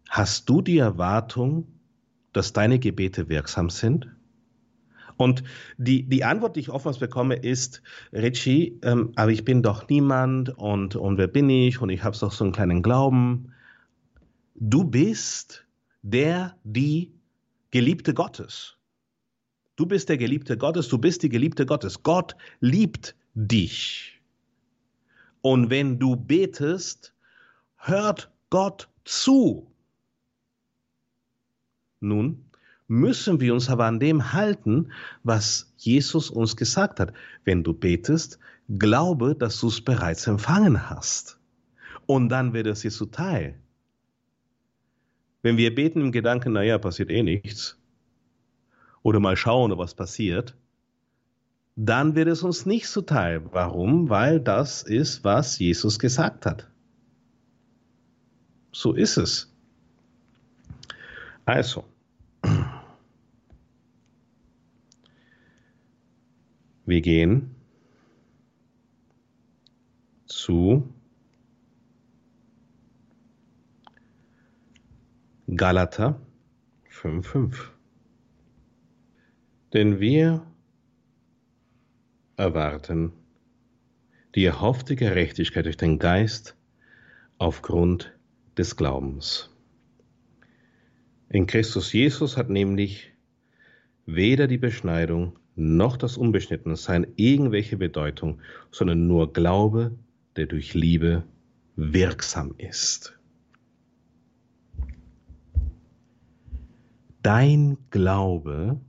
hast 0.09 0.49
du 0.49 0.63
die 0.63 0.79
Erwartung, 0.79 1.76
dass 2.37 2.53
deine 2.53 2.79
Gebete 2.79 3.29
wirksam 3.29 3.71
sind? 3.71 4.09
Und 5.17 5.43
die, 5.79 6.03
die 6.03 6.25
Antwort, 6.25 6.57
die 6.57 6.61
ich 6.61 6.71
oftmals 6.71 6.99
bekomme, 6.99 7.37
ist, 7.37 7.83
Richie, 8.13 8.79
ähm, 8.83 9.13
aber 9.17 9.31
ich 9.31 9.45
bin 9.45 9.63
doch 9.63 9.89
niemand 9.89 10.51
und, 10.51 10.95
und 10.95 11.17
wer 11.17 11.27
bin 11.27 11.49
ich 11.49 11.81
und 11.81 11.89
ich 11.89 12.05
habe 12.05 12.17
doch 12.19 12.33
so 12.33 12.45
einen 12.45 12.53
kleinen 12.53 12.83
Glauben. 12.83 13.53
Du 14.55 14.85
bist 14.85 15.67
der, 16.03 16.57
die 16.65 17.13
Geliebte 17.71 18.15
Gottes. 18.15 18.77
Du 19.77 19.87
bist 19.87 20.09
der 20.09 20.17
Geliebte 20.17 20.57
Gottes, 20.57 20.89
du 20.89 20.99
bist 20.99 21.23
die 21.23 21.29
Geliebte 21.29 21.67
Gottes. 21.67 22.03
Gott 22.03 22.37
liebt 22.61 23.15
dich. 23.35 24.21
Und 25.43 25.71
wenn 25.71 25.99
du 25.99 26.17
betest, 26.17 27.15
hört 27.77 28.31
Gott 28.51 28.89
zu. 29.05 29.71
Nun, 32.07 32.45
müssen 32.89 33.41
wir 33.41 33.53
uns 33.53 33.69
aber 33.69 33.87
an 33.87 34.01
dem 34.01 34.33
halten, 34.33 34.93
was 35.23 35.73
Jesus 35.77 36.31
uns 36.31 36.57
gesagt 36.57 37.01
hat. 37.01 37.13
Wenn 37.45 37.65
du 37.65 37.75
betest, 37.75 38.39
glaube, 38.69 39.35
dass 39.35 39.61
du 39.61 39.69
es 39.69 39.81
bereits 39.81 40.27
empfangen 40.27 40.89
hast. 40.89 41.39
Und 42.07 42.29
dann 42.29 42.53
wird 42.53 42.67
es 42.67 42.81
dir 42.81 42.91
zuteil. 42.91 43.59
Wenn 45.43 45.57
wir 45.57 45.75
beten 45.75 46.01
im 46.01 46.13
Gedanken, 46.13 46.53
naja, 46.53 46.79
passiert 46.79 47.11
eh 47.11 47.23
nichts, 47.23 47.79
oder 49.03 49.21
mal 49.21 49.37
schauen, 49.37 49.77
was 49.79 49.95
passiert, 49.95 50.57
dann 51.77 52.15
wird 52.15 52.29
es 52.29 52.43
uns 52.43 52.67
nicht 52.67 52.89
zuteil. 52.89 53.45
Warum? 53.53 54.09
Weil 54.09 54.41
das 54.41 54.83
ist, 54.83 55.23
was 55.23 55.59
Jesus 55.59 55.99
gesagt 55.99 56.47
hat. 56.47 56.69
So 58.73 58.95
ist 58.95 59.17
es. 59.17 59.53
Also, 61.45 61.85
Wir 66.87 67.01
gehen 67.01 67.57
zu 70.27 70.89
Galater 75.49 76.21
5,5. 76.89 77.57
Denn 79.73 79.99
wir 79.99 80.47
erwarten 82.37 83.13
die 84.37 84.45
erhoffte 84.45 84.95
Gerechtigkeit 84.95 85.65
durch 85.65 85.77
den 85.77 85.99
Geist 85.99 86.57
aufgrund 87.39 88.17
des 88.57 88.77
Glaubens. 88.77 89.51
In 91.31 91.49
Christus 91.49 91.93
Jesus 91.93 92.37
hat 92.37 92.49
nämlich 92.49 93.13
weder 94.05 94.47
die 94.47 94.59
Beschneidung 94.59 95.37
noch 95.57 95.97
das 95.97 96.17
Unbeschnittensein 96.17 97.07
irgendwelche 97.17 97.77
Bedeutung, 97.77 98.41
sondern 98.71 99.07
nur 99.07 99.33
Glaube, 99.33 99.99
der 100.37 100.47
durch 100.47 100.75
Liebe 100.75 101.25
wirksam 101.77 102.55
ist. 102.59 103.19
Dein 107.23 107.77
Glaube 107.91 108.81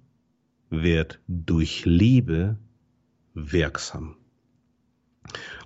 wird 0.70 1.20
durch 1.28 1.86
Liebe 1.86 2.58
wirksam. 3.34 4.16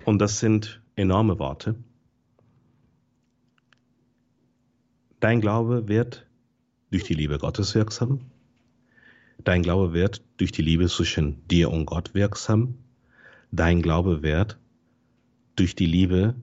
Und 0.04 0.20
das 0.20 0.38
sind 0.38 0.80
enorme 0.96 1.38
Worte. 1.38 1.74
Dein 5.20 5.40
Glaube 5.40 5.88
wird 5.88 6.26
durch 6.90 7.04
die 7.04 7.14
Liebe 7.14 7.38
Gottes 7.38 7.74
wirksam. 7.74 8.31
Dein 9.44 9.62
Glaube 9.62 9.92
wird 9.92 10.22
durch 10.36 10.52
die 10.52 10.62
Liebe 10.62 10.86
zwischen 10.86 11.46
dir 11.48 11.70
und 11.70 11.86
Gott 11.86 12.14
wirksam. 12.14 12.74
Dein 13.50 13.82
Glaube 13.82 14.22
wird 14.22 14.58
durch 15.56 15.74
die 15.74 15.86
Liebe 15.86 16.34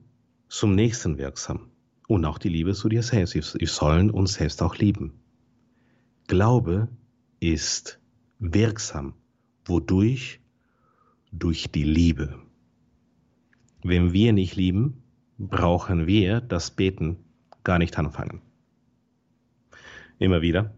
zum 0.48 0.74
Nächsten 0.74 1.16
wirksam. 1.16 1.70
Und 2.08 2.24
auch 2.26 2.38
die 2.38 2.48
Liebe 2.48 2.74
zu 2.74 2.88
dir 2.88 3.02
selbst. 3.02 3.34
Wir 3.34 3.68
sollen 3.68 4.10
uns 4.10 4.34
selbst 4.34 4.62
auch 4.62 4.76
lieben. 4.76 5.14
Glaube 6.26 6.88
ist 7.38 8.00
wirksam. 8.38 9.14
Wodurch? 9.64 10.40
Durch 11.32 11.70
die 11.70 11.84
Liebe. 11.84 12.40
Wenn 13.82 14.12
wir 14.12 14.32
nicht 14.32 14.56
lieben, 14.56 15.02
brauchen 15.38 16.06
wir 16.06 16.40
das 16.40 16.72
Beten 16.72 17.16
gar 17.62 17.78
nicht 17.78 17.96
anfangen. 17.98 18.42
Immer 20.18 20.42
wieder 20.42 20.74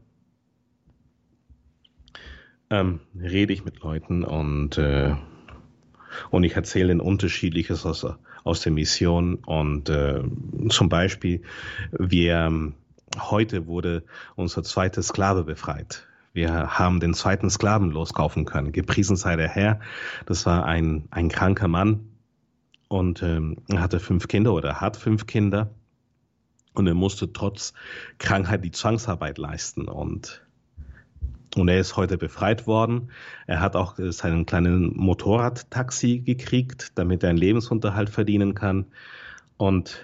ähm, 2.72 3.00
rede 3.14 3.52
ich 3.52 3.64
mit 3.64 3.80
Leuten 3.80 4.24
und, 4.24 4.78
äh, 4.78 5.14
und 6.30 6.44
ich 6.44 6.56
erzähle 6.56 6.92
ihnen 6.92 7.00
Unterschiedliches 7.00 7.84
aus, 7.84 8.06
aus 8.44 8.60
der 8.62 8.72
Mission. 8.72 9.36
Und 9.36 9.90
äh, 9.90 10.22
zum 10.70 10.88
Beispiel, 10.88 11.42
wir 11.92 12.34
ähm, 12.36 12.74
heute 13.18 13.66
wurde 13.66 14.04
unser 14.36 14.62
zweiter 14.62 15.02
Sklave 15.02 15.44
befreit. 15.44 16.08
Wir 16.32 16.78
haben 16.78 16.98
den 16.98 17.12
zweiten 17.12 17.50
Sklaven 17.50 17.90
loskaufen 17.90 18.46
können. 18.46 18.72
Gepriesen 18.72 19.16
sei 19.16 19.36
der 19.36 19.48
Herr. 19.48 19.80
Das 20.24 20.46
war 20.46 20.64
ein, 20.64 21.04
ein 21.10 21.28
kranker 21.28 21.68
Mann 21.68 22.08
und 22.88 23.22
ähm, 23.22 23.58
hatte 23.70 24.00
fünf 24.00 24.28
Kinder 24.28 24.54
oder 24.54 24.80
hat 24.80 24.96
fünf 24.96 25.26
Kinder. 25.26 25.74
Und 26.72 26.86
er 26.86 26.94
musste 26.94 27.34
trotz 27.34 27.74
Krankheit 28.16 28.64
die 28.64 28.70
Zwangsarbeit 28.70 29.36
leisten. 29.36 29.88
Und 29.88 30.42
und 31.56 31.68
er 31.68 31.78
ist 31.78 31.96
heute 31.96 32.16
befreit 32.16 32.66
worden. 32.66 33.10
Er 33.46 33.60
hat 33.60 33.76
auch 33.76 33.96
seinen 33.98 34.46
kleinen 34.46 34.96
Motorradtaxi 34.96 36.20
gekriegt, 36.20 36.92
damit 36.94 37.22
er 37.22 37.30
einen 37.30 37.38
Lebensunterhalt 37.38 38.10
verdienen 38.10 38.54
kann. 38.54 38.86
Und 39.56 40.02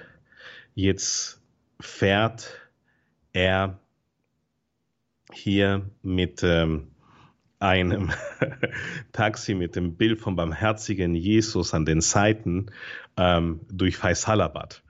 jetzt 0.75 1.41
fährt 1.81 2.69
er 3.33 3.79
hier 5.33 5.91
mit 6.03 6.43
ähm, 6.43 6.89
einem 7.61 8.11
Taxi 9.13 9.55
mit 9.55 9.75
dem 9.77 9.97
Bild 9.97 10.21
vom 10.21 10.37
barmherzigen 10.37 11.15
Jesus 11.15 11.75
an 11.75 11.85
den 11.85 12.01
Seiten 12.01 12.67
ähm, 13.17 13.61
durch 13.71 13.97
Faisalabad. 13.97 14.83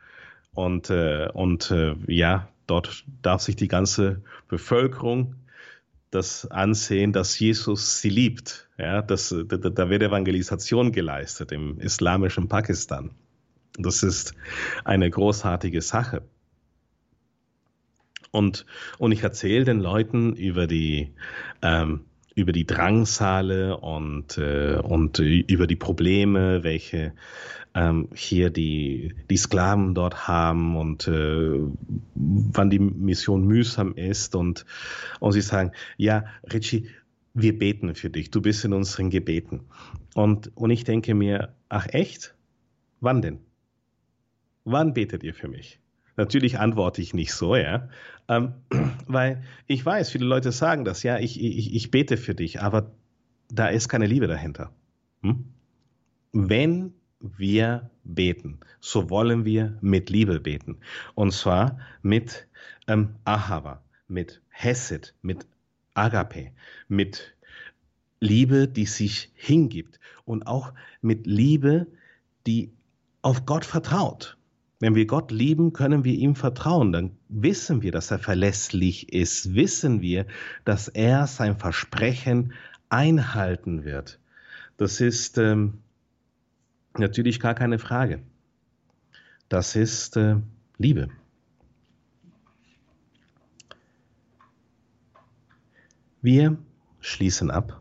Und, 0.52 0.90
äh, 0.90 1.28
und 1.32 1.70
äh, 1.70 1.94
ja, 2.08 2.48
dort 2.66 3.04
darf 3.22 3.42
sich 3.42 3.56
die 3.56 3.68
ganze 3.68 4.22
Bevölkerung 4.48 5.36
das 6.10 6.46
Ansehen, 6.50 7.12
dass 7.12 7.38
Jesus 7.38 8.00
sie 8.00 8.08
liebt. 8.10 8.68
Ja, 8.78 9.02
das, 9.02 9.34
da, 9.46 9.56
da 9.56 9.90
wird 9.90 10.02
Evangelisation 10.02 10.92
geleistet 10.92 11.52
im 11.52 11.78
islamischen 11.80 12.48
Pakistan. 12.48 13.10
Das 13.78 14.02
ist 14.02 14.34
eine 14.84 15.10
großartige 15.10 15.82
Sache. 15.82 16.22
Und, 18.30 18.66
und 18.98 19.12
ich 19.12 19.22
erzähle 19.22 19.64
den 19.64 19.80
Leuten 19.80 20.34
über 20.34 20.66
die, 20.66 21.12
ähm, 21.62 22.04
über 22.34 22.52
die 22.52 22.66
Drangsale 22.66 23.76
und, 23.78 24.38
äh, 24.38 24.78
und 24.82 25.18
über 25.18 25.66
die 25.66 25.76
Probleme, 25.76 26.62
welche 26.62 27.12
ähm, 27.78 28.08
hier 28.12 28.50
die, 28.50 29.14
die 29.30 29.36
Sklaven 29.36 29.94
dort 29.94 30.26
haben 30.26 30.76
und 30.76 31.06
äh, 31.06 31.60
wann 32.14 32.70
die 32.70 32.80
Mission 32.80 33.46
mühsam 33.46 33.94
ist. 33.94 34.34
Und, 34.34 34.66
und 35.20 35.32
sie 35.32 35.40
sagen, 35.40 35.70
ja, 35.96 36.24
Richie, 36.52 36.88
wir 37.34 37.56
beten 37.56 37.94
für 37.94 38.10
dich, 38.10 38.32
du 38.32 38.42
bist 38.42 38.64
in 38.64 38.72
unseren 38.72 39.10
Gebeten. 39.10 39.60
Und, 40.16 40.50
und 40.56 40.70
ich 40.70 40.82
denke 40.82 41.14
mir, 41.14 41.54
ach 41.68 41.86
echt? 41.90 42.34
Wann 43.00 43.22
denn? 43.22 43.38
Wann 44.64 44.92
betet 44.92 45.22
ihr 45.22 45.34
für 45.34 45.46
mich? 45.46 45.78
Natürlich 46.16 46.58
antworte 46.58 47.00
ich 47.00 47.14
nicht 47.14 47.32
so, 47.32 47.54
ja, 47.54 47.88
ähm, 48.26 48.54
weil 49.06 49.44
ich 49.68 49.86
weiß, 49.86 50.10
viele 50.10 50.26
Leute 50.26 50.50
sagen 50.50 50.84
das, 50.84 51.04
ja, 51.04 51.18
ich, 51.18 51.40
ich, 51.40 51.72
ich 51.76 51.90
bete 51.92 52.16
für 52.16 52.34
dich, 52.34 52.60
aber 52.60 52.90
da 53.48 53.68
ist 53.68 53.88
keine 53.88 54.06
Liebe 54.06 54.26
dahinter. 54.26 54.72
Hm? 55.22 55.44
Wenn 56.32 56.92
wir 57.20 57.90
beten, 58.04 58.60
so 58.80 59.10
wollen 59.10 59.44
wir 59.44 59.76
mit 59.80 60.10
Liebe 60.10 60.40
beten. 60.40 60.78
Und 61.14 61.32
zwar 61.32 61.78
mit 62.02 62.46
ähm, 62.86 63.16
Ahava, 63.24 63.82
mit 64.06 64.40
Hesed, 64.50 65.14
mit 65.22 65.46
Agape, 65.94 66.52
mit 66.86 67.34
Liebe, 68.20 68.68
die 68.68 68.86
sich 68.86 69.30
hingibt 69.34 70.00
und 70.24 70.46
auch 70.46 70.72
mit 71.00 71.26
Liebe, 71.26 71.86
die 72.46 72.72
auf 73.22 73.46
Gott 73.46 73.64
vertraut. 73.64 74.36
Wenn 74.80 74.94
wir 74.94 75.06
Gott 75.06 75.32
lieben, 75.32 75.72
können 75.72 76.04
wir 76.04 76.14
ihm 76.14 76.36
vertrauen. 76.36 76.92
Dann 76.92 77.16
wissen 77.28 77.82
wir, 77.82 77.90
dass 77.90 78.12
er 78.12 78.20
verlässlich 78.20 79.12
ist. 79.12 79.54
Wissen 79.54 80.02
wir, 80.02 80.24
dass 80.64 80.86
er 80.86 81.26
sein 81.26 81.58
Versprechen 81.58 82.52
einhalten 82.88 83.84
wird. 83.84 84.20
Das 84.76 85.00
ist 85.00 85.36
ähm, 85.36 85.78
Natürlich 86.98 87.38
gar 87.38 87.54
keine 87.54 87.78
Frage. 87.78 88.20
Das 89.48 89.76
ist 89.76 90.16
äh, 90.16 90.36
Liebe. 90.76 91.08
Wir 96.20 96.58
schließen 97.00 97.50
ab 97.50 97.80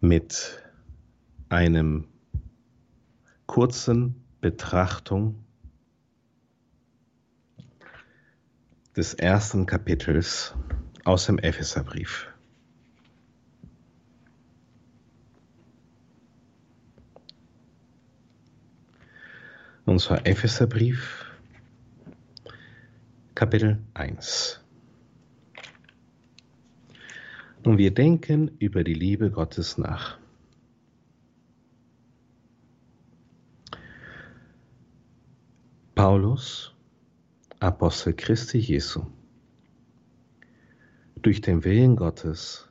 mit 0.00 0.62
einem 1.48 2.08
kurzen 3.46 4.24
Betrachtung 4.40 5.44
des 8.96 9.14
ersten 9.14 9.66
Kapitels 9.66 10.54
aus 11.04 11.26
dem 11.26 11.38
Epheserbrief. 11.38 12.33
Und 19.94 20.00
zwar 20.00 20.26
Epheserbrief, 20.26 21.24
Kapitel 23.36 23.78
1. 23.94 24.60
Und 27.62 27.78
wir 27.78 27.94
denken 27.94 28.50
über 28.58 28.82
die 28.82 28.94
Liebe 28.94 29.30
Gottes 29.30 29.78
nach. 29.78 30.18
Paulus, 35.94 36.74
Apostel 37.60 38.14
Christi 38.14 38.58
Jesu, 38.58 39.04
durch 41.22 41.40
den 41.40 41.62
Willen 41.62 41.94
Gottes 41.94 42.68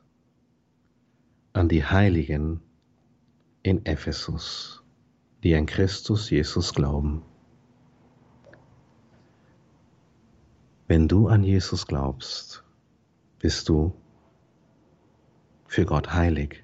an 1.54 1.70
die 1.70 1.86
Heiligen 1.86 2.60
in 3.62 3.86
Ephesus 3.86 4.83
die 5.44 5.56
an 5.56 5.66
Christus 5.66 6.30
Jesus 6.30 6.74
glauben. 6.74 7.22
Wenn 10.88 11.10
du 11.10 11.28
an 11.28 11.44
Jesus 11.44 11.86
glaubst, 11.86 12.64
bist 13.40 13.68
du 13.68 13.94
für 15.68 15.86
Gott 15.86 16.14
heilig. 16.14 16.64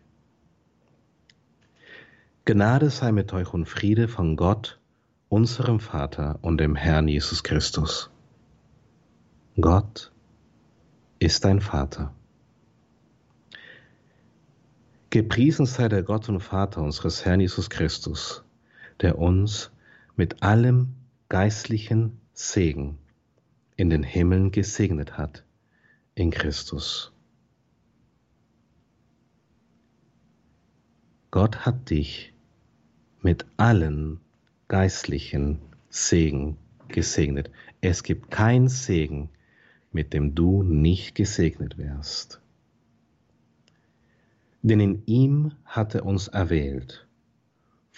Gnade 2.46 2.90
sei 2.90 3.12
mit 3.12 3.34
euch 3.34 3.54
und 3.54 3.66
Friede 3.66 4.08
von 4.08 4.38
Gott, 4.38 4.80
unserem 5.28 5.80
Vater 5.80 6.40
und 6.42 6.58
dem 6.58 6.76
Herrn 6.76 7.08
Jesus 7.08 7.44
Christus. 7.44 8.10
Gott 9.60 10.12
ist 11.20 11.44
dein 11.44 11.60
Vater. 11.60 12.14
Gepriesen 15.10 15.66
sei 15.66 15.90
der 15.90 16.04
Gott 16.04 16.30
und 16.30 16.40
Vater 16.40 16.82
unseres 16.82 17.26
Herrn 17.26 17.42
Jesus 17.42 17.70
Christus 17.70 18.46
der 19.02 19.18
uns 19.18 19.72
mit 20.16 20.44
allem 20.44 20.96
geistlichen 21.30 22.20
Segen 22.34 22.98
in 23.76 23.90
den 23.90 24.04
Himmeln 24.04 24.52
gesegnet 24.52 25.18
hat 25.18 25.44
in 26.16 26.32
Christus. 26.32 27.14
Gott 31.32 31.66
hat 31.66 31.90
dich 31.90 32.34
mit 33.22 33.46
allen 33.58 34.20
geistlichen 34.68 35.60
Segen 35.90 36.58
gesegnet. 36.88 37.52
Es 37.82 38.04
gibt 38.04 38.32
keinen 38.32 38.68
Segen, 38.68 39.30
mit 39.92 40.14
dem 40.14 40.36
du 40.36 40.64
nicht 40.64 41.16
gesegnet 41.16 41.78
wärst. 41.78 42.42
Denn 44.62 44.80
in 44.80 45.04
ihm 45.06 45.54
hat 45.66 45.96
er 45.96 46.06
uns 46.06 46.28
erwählt 46.28 47.08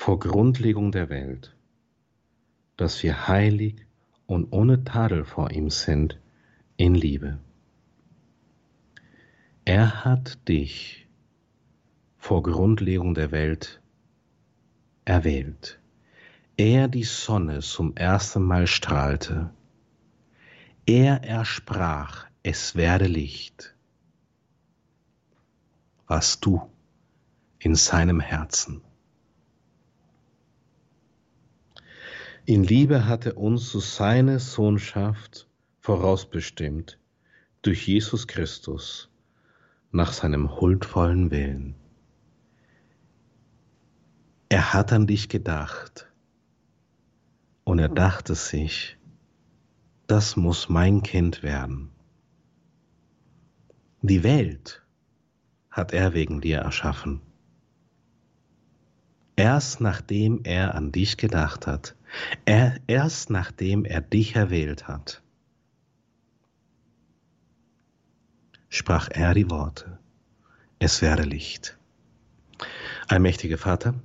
vor 0.04 0.18
Grundlegung 0.18 0.92
der 0.92 1.10
Welt, 1.10 1.56
dass 2.76 3.04
wir 3.04 3.28
heilig 3.28 3.86
und 4.26 4.52
ohne 4.52 4.84
Tadel 4.84 5.26
vor 5.26 5.52
ihm 5.52 5.70
sind 5.70 6.20
in 6.76 6.96
Liebe. 6.96 7.38
Er 9.64 10.04
hat 10.04 10.48
dich 10.48 11.08
vor 12.18 12.42
Grundlegung 12.42 13.14
der 13.14 13.30
Welt 13.30 13.80
erwählt. 15.06 15.80
Er 16.58 16.88
die 16.88 17.04
Sonne 17.04 17.60
zum 17.60 17.96
ersten 17.96 18.42
Mal 18.42 18.66
strahlte. 18.66 19.52
Er 20.88 21.24
ersprach, 21.24 22.26
es 22.42 22.74
werde 22.76 23.06
Licht. 23.06 23.76
Was 26.08 26.40
du 26.40 26.72
in 27.60 27.76
seinem 27.76 28.20
Herzen. 28.20 28.82
In 32.46 32.64
Liebe 32.64 33.06
hat 33.08 33.28
er 33.28 33.38
uns 33.38 33.70
zu 33.70 33.80
seiner 33.80 34.40
Sohnschaft 34.40 35.48
vorausbestimmt 35.80 36.98
durch 37.62 37.88
Jesus 37.88 38.26
Christus 38.26 39.10
nach 39.92 40.12
seinem 40.12 40.60
huldvollen 40.60 41.30
Willen. 41.30 41.76
Er 44.50 44.74
hat 44.74 44.92
an 44.92 45.06
dich 45.06 45.30
gedacht 45.30 46.12
und 47.64 47.78
er 47.78 47.90
dachte 47.90 48.34
sich, 48.34 48.98
das 50.08 50.36
muss 50.36 50.68
mein 50.68 51.04
Kind 51.04 51.44
werden. 51.44 51.92
Die 54.02 54.24
Welt 54.24 54.84
hat 55.70 55.94
er 55.94 56.14
wegen 56.14 56.42
dir 56.42 56.58
erschaffen. 56.58 57.22
Erst 59.42 59.82
nachdem 59.82 60.42
er 60.44 60.76
an 60.76 60.92
dich 60.92 61.18
gedacht 61.18 61.66
hat, 61.66 61.96
er, 62.46 62.76
erst 62.86 63.32
nachdem 63.32 63.86
er 63.86 64.00
dich 64.00 64.36
erwählt 64.36 64.88
hat, 64.88 65.24
sprach 68.70 69.10
er 69.10 69.34
die 69.34 69.50
Worte, 69.50 69.98
es 70.78 71.02
werde 71.02 71.24
Licht. 71.24 71.76
Allmächtiger 73.08 73.58
Vater, 73.58 73.96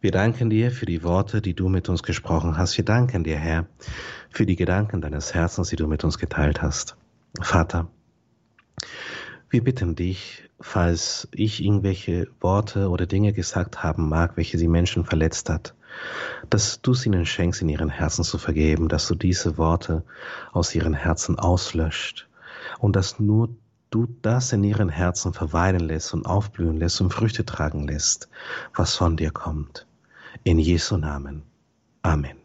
wir 0.00 0.12
danken 0.12 0.48
dir 0.48 0.70
für 0.70 0.86
die 0.86 1.02
Worte, 1.02 1.42
die 1.42 1.54
du 1.54 1.68
mit 1.68 1.88
uns 1.88 2.04
gesprochen 2.04 2.56
hast. 2.56 2.76
Wir 2.76 2.84
danken 2.84 3.24
dir, 3.24 3.38
Herr, 3.38 3.66
für 4.30 4.46
die 4.46 4.54
Gedanken 4.54 5.00
deines 5.00 5.34
Herzens, 5.34 5.70
die 5.70 5.76
du 5.76 5.88
mit 5.88 6.04
uns 6.04 6.18
geteilt 6.18 6.62
hast. 6.62 6.96
Vater, 7.40 7.90
wir 9.52 9.62
bitten 9.62 9.94
dich, 9.94 10.48
falls 10.60 11.28
ich 11.32 11.62
irgendwelche 11.62 12.28
Worte 12.40 12.88
oder 12.88 13.06
Dinge 13.06 13.32
gesagt 13.32 13.82
haben 13.82 14.08
mag, 14.08 14.36
welche 14.36 14.56
die 14.56 14.68
Menschen 14.68 15.04
verletzt 15.04 15.50
hat, 15.50 15.74
dass 16.48 16.80
du 16.80 16.92
es 16.92 17.04
ihnen 17.04 17.26
schenkst, 17.26 17.60
in 17.60 17.68
ihren 17.68 17.90
Herzen 17.90 18.24
zu 18.24 18.38
vergeben, 18.38 18.88
dass 18.88 19.06
du 19.08 19.14
diese 19.14 19.58
Worte 19.58 20.04
aus 20.52 20.74
ihren 20.74 20.94
Herzen 20.94 21.38
auslöscht 21.38 22.28
und 22.78 22.96
dass 22.96 23.20
nur 23.20 23.50
du 23.90 24.08
das 24.22 24.52
in 24.52 24.64
ihren 24.64 24.88
Herzen 24.88 25.34
verweilen 25.34 25.80
lässt 25.80 26.14
und 26.14 26.24
aufblühen 26.24 26.78
lässt 26.78 27.00
und 27.02 27.12
Früchte 27.12 27.44
tragen 27.44 27.86
lässt, 27.86 28.30
was 28.74 28.96
von 28.96 29.16
dir 29.18 29.30
kommt. 29.30 29.86
In 30.44 30.58
Jesu 30.58 30.96
Namen. 30.96 31.42
Amen. 32.00 32.41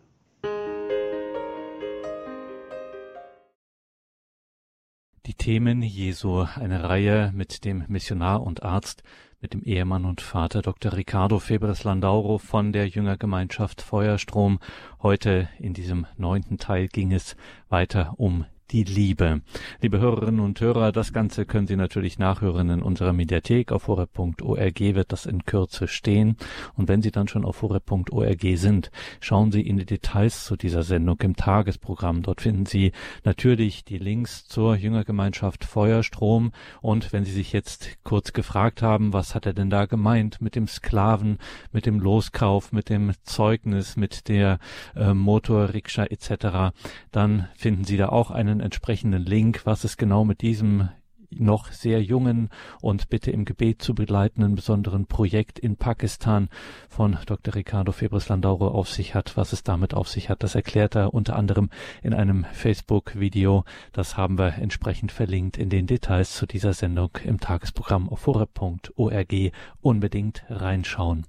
Themen 5.47 5.81
Jesu, 5.81 6.45
eine 6.55 6.89
Reihe 6.89 7.31
mit 7.33 7.63
dem 7.63 7.85
Missionar 7.87 8.43
und 8.43 8.63
Arzt, 8.63 9.01
mit 9.39 9.53
dem 9.53 9.63
Ehemann 9.63 10.03
und 10.03 10.19
Vater 10.19 10.61
Dr. 10.61 10.91
Ricardo 10.91 11.39
Febres 11.39 11.85
Landauro 11.85 12.37
von 12.37 12.73
der 12.73 12.89
Jüngergemeinschaft 12.89 13.81
Feuerstrom. 13.81 14.59
Heute 15.01 15.47
in 15.57 15.73
diesem 15.73 16.05
neunten 16.17 16.57
Teil 16.57 16.89
ging 16.89 17.13
es 17.13 17.37
weiter 17.69 18.15
um 18.17 18.43
die 18.72 18.84
Liebe. 18.84 19.41
Liebe 19.82 19.99
Hörerinnen 19.99 20.41
und 20.41 20.59
Hörer, 20.59 20.91
das 20.91 21.13
Ganze 21.13 21.45
können 21.45 21.68
Sie 21.68 21.76
natürlich 21.76 22.20
nachhören 22.20 22.70
in 22.70 22.82
unserer 22.82 23.13
Mediathek. 23.13 23.72
Auf 23.72 23.88
horeb.org 23.88 24.80
wird 24.80 25.11
das 25.11 25.26
in 25.26 25.45
Kürze 25.45 25.88
stehen. 25.88 26.36
Und 26.76 26.89
wenn 26.89 27.01
Sie 27.01 27.11
dann 27.11 27.28
schon 27.28 27.45
auf 27.45 27.61
horeb.org 27.61 28.41
sind, 28.55 28.91
schauen 29.22 29.51
Sie 29.51 29.61
in 29.61 29.78
die 29.78 29.86
Details 29.86 30.45
zu 30.45 30.57
dieser 30.57 30.84
Sendung 30.84 31.20
im 31.22 31.36
Tagesprogramm. 31.36 32.24
Dort 32.24 32.41
finden 32.41 32.65
Sie 32.65 32.91
natürlich 33.24 33.86
die 33.86 33.97
Links 33.97 34.45
zur 34.45 34.76
Jüngergemeinschaft 34.76 35.63
Feuerstrom. 35.63 36.51
Und 36.82 37.13
wenn 37.13 37.24
Sie 37.24 37.32
sich 37.32 37.53
jetzt 37.53 37.97
kurz 38.03 38.34
gefragt 38.34 38.82
haben, 38.82 39.13
was 39.13 39.34
hat 39.34 39.45
er 39.45 39.53
denn 39.53 39.70
da 39.70 39.86
gemeint 39.86 40.41
mit 40.41 40.55
dem 40.55 40.68
Sklaven, 40.68 41.38
mit 41.72 41.86
dem 41.86 41.99
Loskauf, 41.99 42.74
mit 42.74 42.89
dem 42.89 43.13
Zeugnis, 43.24 43.95
mit 43.95 44.28
der 44.28 44.59
äh, 44.95 45.13
Motorrikscha 45.13 46.03
etc., 46.05 46.76
dann 47.11 47.47
finden 47.55 47.86
Sie 47.86 47.97
da 47.97 48.09
auch 48.09 48.32
einen 48.32 48.57
einen 48.58 48.66
entsprechenden 48.66 49.24
Link, 49.24 49.66
was 49.66 49.84
es 49.84 49.97
genau 49.97 50.26
mit 50.26 50.41
diesem 50.41 50.89
noch 51.30 51.74
sehr 51.74 52.01
jungen 52.01 52.49
und 52.82 53.10
bitte 53.10 53.32
im 53.32 53.43
Gebet 53.43 53.82
zu 53.82 53.93
begleitenden 53.93 54.55
besonderen 54.55 55.08
Projekt 55.08 55.60
in 55.60 55.76
Pakistan 55.76 56.47
von 56.88 57.18
Dr. 57.26 57.53
Ricardo 57.53 57.91
Febres 57.91 58.30
Landauro 58.30 58.70
auf 58.70 58.89
sich 58.89 59.14
hat. 59.14 59.36
Was 59.36 59.51
es 59.51 59.62
damit 59.62 59.93
auf 59.93 60.08
sich 60.08 60.30
hat, 60.30 60.41
das 60.41 60.55
erklärt 60.55 60.95
er 60.95 61.14
unter 61.14 61.36
anderem 61.36 61.70
in 62.01 62.14
einem 62.14 62.45
Facebook-Video. 62.53 63.66
Das 63.91 64.16
haben 64.16 64.39
wir 64.39 64.55
entsprechend 64.55 65.12
verlinkt 65.12 65.58
in 65.58 65.70
den 65.70 65.86
Details 65.86 66.34
zu 66.34 66.45
dieser 66.45 66.74
Sendung 66.74 67.12
im 67.24 67.39
Tagesprogramm 67.41 68.10
auf 68.10 68.26
horeb.org. 68.26 69.34
Unbedingt 69.82 70.45
reinschauen. 70.49 71.26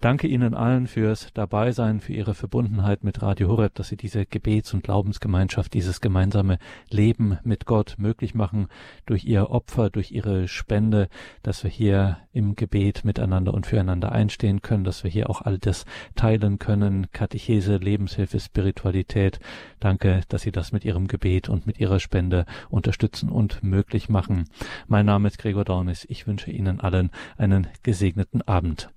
Danke 0.00 0.26
Ihnen 0.26 0.54
allen 0.54 0.86
fürs 0.86 1.28
Dabeisein, 1.34 2.00
für 2.00 2.12
Ihre 2.12 2.34
Verbundenheit 2.34 3.04
mit 3.04 3.22
Radio 3.22 3.48
Horeb, 3.48 3.74
dass 3.74 3.88
Sie 3.88 3.96
diese 3.96 4.26
Gebets- 4.26 4.74
und 4.74 4.82
Glaubensgemeinschaft, 4.82 5.72
dieses 5.74 6.00
gemeinsame 6.00 6.58
Leben 6.90 7.38
mit 7.44 7.64
Gott 7.64 7.94
möglich 7.98 8.34
machen 8.34 8.68
durch 9.06 9.24
Ihr 9.24 9.50
Opfer, 9.50 9.90
durch 9.90 10.10
Ihre 10.10 10.48
Spende, 10.48 11.08
dass 11.42 11.64
wir 11.64 11.70
hier 11.70 12.18
im 12.32 12.56
Gebet 12.56 13.04
miteinander 13.04 13.54
und 13.54 13.66
füreinander 13.66 14.12
einstehen 14.12 14.62
können, 14.62 14.84
dass 14.84 15.04
wir 15.04 15.10
hier 15.10 15.30
auch 15.30 15.42
all 15.42 15.58
das 15.58 15.84
teilen 16.16 16.58
können, 16.58 17.10
Katechese, 17.12 17.76
Lebenshilfe, 17.76 18.40
Spiritualität. 18.40 19.40
Danke, 19.80 20.22
dass 20.28 20.42
Sie 20.42 20.52
das 20.52 20.72
mit 20.72 20.84
Ihrem 20.84 21.08
Gebet 21.08 21.48
und 21.48 21.66
mit 21.66 21.78
Ihrer 21.78 22.00
Spende 22.00 22.44
unterstützen 22.68 23.30
und 23.30 23.62
möglich 23.62 24.08
machen. 24.08 24.44
Mein 24.88 25.06
Name 25.06 25.28
ist 25.28 25.38
Gregor 25.38 25.64
Dornis. 25.64 26.04
Ich 26.08 26.26
wünsche 26.26 26.50
Ihnen 26.50 26.80
allen 26.80 27.10
einen 27.36 27.68
gesegneten 27.82 28.42
Abend. 28.42 28.88